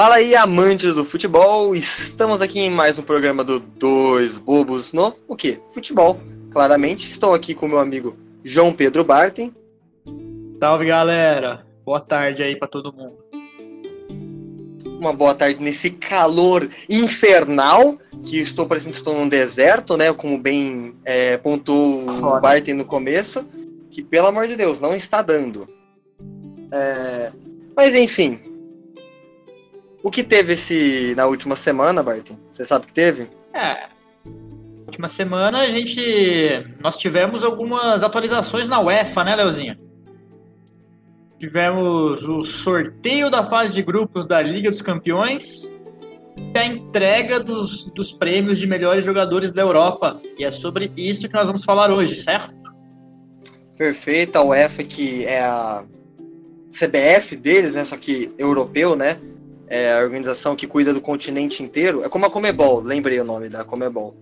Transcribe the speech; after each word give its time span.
Fala 0.00 0.14
aí, 0.14 0.36
amantes 0.36 0.94
do 0.94 1.04
futebol! 1.04 1.74
Estamos 1.74 2.40
aqui 2.40 2.60
em 2.60 2.70
mais 2.70 3.00
um 3.00 3.02
programa 3.02 3.42
do 3.42 3.58
Dois 3.58 4.38
Bobos 4.38 4.92
no 4.92 5.12
o 5.26 5.34
quê? 5.34 5.58
Futebol. 5.74 6.20
Claramente, 6.52 7.10
estou 7.10 7.34
aqui 7.34 7.52
com 7.52 7.66
meu 7.66 7.80
amigo 7.80 8.16
João 8.44 8.72
Pedro 8.72 9.02
Bartem. 9.02 9.52
Salve, 10.60 10.86
galera! 10.86 11.66
Boa 11.84 11.98
tarde 11.98 12.44
aí 12.44 12.54
para 12.54 12.68
todo 12.68 12.92
mundo. 12.92 13.16
Uma 15.00 15.12
boa 15.12 15.34
tarde 15.34 15.60
nesse 15.60 15.90
calor 15.90 16.68
infernal, 16.88 17.98
que 18.24 18.38
estou 18.38 18.68
parecendo 18.68 18.92
que 18.92 18.98
estou 18.98 19.18
num 19.18 19.28
deserto, 19.28 19.96
né? 19.96 20.12
Como 20.12 20.38
bem 20.38 20.94
é, 21.04 21.38
pontuou 21.38 22.08
o 22.08 22.40
Bartem 22.40 22.72
no 22.72 22.84
começo, 22.84 23.44
que 23.90 24.04
pelo 24.04 24.28
amor 24.28 24.46
de 24.46 24.54
Deus, 24.54 24.78
não 24.78 24.94
está 24.94 25.22
dando. 25.22 25.68
É, 26.70 27.32
mas 27.74 27.96
enfim, 27.96 28.47
o 30.02 30.10
que 30.10 30.22
teve 30.22 30.52
esse 30.52 31.14
na 31.16 31.26
última 31.26 31.56
semana, 31.56 32.02
Barton? 32.02 32.38
Você 32.52 32.64
sabe 32.64 32.84
o 32.84 32.88
que 32.88 32.94
teve? 32.94 33.28
É. 33.54 33.88
Última 34.86 35.08
semana 35.08 35.60
a 35.60 35.66
gente. 35.66 36.66
Nós 36.82 36.96
tivemos 36.96 37.44
algumas 37.44 38.02
atualizações 38.02 38.68
na 38.68 38.80
UEFA, 38.80 39.24
né, 39.24 39.36
Leozinho? 39.36 39.76
Tivemos 41.38 42.24
o 42.24 42.42
sorteio 42.42 43.30
da 43.30 43.44
fase 43.44 43.74
de 43.74 43.82
grupos 43.82 44.26
da 44.26 44.40
Liga 44.40 44.70
dos 44.70 44.82
Campeões 44.82 45.70
e 46.36 46.58
a 46.58 46.64
entrega 46.64 47.38
dos, 47.38 47.84
dos 47.86 48.12
prêmios 48.12 48.58
de 48.58 48.66
melhores 48.66 49.04
jogadores 49.04 49.52
da 49.52 49.62
Europa. 49.62 50.20
E 50.38 50.44
é 50.44 50.50
sobre 50.50 50.90
isso 50.96 51.28
que 51.28 51.34
nós 51.34 51.46
vamos 51.46 51.64
falar 51.64 51.90
hoje, 51.90 52.22
certo? 52.22 52.54
Perfeito, 53.76 54.36
a 54.36 54.42
UEFA 54.42 54.82
que 54.82 55.24
é 55.24 55.40
a 55.40 55.84
CBF 56.70 57.36
deles, 57.36 57.72
né? 57.72 57.84
Só 57.84 57.96
que 57.96 58.32
europeu, 58.38 58.96
né? 58.96 59.18
É 59.68 59.92
a 59.92 60.02
organização 60.02 60.56
que 60.56 60.66
cuida 60.66 60.92
do 60.92 61.00
continente 61.00 61.62
inteiro. 61.62 62.02
É 62.04 62.08
como 62.08 62.26
a 62.26 62.30
Comebol, 62.30 62.80
lembrei 62.80 63.20
o 63.20 63.24
nome 63.24 63.48
da 63.48 63.64
Comebol. 63.64 64.16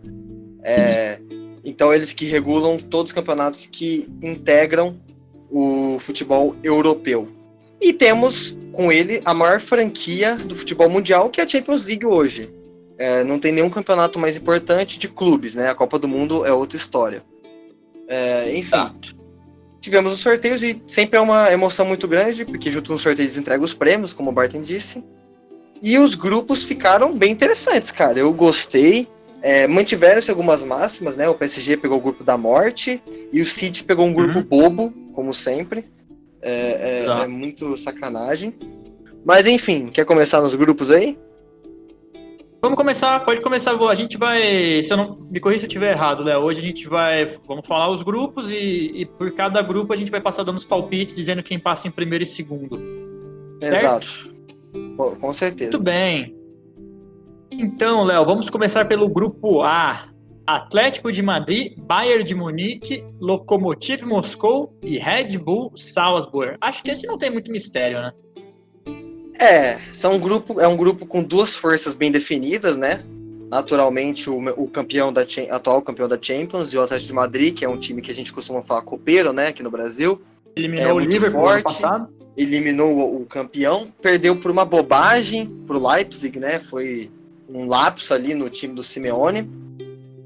É, 0.62 1.20
então 1.64 1.92
eles 1.92 2.12
que 2.12 2.26
regulam 2.26 2.78
todos 2.78 3.10
os 3.10 3.14
campeonatos 3.14 3.66
que 3.70 4.08
integram 4.22 4.96
o 5.50 5.98
futebol 6.00 6.56
europeu. 6.62 7.28
E 7.80 7.92
temos 7.92 8.56
com 8.72 8.90
ele 8.90 9.22
a 9.24 9.32
maior 9.32 9.60
franquia 9.60 10.36
do 10.36 10.56
futebol 10.56 10.88
mundial, 10.88 11.30
que 11.30 11.40
é 11.40 11.44
a 11.44 11.48
Champions 11.48 11.84
League 11.84 12.04
hoje. 12.04 12.50
É, 12.98 13.22
não 13.22 13.38
tem 13.38 13.52
nenhum 13.52 13.70
campeonato 13.70 14.18
mais 14.18 14.36
importante 14.36 14.98
de 14.98 15.08
clubes, 15.08 15.54
né? 15.54 15.68
A 15.68 15.74
Copa 15.74 15.98
do 15.98 16.08
Mundo 16.08 16.44
é 16.44 16.52
outra 16.52 16.76
história. 16.76 17.22
É, 18.08 18.56
enfim, 18.56 18.70
tá. 18.70 18.94
tivemos 19.80 20.12
os 20.12 20.20
sorteios 20.20 20.62
e 20.62 20.80
sempre 20.86 21.18
é 21.18 21.20
uma 21.20 21.52
emoção 21.52 21.84
muito 21.84 22.08
grande, 22.08 22.44
porque 22.44 22.70
junto 22.70 22.88
com 22.88 22.96
os 22.96 23.02
sorteios 23.02 23.36
entrega 23.36 23.62
os 23.62 23.74
prêmios, 23.74 24.12
como 24.12 24.30
o 24.30 24.32
Barton 24.32 24.62
disse. 24.62 25.04
E 25.82 25.98
os 25.98 26.14
grupos 26.14 26.62
ficaram 26.62 27.16
bem 27.16 27.32
interessantes, 27.32 27.90
cara. 27.90 28.18
Eu 28.18 28.32
gostei. 28.32 29.08
É, 29.42 29.66
Mantiveram-se 29.68 30.30
algumas 30.30 30.64
máximas, 30.64 31.16
né? 31.16 31.28
O 31.28 31.34
PSG 31.34 31.76
pegou 31.76 31.98
o 31.98 32.00
grupo 32.00 32.24
da 32.24 32.36
morte 32.36 33.02
e 33.32 33.40
o 33.40 33.46
City 33.46 33.84
pegou 33.84 34.06
um 34.06 34.12
grupo 34.12 34.38
uhum. 34.38 34.44
bobo, 34.44 34.94
como 35.12 35.32
sempre. 35.32 35.84
É, 36.42 37.04
é, 37.04 37.24
é, 37.24 37.26
muito 37.26 37.76
sacanagem. 37.76 38.54
Mas 39.24 39.46
enfim, 39.46 39.86
quer 39.86 40.04
começar 40.04 40.40
nos 40.40 40.54
grupos 40.54 40.90
aí? 40.90 41.18
Vamos 42.62 42.76
começar, 42.76 43.20
pode 43.24 43.40
começar. 43.40 43.76
A 43.76 43.94
gente 43.94 44.16
vai. 44.16 44.82
Se 44.82 44.92
eu 44.92 44.96
não 44.96 45.18
me 45.30 45.38
corrija 45.38 45.60
se 45.60 45.66
eu 45.66 45.68
estiver 45.68 45.92
errado, 45.92 46.22
Léo. 46.22 46.40
Hoje 46.40 46.60
a 46.60 46.62
gente 46.62 46.88
vai. 46.88 47.26
Vamos 47.46 47.66
falar 47.66 47.90
os 47.90 48.02
grupos 48.02 48.50
e, 48.50 48.92
e, 48.94 49.06
por 49.06 49.30
cada 49.32 49.60
grupo 49.62 49.92
a 49.92 49.96
gente 49.96 50.10
vai 50.10 50.20
passar 50.20 50.42
dando 50.42 50.56
os 50.56 50.64
palpites, 50.64 51.14
dizendo 51.14 51.42
quem 51.42 51.58
passa 51.58 51.86
em 51.86 51.90
primeiro 51.90 52.24
e 52.24 52.26
segundo. 52.26 52.80
Exato. 53.62 54.35
Com 54.96 55.32
certeza. 55.32 55.72
Muito 55.72 55.84
bem. 55.84 56.34
Então, 57.50 58.04
Léo, 58.04 58.24
vamos 58.24 58.50
começar 58.50 58.84
pelo 58.86 59.08
grupo 59.08 59.62
A. 59.62 60.08
Atlético 60.46 61.10
de 61.10 61.22
Madrid, 61.22 61.76
Bayern 61.76 62.22
de 62.22 62.32
Munique, 62.32 63.02
Lokomotiv 63.20 64.02
Moscou 64.04 64.72
e 64.80 64.96
Red 64.96 65.38
Bull 65.38 65.72
Salzburg. 65.74 66.56
Acho 66.60 66.84
que 66.84 66.90
esse 66.90 67.04
não 67.04 67.18
tem 67.18 67.30
muito 67.30 67.50
mistério, 67.50 68.00
né? 68.00 68.12
É, 69.40 69.78
são 69.92 70.12
um 70.12 70.20
grupo, 70.20 70.60
é 70.60 70.68
um 70.68 70.76
grupo 70.76 71.04
com 71.04 71.22
duas 71.22 71.56
forças 71.56 71.96
bem 71.96 72.12
definidas, 72.12 72.76
né? 72.76 73.04
Naturalmente, 73.50 74.30
o, 74.30 74.38
o 74.56 74.68
campeão 74.68 75.12
da 75.12 75.26
atual 75.50 75.82
campeão 75.82 76.08
da 76.08 76.18
Champions 76.20 76.72
e 76.72 76.76
o 76.76 76.82
Atlético 76.82 77.08
de 77.08 77.14
Madrid, 77.14 77.54
que 77.54 77.64
é 77.64 77.68
um 77.68 77.76
time 77.76 78.00
que 78.00 78.12
a 78.12 78.14
gente 78.14 78.32
costuma 78.32 78.62
falar 78.62 78.82
copeiro, 78.82 79.32
né, 79.32 79.48
aqui 79.48 79.64
no 79.64 79.70
Brasil. 79.70 80.22
Eliminou 80.54 80.86
é 80.86 80.92
o 80.92 80.98
Liverpool 80.98 81.40
forte. 81.40 81.54
ano 81.54 81.64
passado 81.64 82.16
eliminou 82.36 83.20
o 83.20 83.24
campeão, 83.24 83.88
perdeu 84.02 84.36
por 84.36 84.50
uma 84.50 84.64
bobagem 84.64 85.46
pro 85.66 85.84
Leipzig, 85.84 86.38
né? 86.38 86.60
Foi 86.60 87.10
um 87.48 87.64
lapso 87.64 88.12
ali 88.12 88.34
no 88.34 88.50
time 88.50 88.74
do 88.74 88.82
Simeone. 88.82 89.48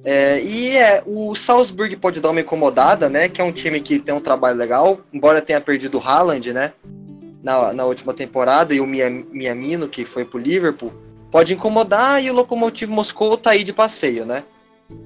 É, 0.02 0.42
e 0.42 0.76
é, 0.76 1.02
o 1.06 1.34
Salzburg 1.34 1.94
pode 1.96 2.20
dar 2.20 2.30
uma 2.30 2.40
incomodada, 2.40 3.08
né? 3.08 3.28
Que 3.28 3.40
é 3.40 3.44
um 3.44 3.52
time 3.52 3.80
que 3.80 3.98
tem 3.98 4.14
um 4.14 4.20
trabalho 4.20 4.58
legal, 4.58 5.00
embora 5.12 5.40
tenha 5.40 5.60
perdido 5.60 5.98
o 5.98 6.00
Haaland, 6.00 6.52
né? 6.52 6.72
Na, 7.42 7.72
na 7.72 7.84
última 7.84 8.12
temporada, 8.12 8.74
e 8.74 8.80
o 8.80 8.86
Miamino, 8.86 9.88
que 9.88 10.04
foi 10.04 10.26
pro 10.26 10.38
Liverpool, 10.38 10.92
pode 11.30 11.54
incomodar, 11.54 12.22
e 12.22 12.30
o 12.30 12.34
Lokomotiv 12.34 12.90
Moscou 12.90 13.36
tá 13.38 13.52
aí 13.52 13.64
de 13.64 13.72
passeio, 13.72 14.26
né? 14.26 14.42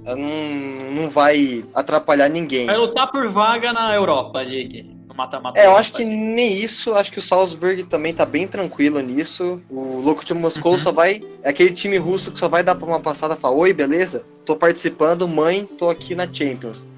Não, 0.05 0.93
não 0.93 1.11
vai 1.11 1.65
atrapalhar 1.75 2.29
ninguém. 2.29 2.67
Vai 2.67 2.77
lutar 2.77 3.11
por 3.11 3.29
vaga 3.29 3.73
na 3.73 3.95
Europa 3.95 4.41
League 4.41 4.94
mata-mata. 5.15 5.59
É, 5.59 5.67
eu 5.67 5.77
acho 5.77 5.93
que 5.93 6.05
nem 6.05 6.53
isso, 6.53 6.95
acho 6.95 7.13
que 7.13 7.19
o 7.19 7.23
Salzburg 7.23 7.85
também 7.85 8.13
tá 8.13 8.27
bem 8.27 8.47
tranquilo 8.47 9.01
nisso. 9.01 9.61
O 9.71 10.01
Lokomotiv 10.01 10.39
Moscou 10.39 10.73
uhum. 10.73 10.79
só 10.79 10.93
vai. 10.93 11.23
É 11.43 11.51
aquele 11.51 11.71
time 11.71 11.97
russo 11.97 12.33
que 12.33 12.39
só 12.39 12.49
vai 12.49 12.63
dar 12.63 12.75
pra 12.75 12.87
uma 12.87 13.01
passada 13.01 13.35
e 13.35 13.41
falar: 13.41 13.57
Oi, 13.57 13.73
beleza? 13.73 14.25
Tô 14.45 14.57
participando, 14.57 15.27
mãe, 15.27 15.67
tô 15.79 15.89
aqui 15.89 16.15
na 16.15 16.31
Champions. 16.31 16.89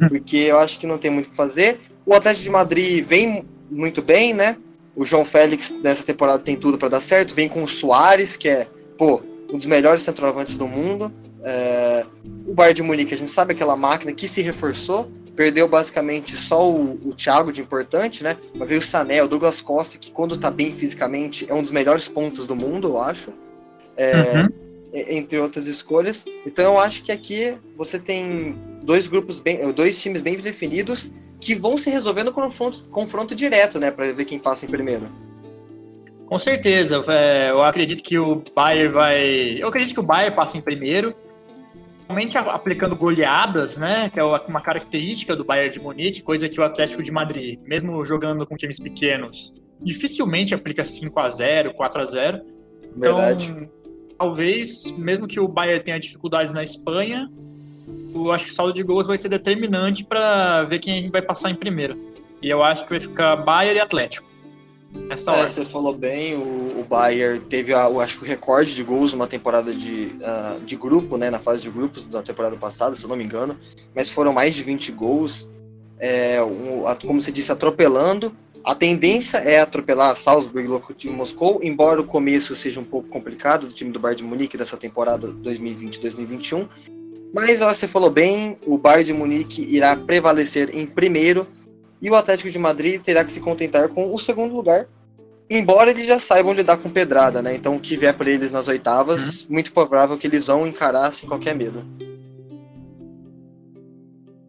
Uhum. 0.00 0.08
Porque 0.08 0.36
eu 0.36 0.58
acho 0.58 0.78
que 0.78 0.86
não 0.86 0.98
tem 0.98 1.10
muito 1.10 1.26
o 1.26 1.30
que 1.30 1.36
fazer. 1.36 1.80
O 2.04 2.14
Atlético 2.14 2.44
de 2.44 2.50
Madrid 2.50 3.04
vem 3.04 3.44
muito 3.70 4.02
bem, 4.02 4.34
né? 4.34 4.56
O 4.96 5.04
João 5.04 5.24
Félix 5.24 5.74
nessa 5.82 6.04
temporada 6.04 6.38
tem 6.38 6.56
tudo 6.56 6.78
para 6.78 6.88
dar 6.88 7.00
certo. 7.00 7.34
Vem 7.34 7.48
com 7.48 7.62
o 7.62 7.68
Soares, 7.68 8.36
que 8.36 8.48
é, 8.48 8.68
pô, 8.98 9.22
um 9.52 9.56
dos 9.56 9.66
melhores 9.66 10.02
centroavantes 10.02 10.56
do 10.56 10.68
mundo. 10.68 11.12
É... 11.42 12.06
O 12.46 12.54
Bayern 12.54 12.74
de 12.74 12.82
Munique, 12.82 13.14
a 13.14 13.18
gente 13.18 13.30
sabe 13.30 13.52
aquela 13.52 13.76
máquina 13.76 14.12
que 14.12 14.28
se 14.28 14.40
reforçou 14.42 15.10
perdeu 15.34 15.68
basicamente 15.68 16.36
só 16.36 16.68
o, 16.68 16.98
o 17.04 17.14
Thiago 17.14 17.52
de 17.52 17.60
importante, 17.60 18.22
né? 18.22 18.36
Mas 18.54 18.68
veio 18.68 18.80
o 18.80 18.84
Sané, 18.84 19.22
o 19.22 19.28
Douglas 19.28 19.60
Costa, 19.60 19.98
que 19.98 20.10
quando 20.10 20.36
tá 20.36 20.50
bem 20.50 20.72
fisicamente 20.72 21.46
é 21.48 21.54
um 21.54 21.62
dos 21.62 21.70
melhores 21.70 22.08
pontos 22.08 22.46
do 22.46 22.56
mundo, 22.56 22.88
eu 22.88 23.00
acho. 23.00 23.32
É, 23.96 24.38
uhum. 24.38 24.48
Entre 24.92 25.38
outras 25.38 25.66
escolhas. 25.66 26.24
Então 26.46 26.74
eu 26.74 26.78
acho 26.78 27.02
que 27.02 27.10
aqui 27.10 27.56
você 27.76 27.98
tem 27.98 28.56
dois 28.82 29.06
grupos 29.08 29.40
bem. 29.40 29.70
dois 29.72 30.00
times 30.00 30.22
bem 30.22 30.36
definidos 30.36 31.10
que 31.40 31.54
vão 31.54 31.76
se 31.76 31.90
resolver 31.90 32.22
no 32.22 32.32
confronto, 32.32 32.84
confronto 32.90 33.34
direto, 33.34 33.78
né? 33.78 33.90
Pra 33.90 34.12
ver 34.12 34.24
quem 34.24 34.38
passa 34.38 34.66
em 34.66 34.68
primeiro. 34.68 35.08
Com 36.26 36.38
certeza. 36.38 37.02
É, 37.08 37.50
eu 37.50 37.62
acredito 37.62 38.02
que 38.02 38.18
o 38.18 38.42
Bayern 38.54 38.88
vai. 38.92 39.60
Eu 39.60 39.68
acredito 39.68 39.94
que 39.94 40.00
o 40.00 40.04
Bayern 40.04 40.34
passa 40.34 40.56
em 40.56 40.60
primeiro 40.60 41.14
realmente 42.06 42.36
aplicando 42.36 42.94
goleadas, 42.94 43.78
né, 43.78 44.10
que 44.10 44.20
é 44.20 44.24
uma 44.24 44.60
característica 44.60 45.34
do 45.34 45.44
Bayern 45.44 45.72
de 45.72 45.80
Munique, 45.80 46.22
coisa 46.22 46.48
que 46.48 46.60
o 46.60 46.64
Atlético 46.64 47.02
de 47.02 47.10
Madrid, 47.10 47.58
mesmo 47.64 48.04
jogando 48.04 48.46
com 48.46 48.56
times 48.56 48.78
pequenos, 48.78 49.52
dificilmente 49.80 50.54
aplica 50.54 50.84
5 50.84 51.18
a 51.18 51.28
0, 51.28 51.74
4 51.74 52.00
a 52.00 52.04
0. 52.04 52.42
Então, 52.96 53.16
Verdade. 53.16 53.68
talvez, 54.18 54.92
mesmo 54.92 55.26
que 55.26 55.40
o 55.40 55.48
Bayern 55.48 55.82
tenha 55.82 55.98
dificuldades 55.98 56.52
na 56.52 56.62
Espanha, 56.62 57.30
eu 58.14 58.32
acho 58.32 58.46
que 58.46 58.50
o 58.50 58.54
saldo 58.54 58.72
de 58.72 58.82
gols 58.82 59.06
vai 59.06 59.18
ser 59.18 59.28
determinante 59.28 60.04
para 60.04 60.62
ver 60.64 60.78
quem 60.78 61.10
vai 61.10 61.22
passar 61.22 61.50
em 61.50 61.54
primeiro. 61.54 61.98
E 62.40 62.48
eu 62.48 62.62
acho 62.62 62.84
que 62.84 62.90
vai 62.90 63.00
ficar 63.00 63.36
Bayern 63.36 63.78
e 63.78 63.80
Atlético. 63.80 64.33
Essa 65.10 65.32
é, 65.32 65.46
você 65.46 65.64
falou 65.64 65.92
bem, 65.92 66.34
o, 66.34 66.80
o 66.80 66.86
Bayern 66.88 67.40
teve, 67.40 67.74
a, 67.74 67.88
o, 67.88 68.00
acho 68.00 68.18
que 68.18 68.24
o 68.24 68.28
recorde 68.28 68.74
de 68.74 68.82
gols 68.82 69.12
numa 69.12 69.26
temporada 69.26 69.74
de, 69.74 70.16
uh, 70.20 70.60
de 70.64 70.76
grupo, 70.76 71.16
né, 71.16 71.30
na 71.30 71.38
fase 71.38 71.60
de 71.60 71.70
grupos 71.70 72.04
da 72.04 72.22
temporada 72.22 72.56
passada, 72.56 72.94
se 72.94 73.04
eu 73.04 73.08
não 73.08 73.16
me 73.16 73.24
engano, 73.24 73.56
mas 73.94 74.10
foram 74.10 74.32
mais 74.32 74.54
de 74.54 74.62
20 74.62 74.92
gols, 74.92 75.48
é, 75.98 76.42
um, 76.42 76.82
como 77.06 77.20
você 77.20 77.30
disse, 77.30 77.52
atropelando. 77.52 78.34
A 78.64 78.74
tendência 78.74 79.38
é 79.38 79.60
atropelar 79.60 80.16
Salzburg 80.16 80.66
e 80.66 80.70
Lokomotiv 80.70 81.12
Moscou, 81.12 81.60
embora 81.62 82.00
o 82.00 82.04
começo 82.04 82.56
seja 82.56 82.80
um 82.80 82.84
pouco 82.84 83.08
complicado 83.08 83.66
do 83.66 83.74
time 83.74 83.90
do 83.90 84.00
Bayern 84.00 84.22
de 84.22 84.28
Munique 84.28 84.56
dessa 84.56 84.76
temporada 84.76 85.28
2020-2021. 85.28 86.66
Mas 87.34 87.58
você 87.58 87.86
falou 87.86 88.08
bem, 88.08 88.56
o 88.64 88.78
Bayern 88.78 89.04
de 89.04 89.12
Munique 89.12 89.60
irá 89.62 89.94
prevalecer 89.96 90.74
em 90.74 90.86
primeiro 90.86 91.46
e 92.04 92.10
o 92.10 92.14
Atlético 92.14 92.50
de 92.50 92.58
Madrid 92.58 93.00
terá 93.00 93.24
que 93.24 93.32
se 93.32 93.40
contentar 93.40 93.88
com 93.88 94.14
o 94.14 94.18
segundo 94.18 94.54
lugar, 94.54 94.86
embora 95.48 95.90
eles 95.90 96.06
já 96.06 96.20
saibam 96.20 96.52
lidar 96.52 96.76
com 96.76 96.90
pedrada, 96.90 97.40
né? 97.40 97.54
Então 97.54 97.76
o 97.76 97.80
que 97.80 97.96
vier 97.96 98.12
para 98.12 98.28
eles 98.28 98.50
nas 98.50 98.68
oitavas, 98.68 99.40
uhum. 99.40 99.54
muito 99.54 99.72
provável 99.72 100.18
que 100.18 100.26
eles 100.26 100.46
vão 100.48 100.66
encarar 100.66 101.14
sem 101.14 101.26
qualquer 101.26 101.56
medo. 101.56 101.82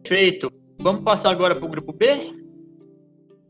Perfeito. 0.02 0.52
Vamos 0.78 1.02
passar 1.02 1.30
agora 1.30 1.56
para 1.56 1.64
o 1.64 1.68
grupo 1.70 1.94
B? 1.94 2.34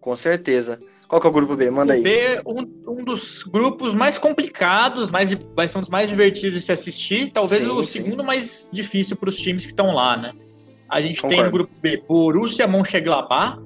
Com 0.01 0.15
certeza. 0.15 0.81
Qual 1.09 1.21
que 1.21 1.27
é 1.27 1.31
o 1.31 1.33
grupo 1.33 1.57
B? 1.57 1.69
Manda 1.69 1.93
o 1.93 1.97
aí. 1.97 2.03
B, 2.03 2.43
um, 2.47 2.93
um 3.01 3.05
dos 3.05 3.43
grupos 3.43 3.93
mais 3.93 4.19
complicados, 4.19 5.11
mais, 5.11 5.37
vai 5.57 5.67
ser 5.67 5.79
um 5.79 5.81
dos 5.81 5.91
mais 5.91 6.09
divertidos 6.09 6.61
de 6.61 6.65
se 6.65 6.71
assistir. 6.71 7.33
Talvez 7.33 7.63
Sim, 7.63 7.71
o 7.71 7.83
sim. 7.83 8.03
segundo 8.05 8.23
mais 8.23 8.69
difícil 8.73 9.17
para 9.17 9.29
os 9.29 9.37
times 9.37 9.65
que 9.65 9.73
estão 9.73 9.93
lá, 9.93 10.17
né? 10.17 10.33
A 10.89 11.01
gente 11.01 11.21
tem 11.23 11.31
Concordo. 11.31 11.45
no 11.45 11.51
grupo 11.51 11.75
B 11.81 12.05
Borussia 12.09 12.69
Mönchengladbach, 12.69 13.59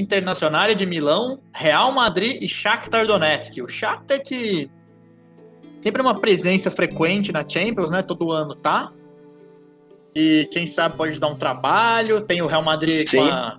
Internacional 0.00 0.74
de 0.74 0.86
Milão, 0.86 1.40
Real 1.52 1.92
Madrid 1.92 2.42
e 2.42 2.48
Shakhtar 2.48 3.06
Donetsk. 3.06 3.60
O 3.62 3.68
Shakhtar 3.68 4.22
que 4.22 4.70
sempre 5.80 6.00
é 6.00 6.04
uma 6.04 6.20
presença 6.20 6.70
frequente 6.70 7.32
na 7.32 7.46
Champions, 7.46 7.90
né? 7.90 8.02
Todo 8.02 8.32
ano 8.32 8.54
tá. 8.54 8.92
E 10.14 10.48
quem 10.50 10.66
sabe 10.66 10.96
pode 10.96 11.20
dar 11.20 11.28
um 11.28 11.36
trabalho. 11.36 12.22
Tem 12.22 12.40
o 12.40 12.46
Real 12.46 12.62
Madrid 12.62 13.06
Sim. 13.08 13.18
com 13.18 13.24
a 13.24 13.58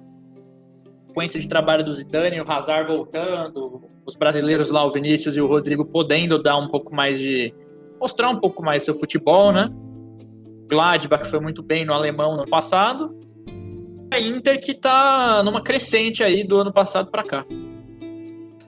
sequência 1.07 1.39
de 1.39 1.47
trabalho 1.47 1.83
do 1.83 1.93
Zidane, 1.93 2.39
o 2.41 2.51
Hazard 2.51 2.87
voltando, 2.87 3.81
os 4.05 4.15
brasileiros 4.15 4.69
lá, 4.69 4.83
o 4.85 4.91
Vinícius 4.91 5.35
e 5.35 5.41
o 5.41 5.47
Rodrigo 5.47 5.85
podendo 5.85 6.41
dar 6.41 6.57
um 6.57 6.67
pouco 6.67 6.93
mais 6.93 7.19
de 7.19 7.53
mostrar 7.99 8.29
um 8.29 8.39
pouco 8.39 8.63
mais 8.63 8.83
seu 8.83 8.93
futebol, 8.93 9.51
né? 9.51 9.69
Gladbach 10.67 11.25
foi 11.29 11.39
muito 11.39 11.63
bem 11.63 11.85
no 11.85 11.93
alemão 11.93 12.37
no 12.37 12.47
passado. 12.47 13.17
A 14.11 14.19
Inter 14.19 14.59
que 14.61 14.73
tá 14.73 15.41
numa 15.43 15.61
crescente 15.61 16.23
aí 16.23 16.43
do 16.43 16.57
ano 16.57 16.71
passado 16.71 17.09
para 17.11 17.23
cá. 17.23 17.45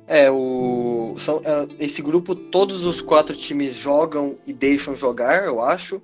É, 0.08 0.30
o, 0.32 1.16
são, 1.20 1.42
é, 1.46 1.68
esse 1.80 2.02
grupo, 2.02 2.34
todos 2.34 2.84
os 2.84 3.00
quatro 3.00 3.36
times 3.36 3.76
jogam 3.76 4.38
e 4.46 4.52
deixam 4.52 4.96
jogar, 4.96 5.46
eu 5.46 5.62
acho. 5.62 6.02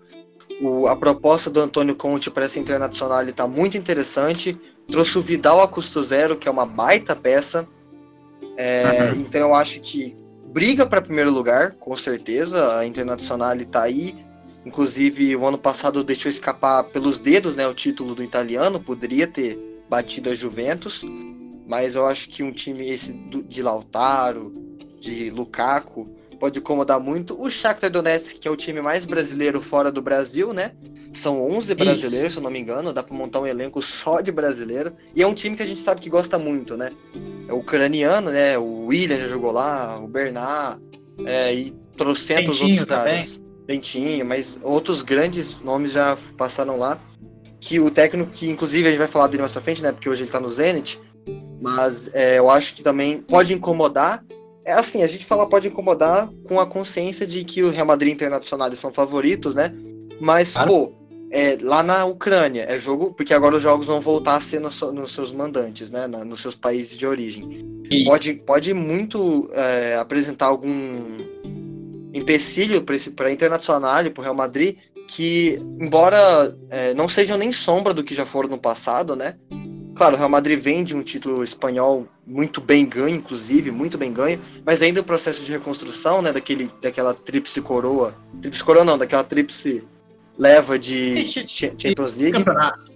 O, 0.61 0.87
a 0.87 0.95
proposta 0.95 1.49
do 1.49 1.59
Antônio 1.59 1.95
Conte 1.95 2.29
para 2.29 2.45
essa 2.45 2.59
internacional 2.59 3.23
está 3.27 3.47
muito 3.47 3.77
interessante. 3.77 4.57
Trouxe 4.89 5.17
o 5.17 5.21
Vidal 5.21 5.59
a 5.59 5.67
custo 5.67 6.01
zero, 6.03 6.37
que 6.37 6.47
é 6.47 6.51
uma 6.51 6.65
baita 6.65 7.15
peça. 7.15 7.67
É, 8.57 9.11
Uhum. 9.11 9.21
Então 9.21 9.41
eu 9.41 9.55
acho 9.55 9.81
que 9.81 10.15
briga 10.53 10.85
para 10.85 11.01
primeiro 11.01 11.31
lugar, 11.31 11.71
com 11.71 11.97
certeza. 11.97 12.77
A 12.77 12.85
Internacional 12.85 13.55
está 13.57 13.83
aí. 13.83 14.15
Inclusive, 14.65 15.35
o 15.35 15.45
ano 15.45 15.57
passado 15.57 16.03
deixou 16.03 16.29
escapar 16.29 16.83
pelos 16.85 17.19
dedos 17.19 17.55
né, 17.55 17.67
o 17.67 17.73
título 17.73 18.15
do 18.15 18.23
italiano, 18.23 18.79
poderia 18.79 19.27
ter 19.27 19.59
batido 19.87 20.29
a 20.29 20.35
Juventus. 20.35 21.05
Mas 21.67 21.95
eu 21.95 22.05
acho 22.05 22.29
que 22.29 22.43
um 22.43 22.51
time 22.51 22.89
esse 22.89 23.13
de 23.13 23.61
Lautaro, 23.61 24.53
de 24.99 25.29
Lukaku, 25.29 26.09
pode 26.39 26.59
incomodar 26.59 26.99
muito. 26.99 27.39
O 27.39 27.49
Shakhtar 27.49 27.89
Donetsk, 27.89 28.39
que 28.39 28.47
é 28.47 28.51
o 28.51 28.55
time 28.55 28.81
mais 28.81 29.05
brasileiro 29.05 29.61
fora 29.61 29.91
do 29.91 30.01
Brasil, 30.01 30.53
né? 30.53 30.73
São 31.13 31.41
11 31.41 31.73
brasileiros, 31.75 32.33
se 32.33 32.39
eu 32.39 32.43
não 32.43 32.51
me 32.51 32.59
engano. 32.59 32.91
Dá 32.91 33.01
pra 33.01 33.15
montar 33.15 33.39
um 33.39 33.47
elenco 33.47 33.81
só 33.81 34.19
de 34.19 34.31
brasileiro. 34.31 34.93
E 35.15 35.23
é 35.23 35.27
um 35.27 35.33
time 35.33 35.55
que 35.55 35.63
a 35.63 35.65
gente 35.65 35.79
sabe 35.79 36.01
que 36.01 36.09
gosta 36.09 36.37
muito, 36.37 36.75
né? 36.75 36.91
É 37.47 37.53
o 37.53 37.57
ucraniano, 37.57 38.31
né? 38.31 38.57
O 38.57 38.87
William 38.87 39.17
já 39.17 39.27
jogou 39.27 39.51
lá, 39.51 39.99
o 39.99 40.07
Bernard, 40.07 40.81
é, 41.25 41.53
e 41.53 41.71
trocentos 41.95 42.59
Bentinho 42.59 42.79
outros 42.79 42.85
caras. 42.85 43.44
Bentinho, 43.65 44.25
mas 44.25 44.57
outros 44.61 45.01
grandes 45.01 45.57
nomes 45.61 45.91
já 45.91 46.17
passaram 46.37 46.77
lá. 46.77 46.99
Que 47.59 47.79
o 47.79 47.89
técnico, 47.89 48.31
que 48.31 48.47
inclusive 48.49 48.87
a 48.87 48.91
gente 48.91 48.99
vai 48.99 49.07
falar 49.07 49.27
dele 49.27 49.41
mais 49.41 49.53
pra 49.53 49.61
frente, 49.61 49.81
né? 49.81 49.91
Porque 49.91 50.07
hoje 50.09 50.23
ele 50.23 50.31
tá 50.31 50.39
no 50.39 50.49
Zenit. 50.49 50.99
Mas 51.61 52.09
é, 52.13 52.37
eu 52.37 52.49
acho 52.49 52.75
que 52.75 52.83
também 52.83 53.19
pode 53.21 53.53
incomodar. 53.53 54.23
É 54.63 54.73
assim, 54.73 55.01
a 55.03 55.07
gente 55.07 55.25
fala 55.25 55.47
pode 55.47 55.67
incomodar 55.67 56.29
com 56.47 56.59
a 56.59 56.65
consciência 56.67 57.25
de 57.25 57.43
que 57.43 57.63
o 57.63 57.69
Real 57.71 57.85
Madrid 57.85 58.09
e 58.11 58.13
Internacional 58.13 58.73
são 58.75 58.91
favoritos, 58.93 59.55
né? 59.55 59.71
Mas, 60.19 60.53
Claro. 60.53 60.69
pô, 60.69 60.91
é, 61.31 61.57
lá 61.61 61.81
na 61.81 62.05
Ucrânia 62.05 62.65
é 62.67 62.77
jogo. 62.77 63.13
Porque 63.13 63.33
agora 63.33 63.55
os 63.55 63.63
jogos 63.63 63.87
vão 63.87 63.99
voltar 63.99 64.35
a 64.35 64.41
ser 64.41 64.59
no 64.59 64.69
so- 64.71 64.91
nos 64.91 65.11
seus 65.13 65.31
mandantes, 65.31 65.89
né? 65.89 66.05
na- 66.07 66.23
nos 66.25 66.41
seus 66.41 66.55
países 66.55 66.95
de 66.97 67.07
origem. 67.07 67.65
E 67.89 68.03
Pode, 68.05 68.33
pode 68.33 68.73
muito 68.73 69.49
é, 69.53 69.95
apresentar 69.95 70.47
algum 70.47 70.99
empecilho 72.15 72.83
para 72.83 73.31
Internacional 73.31 74.05
e 74.05 74.09
para 74.09 74.21
o 74.21 74.23
Real 74.23 74.35
Madrid 74.35 74.77
que, 75.07 75.59
embora 75.79 76.55
é, 76.69 76.93
não 76.93 77.07
sejam 77.07 77.37
nem 77.37 77.51
sombra 77.51 77.93
do 77.93 78.03
que 78.03 78.15
já 78.15 78.25
foram 78.25 78.49
no 78.49 78.57
passado, 78.57 79.15
né? 79.15 79.35
Claro, 79.95 80.15
o 80.15 80.17
Real 80.17 80.29
Madrid 80.29 80.59
vem 80.59 80.83
de 80.83 80.95
um 80.95 81.01
título 81.01 81.43
espanhol 81.43 82.07
muito 82.25 82.59
bem 82.59 82.85
ganho, 82.85 83.15
inclusive, 83.15 83.71
muito 83.71 83.97
bem 83.97 84.11
ganho, 84.11 84.41
mas 84.65 84.81
ainda 84.81 84.99
o 84.99 85.03
processo 85.03 85.43
de 85.43 85.51
reconstrução, 85.51 86.21
né, 86.21 86.33
daquele, 86.33 86.69
daquela 86.81 87.13
tríplice 87.13 87.61
coroa, 87.61 88.13
tríplice 88.41 88.63
coroa 88.63 88.83
não, 88.83 88.97
daquela 88.97 89.23
tríplice 89.23 89.83
leva 90.37 90.77
de 90.77 91.23
Champions 91.47 92.13
League, 92.13 92.33
campeonato. 92.33 92.91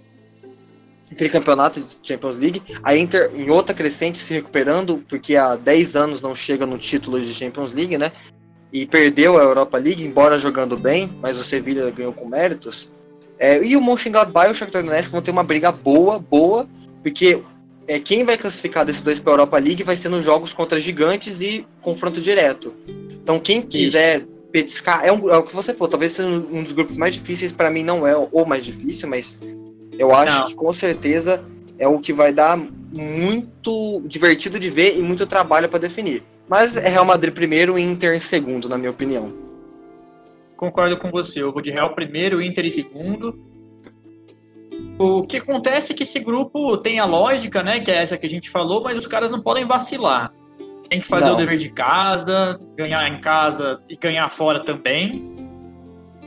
tricampeonato 1.16 1.80
de 1.80 1.98
Champions 2.02 2.36
League, 2.36 2.62
a 2.82 2.94
Inter 2.94 3.30
em 3.34 3.48
outra 3.48 3.74
crescente 3.74 4.18
se 4.18 4.34
recuperando, 4.34 5.02
porque 5.08 5.36
há 5.36 5.56
10 5.56 5.96
anos 5.96 6.20
não 6.20 6.34
chega 6.34 6.66
no 6.66 6.76
título 6.76 7.18
de 7.18 7.32
Champions 7.32 7.72
League, 7.72 7.96
né? 7.96 8.12
E 8.72 8.86
perdeu 8.86 9.38
a 9.38 9.42
Europa 9.42 9.78
League, 9.78 10.04
embora 10.04 10.38
jogando 10.38 10.76
bem, 10.76 11.12
mas 11.20 11.36
o 11.38 11.42
Sevilla 11.42 11.90
ganhou 11.90 12.12
com 12.12 12.28
méritos. 12.28 12.88
É, 13.38 13.62
e 13.64 13.76
o 13.76 13.80
Mönchengladbach 13.80 14.48
e 14.48 14.52
o 14.52 14.54
Shakhtar 14.54 14.84
Donetsk 14.84 15.10
vão 15.10 15.22
ter 15.22 15.30
uma 15.30 15.42
briga 15.42 15.72
boa, 15.72 16.18
boa, 16.18 16.68
porque 17.02 17.42
é, 17.88 17.98
quem 17.98 18.22
vai 18.22 18.36
classificar 18.36 18.84
desses 18.84 19.02
dois 19.02 19.18
para 19.18 19.32
a 19.32 19.34
Europa 19.34 19.58
League 19.58 19.82
vai 19.82 19.96
ser 19.96 20.08
nos 20.08 20.24
jogos 20.24 20.52
contra 20.52 20.80
gigantes 20.80 21.40
e 21.40 21.66
confronto 21.80 22.20
direto. 22.20 22.72
Então 23.10 23.40
quem 23.40 23.62
quiser 23.62 24.26
petiscar, 24.52 25.04
é, 25.04 25.12
um, 25.12 25.30
é 25.30 25.36
o 25.36 25.42
que 25.42 25.54
você 25.54 25.72
falou, 25.72 25.88
talvez 25.88 26.12
seja 26.12 26.28
um 26.28 26.62
dos 26.62 26.72
grupos 26.72 26.96
mais 26.96 27.14
difíceis, 27.14 27.50
para 27.50 27.70
mim 27.70 27.82
não 27.82 28.06
é 28.06 28.16
o 28.16 28.44
mais 28.44 28.64
difícil, 28.64 29.08
mas 29.08 29.38
eu 29.98 30.14
acho 30.14 30.38
Não. 30.38 30.46
que 30.48 30.54
com 30.54 30.72
certeza 30.72 31.42
é 31.78 31.88
o 31.88 31.98
que 31.98 32.12
vai 32.12 32.32
dar 32.32 32.58
muito 32.92 34.02
divertido 34.06 34.58
de 34.58 34.68
ver 34.68 34.98
e 34.98 35.02
muito 35.02 35.26
trabalho 35.26 35.68
para 35.68 35.78
definir. 35.78 36.22
Mas 36.50 36.76
é 36.76 36.88
Real 36.88 37.04
Madrid 37.04 37.32
primeiro 37.32 37.78
e 37.78 37.82
Inter 37.82 38.12
em 38.14 38.18
segundo, 38.18 38.68
na 38.68 38.76
minha 38.76 38.90
opinião. 38.90 39.32
Concordo 40.56 40.96
com 40.98 41.08
você. 41.10 41.40
Eu 41.42 41.52
vou 41.52 41.62
de 41.62 41.70
Real 41.70 41.94
primeiro, 41.94 42.42
Inter 42.42 42.66
em 42.66 42.70
segundo. 42.70 43.38
O 44.98 45.22
que 45.22 45.36
acontece 45.38 45.92
é 45.92 45.94
que 45.94 46.02
esse 46.02 46.18
grupo 46.18 46.76
tem 46.76 46.98
a 46.98 47.04
lógica, 47.06 47.62
né? 47.62 47.78
Que 47.80 47.90
é 47.90 47.94
essa 48.02 48.18
que 48.18 48.26
a 48.26 48.30
gente 48.30 48.50
falou, 48.50 48.82
mas 48.82 48.98
os 48.98 49.06
caras 49.06 49.30
não 49.30 49.40
podem 49.40 49.64
vacilar. 49.64 50.32
Tem 50.88 51.00
que 51.00 51.06
fazer 51.06 51.26
Não. 51.26 51.34
o 51.34 51.36
dever 51.36 51.56
de 51.56 51.70
casa, 51.70 52.60
ganhar 52.76 53.06
em 53.08 53.20
casa 53.20 53.80
e 53.88 53.96
ganhar 53.96 54.28
fora 54.28 54.58
também. 54.60 55.24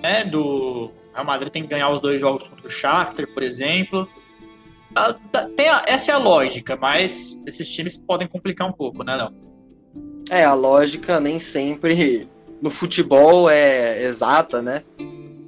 Né? 0.02 0.24
Do 0.24 0.90
Real 1.14 1.26
Madrid 1.26 1.52
tem 1.52 1.64
que 1.64 1.70
ganhar 1.70 1.90
os 1.92 2.00
dois 2.00 2.20
jogos 2.22 2.48
contra 2.48 2.66
o 2.66 2.70
Shakhtar, 2.70 3.28
por 3.34 3.44
exemplo. 3.44 4.08
Ah, 4.96 5.14
tá- 5.32 5.48
a- 5.60 5.84
essa 5.86 6.12
é 6.12 6.14
a 6.14 6.18
lógica, 6.18 6.78
mas 6.78 7.38
esses 7.46 7.70
times 7.70 7.98
podem 7.98 8.28
complicar 8.28 8.68
um 8.70 8.72
pouco, 8.74 9.04
né, 9.04 9.16
Léo? 9.18 9.34
É, 10.30 10.44
a 10.44 10.54
lógica 10.54 11.20
nem 11.20 11.40
sempre 11.40 12.28
no 12.62 12.70
futebol 12.70 13.50
é 13.50 14.04
exata, 14.04 14.62
né? 14.62 14.84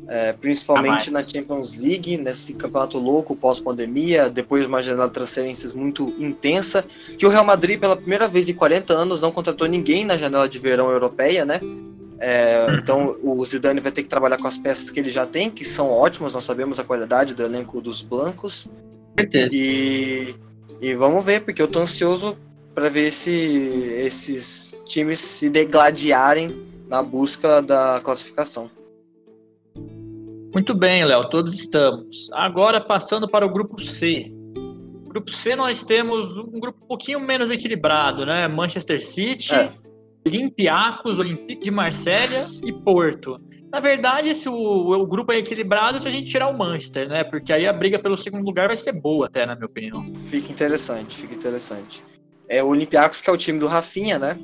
É, 0.07 0.33
principalmente 0.33 1.09
na 1.09 1.23
Champions 1.23 1.75
League, 1.77 2.17
nesse 2.17 2.53
campeonato 2.53 2.99
louco 2.99 3.35
pós-pandemia, 3.35 4.29
depois 4.29 4.61
de 4.61 4.67
uma 4.67 4.81
janela 4.81 5.07
de 5.07 5.13
transferências 5.13 5.73
muito 5.73 6.13
intensa, 6.19 6.85
que 7.17 7.25
o 7.25 7.29
Real 7.29 7.43
Madrid, 7.43 7.79
pela 7.79 7.95
primeira 7.95 8.27
vez 8.27 8.47
em 8.47 8.53
40 8.53 8.93
anos, 8.93 9.19
não 9.19 9.31
contratou 9.31 9.67
ninguém 9.67 10.05
na 10.05 10.15
janela 10.15 10.47
de 10.47 10.59
verão 10.59 10.91
europeia, 10.91 11.43
né? 11.43 11.59
É, 12.19 12.67
então 12.75 13.17
o 13.23 13.43
Zidane 13.45 13.79
vai 13.79 13.91
ter 13.91 14.03
que 14.03 14.09
trabalhar 14.09 14.37
com 14.37 14.47
as 14.47 14.57
peças 14.57 14.89
que 14.89 14.99
ele 14.99 15.09
já 15.09 15.25
tem, 15.25 15.49
que 15.49 15.65
são 15.65 15.89
ótimas, 15.89 16.33
nós 16.33 16.43
sabemos 16.43 16.79
a 16.79 16.83
qualidade 16.83 17.33
do 17.33 17.43
elenco 17.43 17.81
dos 17.81 18.01
blancos. 18.01 18.67
certeza. 19.17 19.49
E, 19.51 20.35
e 20.81 20.93
vamos 20.93 21.25
ver, 21.25 21.41
porque 21.41 21.61
eu 21.61 21.67
tô 21.67 21.79
ansioso 21.79 22.37
para 22.75 22.89
ver 22.89 23.11
se 23.11 23.31
esses 23.95 24.77
times 24.85 25.21
se 25.21 25.49
degladiarem 25.49 26.53
na 26.89 27.01
busca 27.01 27.61
da 27.61 28.01
classificação. 28.03 28.69
Muito 30.53 30.75
bem, 30.75 31.03
Léo, 31.05 31.29
todos 31.29 31.53
estamos. 31.53 32.29
Agora 32.33 32.79
passando 32.81 33.27
para 33.27 33.45
o 33.45 33.49
grupo 33.49 33.81
C. 33.81 34.31
Grupo 35.07 35.31
C 35.31 35.55
nós 35.55 35.83
temos 35.83 36.37
um 36.37 36.59
grupo 36.59 36.83
um 36.83 36.87
pouquinho 36.87 37.19
menos 37.19 37.49
equilibrado, 37.49 38.25
né? 38.25 38.47
Manchester 38.49 39.03
City, 39.03 39.53
É. 39.53 39.71
Olympiacos, 40.25 41.17
Olympique 41.17 41.63
de 41.63 41.71
Marselha 41.71 42.45
e 42.63 42.73
Porto. 42.73 43.39
Na 43.71 43.79
verdade, 43.79 44.29
esse, 44.29 44.47
o, 44.49 44.53
o 44.53 45.05
grupo 45.05 45.31
é 45.31 45.37
equilibrado 45.37 45.99
se 45.99 46.07
a 46.07 46.11
gente 46.11 46.29
tirar 46.29 46.47
o 46.47 46.57
Manchester, 46.57 47.07
né? 47.07 47.23
Porque 47.23 47.51
aí 47.53 47.67
a 47.67 47.73
briga 47.73 47.99
pelo 47.99 48.17
segundo 48.17 48.45
lugar 48.45 48.67
vai 48.67 48.77
ser 48.77 48.93
boa 48.93 49.27
até, 49.27 49.45
na 49.45 49.55
minha 49.55 49.65
opinião. 49.65 50.11
Fica 50.29 50.51
interessante, 50.51 51.17
fica 51.17 51.35
interessante. 51.35 52.03
É 52.47 52.63
o 52.63 52.67
Olympiacos, 52.67 53.21
que 53.21 53.29
é 53.29 53.33
o 53.33 53.37
time 53.37 53.59
do 53.59 53.67
Rafinha, 53.67 54.19
né? 54.19 54.37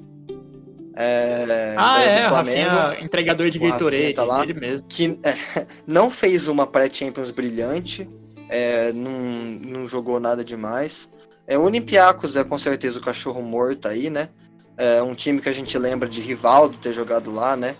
É, 0.95 1.73
ah, 1.77 2.01
é, 2.01 2.27
Flamengo, 2.27 2.69
Rafinha, 2.69 3.05
entregador 3.05 3.49
de 3.49 3.59
Gatorade, 3.59 4.13
tá 4.13 4.23
lá. 4.23 4.43
ele 4.43 4.53
mesmo. 4.53 4.87
que 4.87 5.17
é, 5.23 5.65
não 5.87 6.11
fez 6.11 6.47
uma 6.47 6.67
pré-Champions 6.67 7.31
brilhante, 7.31 8.09
é, 8.49 8.91
não, 8.91 9.11
não 9.11 9.87
jogou 9.87 10.19
nada 10.19 10.43
demais. 10.43 11.11
É, 11.47 11.57
o 11.57 11.63
Olympiacos 11.63 12.35
é 12.35 12.43
com 12.43 12.57
certeza 12.57 12.99
o 12.99 13.01
cachorro 13.01 13.41
morto 13.41 13.87
aí, 13.87 14.09
né? 14.09 14.29
É 14.77 15.01
um 15.01 15.13
time 15.13 15.39
que 15.39 15.49
a 15.49 15.53
gente 15.53 15.77
lembra 15.77 16.07
de 16.07 16.21
Rivaldo 16.21 16.77
ter 16.77 16.93
jogado 16.93 17.31
lá, 17.31 17.55
né? 17.55 17.75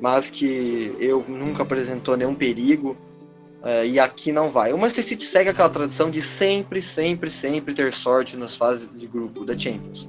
Mas 0.00 0.30
que 0.30 0.94
eu 0.98 1.24
nunca 1.28 1.62
apresentou 1.62 2.16
nenhum 2.16 2.34
perigo. 2.34 2.96
É, 3.66 3.84
e 3.84 3.98
aqui 3.98 4.30
não 4.30 4.48
vai. 4.48 4.72
O 4.72 4.78
Manchester 4.78 5.04
City 5.04 5.24
segue 5.24 5.50
aquela 5.50 5.68
tradição 5.68 6.08
de 6.08 6.22
sempre, 6.22 6.80
sempre, 6.80 7.28
sempre 7.28 7.74
ter 7.74 7.92
sorte 7.92 8.36
nas 8.36 8.56
fases 8.56 8.88
de 9.00 9.08
grupo 9.08 9.44
da 9.44 9.58
Champions. 9.58 10.08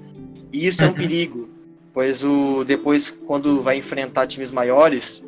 E 0.53 0.67
isso 0.67 0.83
é 0.83 0.85
um 0.85 0.89
Uhum. 0.89 0.95
perigo, 0.95 1.49
pois 1.91 2.23
o 2.23 2.63
depois, 2.63 3.09
quando 3.25 3.63
vai 3.63 3.75
enfrentar 3.77 4.27
times 4.27 4.51
maiores, 4.51 5.23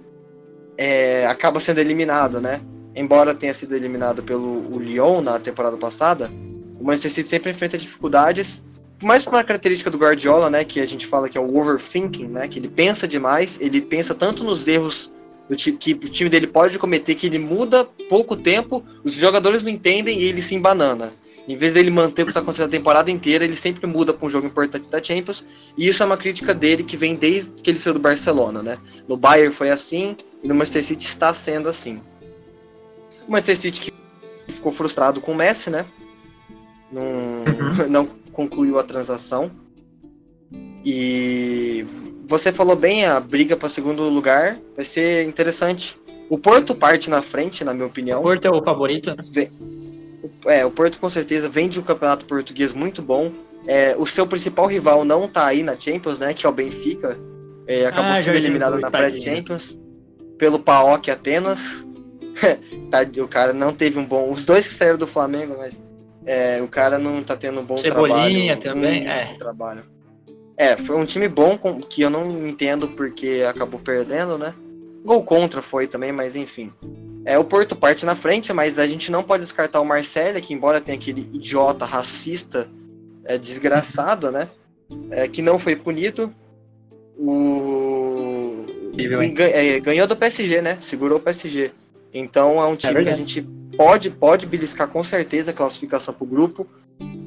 é, 0.78 1.26
acaba 1.26 1.60
sendo 1.60 1.80
eliminado, 1.80 2.40
né? 2.40 2.62
Embora 2.96 3.34
tenha 3.34 3.54
sido 3.54 3.76
eliminado 3.76 4.22
pelo 4.22 4.76
o 4.76 4.78
Lyon 4.78 5.22
na 5.22 5.40
temporada 5.40 5.76
passada, 5.76 6.32
o 6.80 6.84
Manchester 6.84 7.12
City 7.12 7.30
sempre 7.30 7.50
enfrenta 7.50 7.80
dificuldades, 7.80 8.62
mais 9.02 9.24
por 9.24 9.34
uma 9.34 9.44
característica 9.44 9.90
do 9.90 9.98
Guardiola, 9.98 10.52
né? 10.52 10.64
Que 10.64 10.80
a 10.80 10.86
gente 10.86 11.08
fala 11.08 11.28
que 11.28 11.38
é 11.38 11.42
o 11.42 11.58
overthinking, 11.58 12.28
né? 12.28 12.48
Que 12.48 12.60
ele 12.60 12.68
pensa 12.68 13.08
demais, 13.08 13.58
ele 13.60 13.82
pensa 13.82 14.14
tanto 14.14 14.44
nos 14.44 14.68
erros 14.68 15.12
que 15.56 15.94
o 15.94 16.10
time 16.10 16.30
dele 16.30 16.48
pode 16.48 16.78
cometer 16.78 17.16
que 17.16 17.28
ele 17.28 17.40
muda 17.40 17.84
pouco 18.08 18.36
tempo, 18.36 18.84
os 19.04 19.14
jogadores 19.14 19.64
não 19.64 19.70
entendem 19.70 20.20
e 20.20 20.24
ele 20.24 20.42
se 20.42 20.56
embanana. 20.56 21.12
Em 21.48 21.58
vez 21.58 21.74
dele 21.74 21.90
manter 21.90 22.22
o 22.22 22.26
que 22.26 22.30
está 22.30 22.42
acontecendo 22.42 22.68
a 22.68 22.72
temporada 22.72 23.10
inteira, 23.10 23.44
ele 23.44 23.56
sempre 23.56 23.88
muda 23.88 24.14
para 24.14 24.24
um 24.24 24.30
jogo 24.30 24.46
importante 24.46 24.88
da 24.88 25.02
Champions. 25.02 25.44
E 25.76 25.88
isso 25.88 26.04
é 26.04 26.06
uma 26.06 26.18
crítica 26.18 26.54
dele 26.54 26.84
que 26.84 26.96
vem 26.96 27.16
desde 27.16 27.50
que 27.50 27.72
ele 27.72 27.80
saiu 27.80 27.96
do 27.96 28.00
Barcelona, 28.00 28.62
né? 28.62 28.78
No 29.08 29.18
Bayern 29.18 29.52
foi 29.52 29.72
assim 29.72 30.16
e 30.44 30.48
no 30.48 30.54
Manchester 30.54 30.84
City 30.84 31.08
está 31.08 31.34
sendo 31.34 31.68
assim. 31.68 32.00
O 33.28 33.32
Manchester 33.32 33.58
City 33.58 33.82
que 33.82 33.94
ficou 34.54 34.72
frustrado 34.72 35.20
com 35.20 35.32
o 35.32 35.36
Messi, 35.36 35.72
né? 35.72 35.88
Não, 36.92 37.44
não 37.90 38.06
concluiu 38.32 38.78
a 38.78 38.84
transação. 38.84 39.50
E 40.86 41.86
você 42.30 42.52
falou 42.52 42.76
bem, 42.76 43.06
a 43.06 43.20
briga 43.20 43.58
para 43.58 43.68
segundo 43.68 44.04
lugar 44.04 44.60
vai 44.76 44.86
ser 44.86 45.26
interessante. 45.26 46.00
O 46.30 46.38
Porto 46.38 46.76
parte 46.76 47.10
na 47.10 47.24
frente, 47.24 47.64
na 47.64 47.74
minha 47.74 47.88
opinião. 47.88 48.20
O 48.20 48.24
Porto 48.24 48.46
é 48.46 48.52
o 48.52 48.64
favorito, 48.64 49.10
né? 49.10 49.50
É, 50.46 50.64
o 50.64 50.70
Porto 50.70 51.00
com 51.00 51.10
certeza 51.10 51.50
vem 51.50 51.68
de 51.68 51.80
um 51.80 51.84
campeonato 51.84 52.28
português 52.28 52.72
muito 52.72 53.02
bom. 53.02 53.32
É, 53.66 53.96
o 53.98 54.06
seu 54.06 54.28
principal 54.28 54.68
rival 54.68 55.04
não 55.04 55.28
tá 55.28 55.48
aí 55.48 55.64
na 55.64 55.76
Champions, 55.76 56.20
né? 56.20 56.32
Que 56.36 56.46
é 56.46 56.50
o 56.50 56.52
Benfica. 56.52 57.18
É, 57.68 57.88
acabou 57.88 58.12
Ah, 58.12 58.22
sendo 58.22 58.36
eliminado 58.38 58.78
na 58.80 58.92
tadinho. 58.92 59.24
pré-Champions 59.24 59.76
pelo 60.38 60.60
PAOK 60.60 61.10
Atenas. 61.10 61.86
Tá, 62.90 63.00
o 63.22 63.28
cara 63.28 63.54
não 63.54 63.74
teve 63.74 64.00
um 64.00 64.06
bom. 64.06 64.32
Os 64.32 64.46
dois 64.46 64.68
que 64.68 64.74
saíram 64.74 64.98
do 64.98 65.06
Flamengo, 65.06 65.56
mas 65.58 65.80
é, 66.26 66.60
o 66.62 66.68
cara 66.68 66.98
não 66.98 67.22
tá 67.24 67.36
tendo 67.36 67.60
um 67.60 67.64
bom 67.64 67.78
Cebolinha 67.78 68.58
trabalho. 68.58 68.62
também, 68.62 69.06
um 69.06 69.10
é. 69.12 69.26
trabalho. 69.38 69.84
É, 70.60 70.76
foi 70.76 70.98
um 70.98 71.06
time 71.06 71.30
bom 71.30 71.58
com- 71.58 71.80
que 71.80 72.02
eu 72.02 72.10
não 72.10 72.46
entendo 72.46 72.90
porque 72.90 73.46
acabou 73.48 73.80
perdendo, 73.80 74.38
né? 74.38 74.54
Gol 75.06 75.24
contra 75.24 75.62
foi 75.62 75.88
também, 75.88 76.12
mas 76.12 76.36
enfim. 76.36 76.70
É, 77.24 77.40
o 77.40 77.46
Porto 77.46 77.78
parte 77.78 78.06
na 78.06 78.14
frente, 78.14 78.52
mas 78.52 78.78
a 78.78 78.86
gente 78.86 79.10
não 79.10 79.24
pode 79.24 79.44
descartar 79.44 79.80
o 79.80 79.86
Marcelo, 79.86 80.42
que 80.42 80.54
embora 80.54 80.82
tenha 80.82 80.98
aquele 80.98 81.22
idiota 81.22 81.86
racista 81.86 82.70
é, 83.24 83.38
desgraçado, 83.38 84.32
né? 84.32 84.50
É, 85.12 85.30
que 85.30 85.42
não 85.42 85.58
foi 85.58 85.78
punido. 85.78 86.30
O. 87.18 88.66
É, 89.38 89.80
ganhou 89.80 90.08
do 90.08 90.16
PSG, 90.18 90.62
né? 90.62 90.78
Segurou 90.82 91.20
o 91.20 91.22
PSG. 91.22 91.72
Então 92.14 92.62
é 92.62 92.66
um 92.66 92.76
time 92.76 93.02
que 93.02 93.10
a 93.10 93.16
gente 93.16 93.42
pode, 93.78 94.10
pode 94.10 94.46
beliscar 94.46 94.90
com 94.90 95.06
certeza 95.06 95.52
a 95.52 95.54
classificação 95.54 96.14
para 96.14 96.24
o 96.26 96.28
grupo. 96.28 96.68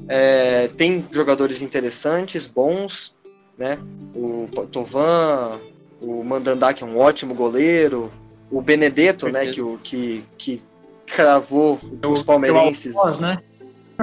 É, 0.07 0.69
tem 0.69 1.07
jogadores 1.11 1.63
interessantes, 1.63 2.47
bons, 2.47 3.15
né? 3.59 3.79
O 4.15 4.49
Tovan, 4.71 5.61
o 6.01 6.23
Mandandá, 6.25 6.73
que 6.75 6.83
é 6.83 6.87
um 6.87 6.99
ótimo 6.99 7.35
goleiro, 7.35 8.11
o 8.51 8.61
Benedetto, 8.61 9.29
né? 9.29 9.47
Que, 9.47 9.61
o- 9.63 9.79
que, 9.83 10.25
que 10.37 10.63
cravou 11.07 11.79
os 12.07 12.21
O 12.21 12.25
palmeirenses 12.25 12.95
Alfoz, 12.97 13.21
né? 13.21 13.39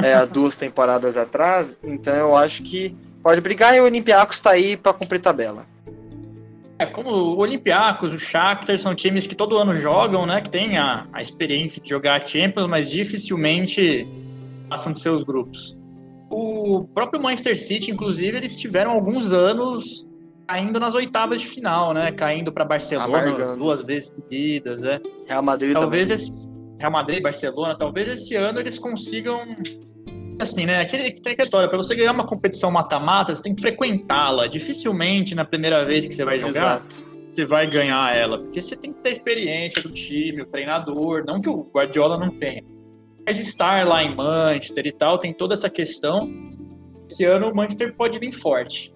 é, 0.03 0.13
há 0.13 0.25
duas 0.25 0.55
temporadas 0.55 1.17
atrás. 1.17 1.77
Então 1.83 2.15
eu 2.15 2.35
acho 2.35 2.63
que 2.63 2.95
pode 3.21 3.41
brigar 3.41 3.75
e 3.75 3.81
o 3.81 3.85
Olympiacos 3.85 4.37
está 4.37 4.51
aí 4.51 4.77
para 4.77 4.93
cumprir 4.93 5.19
tabela. 5.19 5.65
É, 6.77 6.85
como 6.85 7.09
o 7.09 7.37
Olympiacos, 7.39 8.13
o 8.13 8.17
Shakhtar 8.17 8.77
são 8.77 8.95
times 8.95 9.27
que 9.27 9.35
todo 9.35 9.57
ano 9.57 9.77
jogam, 9.77 10.25
né? 10.25 10.39
Que 10.39 10.49
tem 10.49 10.77
a, 10.77 11.07
a 11.11 11.21
experiência 11.21 11.81
de 11.81 11.89
jogar 11.89 12.25
Champions, 12.25 12.67
mas 12.67 12.89
dificilmente 12.89 14.07
passam 14.69 14.93
de 14.93 15.01
seus 15.01 15.23
grupos. 15.23 15.75
O 16.29 16.87
próprio 16.93 17.21
Manchester 17.21 17.57
City, 17.57 17.91
inclusive, 17.91 18.37
eles 18.37 18.55
tiveram 18.55 18.91
alguns 18.91 19.31
anos 19.31 20.07
caindo 20.47 20.79
nas 20.79 20.95
oitavas 20.95 21.41
de 21.41 21.47
final, 21.47 21.93
né? 21.93 22.11
Caindo 22.11 22.51
para 22.51 22.65
Barcelona 22.65 23.05
Amargando. 23.05 23.57
duas 23.57 23.81
vezes 23.81 24.09
seguidas, 24.09 24.81
né? 24.81 24.99
Real 25.27 25.43
Madrid 25.43 25.73
Talvez 25.73 26.09
também. 26.09 26.23
esse 26.23 26.49
Real 26.79 26.91
Madrid, 26.91 27.21
Barcelona, 27.21 27.75
talvez 27.77 28.07
esse 28.07 28.35
ano 28.35 28.59
eles 28.59 28.79
consigam 28.79 29.41
assim, 30.39 30.65
né? 30.65 30.79
Aquele, 30.81 31.11
tem 31.19 31.33
aquela 31.33 31.43
história, 31.43 31.67
para 31.67 31.77
você 31.77 31.93
ganhar 31.95 32.13
uma 32.13 32.25
competição 32.25 32.71
mata-mata, 32.71 33.35
você 33.35 33.43
tem 33.43 33.53
que 33.53 33.61
frequentá-la. 33.61 34.47
Dificilmente 34.47 35.35
na 35.35 35.43
primeira 35.43 35.83
vez 35.83 36.07
que 36.07 36.13
você 36.13 36.23
vai 36.23 36.37
jogar, 36.37 36.77
Exato. 36.77 37.05
você 37.31 37.45
vai 37.45 37.69
ganhar 37.69 38.15
ela, 38.15 38.39
porque 38.39 38.61
você 38.61 38.75
tem 38.75 38.93
que 38.93 39.01
ter 39.01 39.11
experiência 39.11 39.83
do 39.83 39.89
time, 39.89 40.41
o 40.41 40.45
treinador, 40.45 41.25
não 41.25 41.41
que 41.41 41.49
o 41.49 41.69
Guardiola 41.73 42.17
não 42.17 42.29
tenha. 42.29 42.63
Mas 43.29 43.37
de 43.37 43.43
estar 43.43 43.87
lá 43.87 44.03
em 44.03 44.15
Manchester 44.15 44.87
e 44.87 44.91
tal, 44.91 45.19
tem 45.19 45.31
toda 45.31 45.53
essa 45.53 45.69
questão. 45.69 46.33
Esse 47.07 47.25
ano 47.25 47.51
o 47.51 47.55
Manchester 47.55 47.93
pode 47.93 48.17
vir 48.17 48.31
forte. 48.31 48.91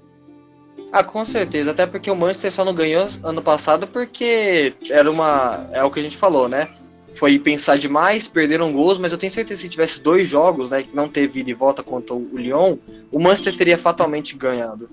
Ah, 0.92 1.04
com 1.04 1.24
certeza. 1.24 1.70
Até 1.70 1.86
porque 1.86 2.10
o 2.10 2.16
Manchester 2.16 2.52
só 2.52 2.66
não 2.66 2.74
ganhou 2.74 3.06
ano 3.24 3.44
passado 3.44 3.86
porque 3.86 4.74
era 4.90 5.12
uma. 5.12 5.70
É 5.72 5.84
o 5.84 5.92
que 5.92 6.00
a 6.00 6.04
gente 6.04 6.18
falou, 6.18 6.50
né? 6.50 6.68
Foi 7.14 7.38
pensar 7.38 7.78
demais, 7.78 8.28
perderam 8.28 8.74
gols, 8.74 8.98
mas 8.98 9.12
eu 9.12 9.20
tenho 9.20 9.32
certeza 9.32 9.62
que 9.62 9.68
se 9.68 9.72
tivesse 9.72 10.02
dois 10.02 10.28
jogos, 10.28 10.72
né? 10.72 10.82
Que 10.82 10.96
não 10.96 11.08
teve 11.08 11.42
ida 11.42 11.52
e 11.52 11.54
volta 11.54 11.84
contra 11.84 12.16
o 12.16 12.36
Lyon, 12.36 12.78
o 13.12 13.20
Manchester 13.20 13.56
teria 13.56 13.78
fatalmente 13.78 14.36
ganhado. 14.36 14.90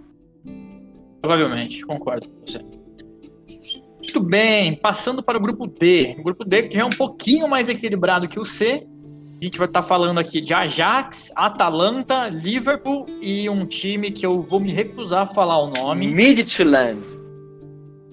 Provavelmente, 1.23 1.81
concordo 1.87 2.29
com 2.29 2.47
você. 2.47 2.59
Muito 3.97 4.21
bem, 4.21 4.77
passando 4.77 5.23
para 5.23 5.39
o 5.39 5.41
grupo 5.41 5.67
D. 5.67 6.17
O 6.19 6.25
grupo 6.25 6.45
D 6.45 6.65
que 6.65 6.75
já 6.75 6.83
é 6.83 6.85
um 6.85 6.91
pouquinho 6.91 7.49
mais 7.49 7.71
equilibrado 7.71 8.29
que 8.29 8.39
o 8.39 8.45
C. 8.45 8.87
A 9.41 9.45
gente 9.45 9.59
vai 9.59 9.67
estar 9.67 9.83
falando 9.83 10.19
aqui 10.19 10.39
de 10.39 10.53
Ajax, 10.53 11.33
Atalanta, 11.35 12.29
Liverpool 12.29 13.07
e 13.23 13.49
um 13.49 13.65
time 13.65 14.11
que 14.11 14.27
eu 14.27 14.43
vou 14.43 14.61
me 14.61 14.71
recusar 14.71 15.23
a 15.23 15.27
falar 15.27 15.63
o 15.63 15.71
nome. 15.71 16.09
Midtjylland. 16.09 17.01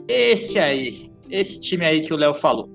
Esse 0.08 0.58
aí, 0.58 1.12
esse 1.30 1.60
time 1.60 1.86
aí 1.86 2.00
que 2.00 2.14
o 2.14 2.16
Léo 2.16 2.34
falou. 2.34 2.70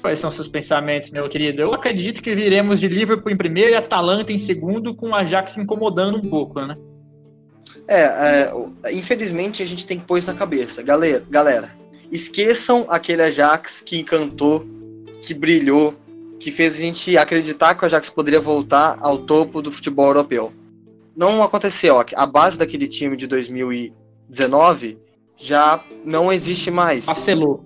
Quais 0.00 0.20
são 0.20 0.30
seus 0.30 0.46
pensamentos, 0.46 1.10
meu 1.10 1.28
querido? 1.28 1.62
Eu 1.62 1.74
acredito 1.74 2.22
que 2.22 2.32
viremos 2.32 2.78
de 2.78 2.86
Liverpool 2.86 3.32
em 3.32 3.36
primeiro 3.36 3.72
e 3.72 3.74
Atalanta 3.74 4.32
em 4.32 4.38
segundo, 4.38 4.94
com 4.94 5.08
o 5.08 5.14
Ajax 5.16 5.56
incomodando 5.56 6.18
um 6.18 6.30
pouco, 6.30 6.60
né? 6.60 6.76
É, 7.88 8.02
é, 8.84 8.92
infelizmente 8.92 9.64
a 9.64 9.66
gente 9.66 9.84
tem 9.84 9.98
que 9.98 10.06
pôr 10.06 10.18
isso 10.18 10.28
na 10.28 10.34
cabeça. 10.34 10.80
Galera, 10.80 11.24
galera, 11.28 11.76
esqueçam 12.12 12.86
aquele 12.88 13.22
Ajax 13.22 13.80
que 13.80 13.98
encantou, 13.98 14.64
que 15.26 15.34
brilhou, 15.34 15.92
que 16.38 16.50
fez 16.50 16.74
a 16.74 16.80
gente 16.80 17.16
acreditar 17.16 17.74
que 17.74 17.82
o 17.82 17.86
Ajax 17.86 18.10
poderia 18.10 18.40
voltar 18.40 18.96
ao 19.00 19.18
topo 19.18 19.62
do 19.62 19.72
futebol 19.72 20.06
europeu. 20.06 20.52
Não 21.16 21.42
aconteceu. 21.42 22.04
A 22.14 22.26
base 22.26 22.58
daquele 22.58 22.88
time 22.88 23.16
de 23.16 23.26
2019 23.26 24.98
já 25.36 25.82
não 26.04 26.32
existe 26.32 26.70
mais. 26.70 27.06
Marcelo. 27.06 27.64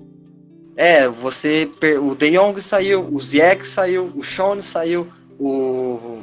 É, 0.76 1.08
você. 1.08 1.68
O 2.00 2.14
De 2.14 2.30
Jong 2.30 2.60
saiu, 2.60 3.08
o 3.10 3.20
Ziyech 3.20 3.66
saiu, 3.66 4.12
o 4.14 4.22
Sean 4.22 4.62
saiu, 4.62 5.08
o. 5.38 6.20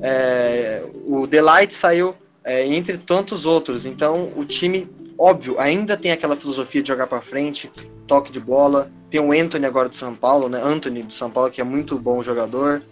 É, 0.00 0.84
o 1.04 1.26
Delight 1.26 1.74
saiu, 1.74 2.14
é, 2.44 2.64
entre 2.66 2.96
tantos 2.96 3.44
outros. 3.44 3.84
Então, 3.84 4.30
o 4.36 4.44
time, 4.44 4.88
óbvio, 5.18 5.56
ainda 5.58 5.96
tem 5.96 6.12
aquela 6.12 6.36
filosofia 6.36 6.82
de 6.82 6.88
jogar 6.88 7.06
pra 7.06 7.20
frente, 7.20 7.70
toque 8.06 8.30
de 8.30 8.40
bola. 8.40 8.90
Tem 9.10 9.20
o 9.20 9.32
Anthony 9.32 9.66
agora 9.66 9.88
do 9.88 9.94
São 9.94 10.14
Paulo, 10.14 10.48
né? 10.48 10.60
Anthony 10.62 11.02
do 11.02 11.12
São 11.12 11.30
Paulo, 11.30 11.50
que 11.50 11.60
é 11.60 11.64
muito 11.64 11.98
bom 11.98 12.22
jogador. 12.22 12.82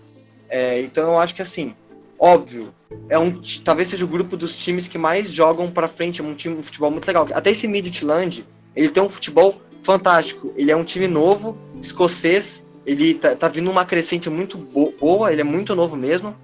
É, 0.49 0.81
então, 0.83 1.13
eu 1.13 1.19
acho 1.19 1.35
que 1.35 1.43
assim, 1.43 1.75
óbvio, 2.19 2.73
é 3.09 3.19
um, 3.19 3.41
talvez 3.65 3.89
seja 3.89 4.05
o 4.05 4.09
grupo 4.09 4.37
dos 4.37 4.57
times 4.57 4.89
que 4.89 4.99
mais 4.99 5.31
jogam 5.31 5.71
pra 5.71 5.89
frente, 5.89 6.21
é 6.21 6.25
um 6.25 6.35
time 6.35 6.57
um 6.57 6.63
futebol 6.63 6.91
muito 6.91 7.07
legal. 7.07 7.27
Até 7.33 7.51
esse 7.51 7.67
Midtjylland, 7.67 8.47
ele 8.77 8.89
tem 8.89 9.03
um 9.03 9.09
futebol 9.09 9.61
fantástico. 9.83 10.53
Ele 10.57 10.71
é 10.71 10.77
um 10.77 10.85
time 10.85 11.07
novo, 11.07 11.57
escocês. 11.81 12.65
Ele 12.87 13.15
tá, 13.15 13.35
tá 13.35 13.49
vindo 13.49 13.71
uma 13.71 13.85
crescente 13.85 14.29
muito 14.29 14.59
bo- 14.59 14.93
boa, 15.01 15.33
ele 15.33 15.41
é 15.41 15.45
muito 15.45 15.75
novo 15.75 15.97
mesmo. 15.97 16.35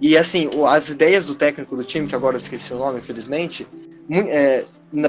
E 0.00 0.16
assim, 0.16 0.50
as 0.66 0.90
ideias 0.90 1.26
do 1.26 1.34
técnico 1.34 1.76
do 1.76 1.84
time, 1.84 2.06
que 2.06 2.14
agora 2.14 2.36
eu 2.36 2.38
esqueci 2.38 2.72
o 2.72 2.78
nome, 2.78 2.98
infelizmente, 2.98 3.66
é, 4.10 4.64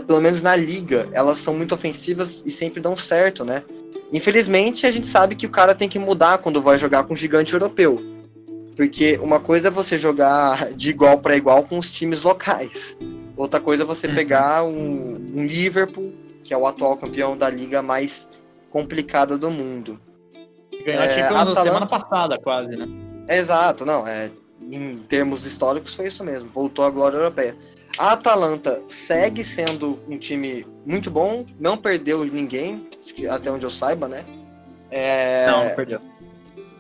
pelo 0.08 0.22
menos 0.22 0.42
na 0.42 0.56
liga, 0.56 1.08
elas 1.12 1.38
são 1.38 1.54
muito 1.56 1.74
ofensivas 1.76 2.44
e 2.46 2.52
sempre 2.52 2.80
dão 2.80 2.96
certo, 2.98 3.44
né? 3.46 3.64
Infelizmente, 4.12 4.86
a 4.88 4.92
gente 4.92 5.06
sabe 5.08 5.36
que 5.36 5.46
o 5.46 5.50
cara 5.50 5.76
tem 5.76 5.90
que 5.90 6.00
mudar 6.00 6.38
quando 6.40 6.62
vai 6.62 6.78
jogar 6.78 7.04
com 7.04 7.14
um 7.14 7.18
gigante 7.18 7.54
europeu. 7.54 8.02
Porque 8.76 9.20
uma 9.22 9.40
coisa 9.40 9.68
é 9.68 9.72
você 9.72 9.98
jogar 9.98 10.72
de 10.74 10.90
igual 10.92 11.18
para 11.20 11.36
igual 11.36 11.64
com 11.64 11.78
os 11.78 11.90
times 11.90 12.22
locais. 12.24 12.98
Outra 13.36 13.60
coisa 13.60 13.84
é 13.84 13.86
você 13.86 14.08
Uhum. 14.08 14.16
pegar 14.16 14.64
um, 14.64 15.32
um 15.36 15.46
Liverpool, 15.46 16.14
que 16.44 16.54
é 16.54 16.58
o 16.58 16.66
atual 16.66 16.96
campeão 16.98 17.36
da 17.36 17.50
liga 17.50 17.82
mais 17.82 18.28
complicada 18.72 19.38
do 19.38 19.50
mundo. 19.52 20.00
Ganhou 20.86 21.02
a 21.02 21.06
É, 21.06 21.10
Champions 21.10 21.34
na 21.34 21.42
Atalanta- 21.42 21.62
semana 21.64 21.88
passada, 21.88 22.38
quase, 22.40 22.76
né? 22.76 22.88
Exato, 23.28 23.84
não, 23.86 24.08
é 24.08 24.32
em 24.72 24.98
termos 25.08 25.46
históricos, 25.46 25.96
foi 25.96 26.08
isso 26.08 26.24
mesmo. 26.24 26.50
Voltou 26.50 26.86
à 26.86 26.90
glória 26.90 27.18
europeia. 27.18 27.56
A 27.98 28.12
Atalanta 28.12 28.82
segue 28.88 29.44
sendo 29.44 30.00
um 30.08 30.18
time 30.18 30.66
muito 30.86 31.10
bom, 31.10 31.46
não 31.60 31.78
perdeu 31.78 32.24
ninguém, 32.26 32.88
até 33.30 33.52
onde 33.52 33.66
eu 33.66 33.70
saiba, 33.70 34.08
né? 34.08 34.24
É... 34.92 35.48
Não, 35.48 35.66
não 35.66 35.76
perdeu. 35.76 36.00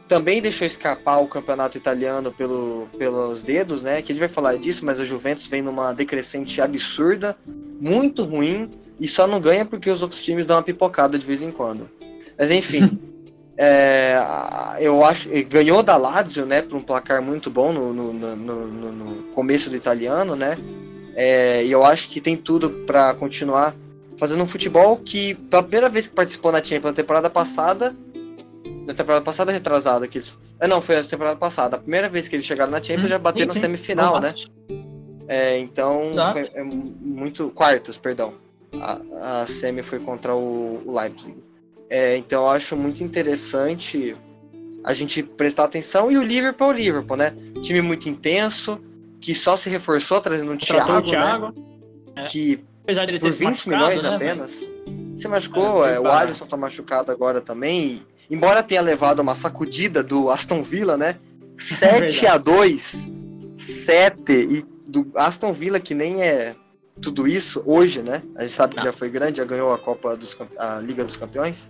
Também 0.08 0.42
deixou 0.42 0.66
escapar 0.66 1.18
o 1.18 1.28
campeonato 1.28 1.78
italiano 1.78 2.32
pelo, 2.32 2.88
pelos 2.98 3.44
dedos, 3.44 3.82
né? 3.82 4.02
Que 4.02 4.12
a 4.12 4.16
gente 4.16 4.20
vai 4.20 4.30
falar 4.30 4.58
disso, 4.58 4.86
mas 4.86 5.00
a 5.00 5.04
Juventus 5.04 5.48
vem 5.48 5.62
numa 5.62 5.92
decrescente 5.92 6.62
absurda, 6.62 7.36
muito 7.80 8.24
ruim, 8.24 8.72
e 9.00 9.08
só 9.08 9.28
não 9.28 9.42
ganha 9.42 9.66
porque 9.66 9.90
os 9.90 10.02
outros 10.02 10.24
times 10.24 10.46
dão 10.46 10.58
uma 10.58 10.64
pipocada 10.64 11.18
de 11.18 11.26
vez 11.26 11.42
em 11.42 11.52
quando. 11.52 11.90
Mas 12.38 12.52
enfim, 12.52 12.98
é, 13.58 14.20
eu 14.80 15.04
acho 15.04 15.30
ganhou 15.50 15.82
da 15.82 15.98
Lazio, 15.98 16.46
né, 16.46 16.62
por 16.62 16.78
um 16.78 16.82
placar 16.82 17.22
muito 17.22 17.50
bom 17.50 17.74
no, 17.74 17.92
no, 17.92 18.14
no, 18.14 18.92
no 18.92 19.24
começo 19.34 19.70
do 19.70 19.76
italiano, 19.76 20.36
né? 20.36 20.58
É, 21.16 21.66
e 21.66 21.72
eu 21.72 21.84
acho 21.84 22.10
que 22.10 22.22
tem 22.22 22.38
tudo 22.38 22.70
para 22.86 23.16
continuar 23.16 23.76
fazendo 24.20 24.44
um 24.44 24.48
futebol 24.48 24.98
que, 24.98 25.34
pela 25.34 25.64
primeira 25.64 25.90
vez 25.90 26.06
que 26.06 26.14
participou 26.14 26.52
na 26.52 26.60
Champions 26.64 26.92
na 26.92 26.94
temporada 26.94 27.30
passada, 27.30 27.96
na 28.86 28.94
temporada 28.94 29.24
passada 29.24 29.52
retrasada, 29.52 30.08
que 30.08 30.20
eles. 30.20 30.38
É, 30.60 30.68
não, 30.68 30.80
foi 30.80 30.96
na 30.96 31.04
temporada 31.04 31.36
passada. 31.36 31.76
A 31.76 31.80
primeira 31.80 32.08
vez 32.08 32.28
que 32.28 32.36
eles 32.36 32.46
chegaram 32.46 32.72
na 32.72 32.82
Champions 32.82 33.06
hum, 33.06 33.10
já 33.10 33.20
bateram 33.20 33.54
na 33.54 33.60
semifinal, 33.60 34.22
né? 34.22 34.34
É, 35.28 35.58
então, 35.58 36.12
foi, 36.32 36.50
é 36.54 36.64
muito. 36.64 37.50
Quartas, 37.50 37.98
perdão. 37.98 38.36
A, 38.80 39.42
a 39.42 39.48
semi 39.48 39.82
foi 39.82 40.00
contra 40.00 40.36
o, 40.36 40.84
o 40.86 40.96
Leipzig. 40.96 41.36
É, 41.90 42.18
então, 42.18 42.44
eu 42.44 42.50
acho 42.50 42.76
muito 42.76 43.04
interessante 43.04 44.16
a 44.84 44.94
gente 44.94 45.24
prestar 45.24 45.66
atenção. 45.66 46.12
E 46.12 46.18
o 46.18 46.24
Liverpool 46.24 46.68
é 46.68 46.70
o 46.70 46.74
Liverpool, 46.74 47.18
né? 47.18 47.34
Time 47.62 47.82
muito 47.82 48.08
intenso, 48.08 48.80
que 49.20 49.34
só 49.34 49.56
se 49.56 49.70
reforçou 49.70 50.22
trazendo 50.22 50.52
um 50.52 50.58
Thiago, 50.58 51.02
Thiago 51.02 51.48
né? 51.48 51.54
é. 52.16 52.24
que 52.24 52.64
Apesar 52.84 53.06
de 53.06 53.12
ele 53.12 53.20
por 53.20 53.32
20 53.32 53.70
milhões 53.70 54.04
né, 54.04 54.16
apenas. 54.16 54.70
Mas... 54.86 55.22
Se 55.22 55.28
machucou, 55.28 55.86
é, 55.86 56.00
o 56.00 56.08
Alisson 56.08 56.46
tá 56.46 56.56
machucado 56.56 57.12
agora 57.12 57.42
também. 57.42 58.02
E, 58.30 58.34
embora 58.34 58.64
tenha 58.64 58.82
levado 58.82 59.20
uma 59.20 59.36
sacudida 59.36 60.02
do 60.02 60.30
Aston 60.30 60.62
Villa, 60.62 60.96
né? 60.96 61.18
7 61.58 62.24
é 62.26 62.30
a 62.30 62.38
2 62.38 63.08
7 63.58 64.32
e 64.32 64.66
do 64.88 65.12
Aston 65.16 65.52
Villa 65.52 65.80
que 65.80 65.94
nem 65.94 66.22
é 66.22 66.56
tudo 67.02 67.28
isso 67.28 67.64
hoje, 67.66 68.02
né? 68.02 68.22
A 68.36 68.44
gente 68.44 68.54
sabe 68.54 68.76
que 68.76 68.84
já 68.84 68.94
foi 68.94 69.10
grande, 69.10 69.38
já 69.38 69.46
ganhou 69.46 69.74
a 69.74 69.78
Copa 69.78 70.16
dos 70.16 70.38
a 70.58 70.80
Liga 70.80 71.04
dos 71.06 71.18
Campeões, 71.18 71.70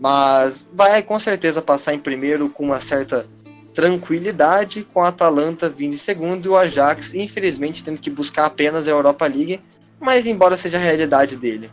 mas 0.00 0.70
vai 0.72 1.02
com 1.02 1.18
certeza 1.18 1.60
passar 1.60 1.94
em 1.94 1.98
primeiro 1.98 2.48
com 2.48 2.64
uma 2.64 2.80
certa 2.80 3.26
tranquilidade, 3.74 4.86
com 4.92 5.00
a 5.00 5.08
Atalanta 5.08 5.68
vindo 5.68 5.94
em 5.94 5.98
segundo 5.98 6.46
e 6.46 6.48
o 6.48 6.56
Ajax, 6.56 7.14
infelizmente, 7.14 7.82
tendo 7.82 8.00
que 8.00 8.10
buscar 8.10 8.46
apenas 8.46 8.86
a 8.86 8.90
Europa 8.90 9.26
League, 9.26 9.60
mas 9.98 10.26
embora 10.26 10.56
seja 10.56 10.76
a 10.76 10.80
realidade 10.80 11.36
dele. 11.36 11.70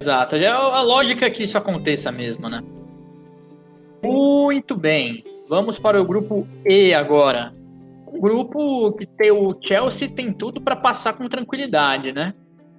Exato, 0.00 0.36
é 0.36 0.46
a 0.46 0.80
lógica 0.82 1.26
é 1.26 1.30
que 1.30 1.42
isso 1.42 1.58
aconteça 1.58 2.12
mesmo, 2.12 2.48
né? 2.48 2.62
Muito 4.02 4.76
bem, 4.76 5.24
vamos 5.48 5.78
para 5.78 6.00
o 6.00 6.04
grupo 6.04 6.46
E 6.64 6.94
agora. 6.94 7.57
O 8.12 8.20
grupo 8.20 8.92
que 8.92 9.06
tem 9.06 9.30
o 9.30 9.56
Chelsea 9.62 10.08
tem 10.08 10.32
tudo 10.32 10.60
para 10.60 10.76
passar 10.76 11.12
com 11.14 11.28
tranquilidade, 11.28 12.12
né? 12.12 12.34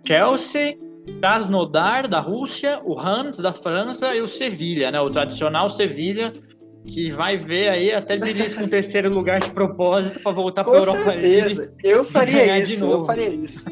Chelsea, 0.05 0.77
Krasnodar 1.19 2.07
da 2.07 2.19
Rússia, 2.19 2.81
o 2.83 2.99
Hans 2.99 3.39
da 3.39 3.53
França 3.53 4.15
e 4.15 4.21
o 4.21 4.27
Sevilha, 4.27 4.91
né? 4.91 4.99
O 4.99 5.09
tradicional 5.09 5.69
Sevilha 5.69 6.33
que 6.85 7.09
vai 7.09 7.37
ver 7.37 7.69
aí 7.69 7.93
até 7.93 8.17
diria 8.17 8.53
com 8.55 8.63
o 8.63 8.67
terceiro 8.67 9.09
lugar 9.09 9.39
de 9.39 9.49
propósito 9.51 10.21
para 10.21 10.31
voltar 10.31 10.63
para 10.63 10.73
a 10.73 10.77
Europa 10.77 11.03
certeza. 11.03 11.61
League. 11.61 11.73
Eu 11.83 12.03
faria 12.03 12.57
isso, 12.57 12.85
eu 12.85 13.05
faria 13.05 13.29
isso. 13.29 13.65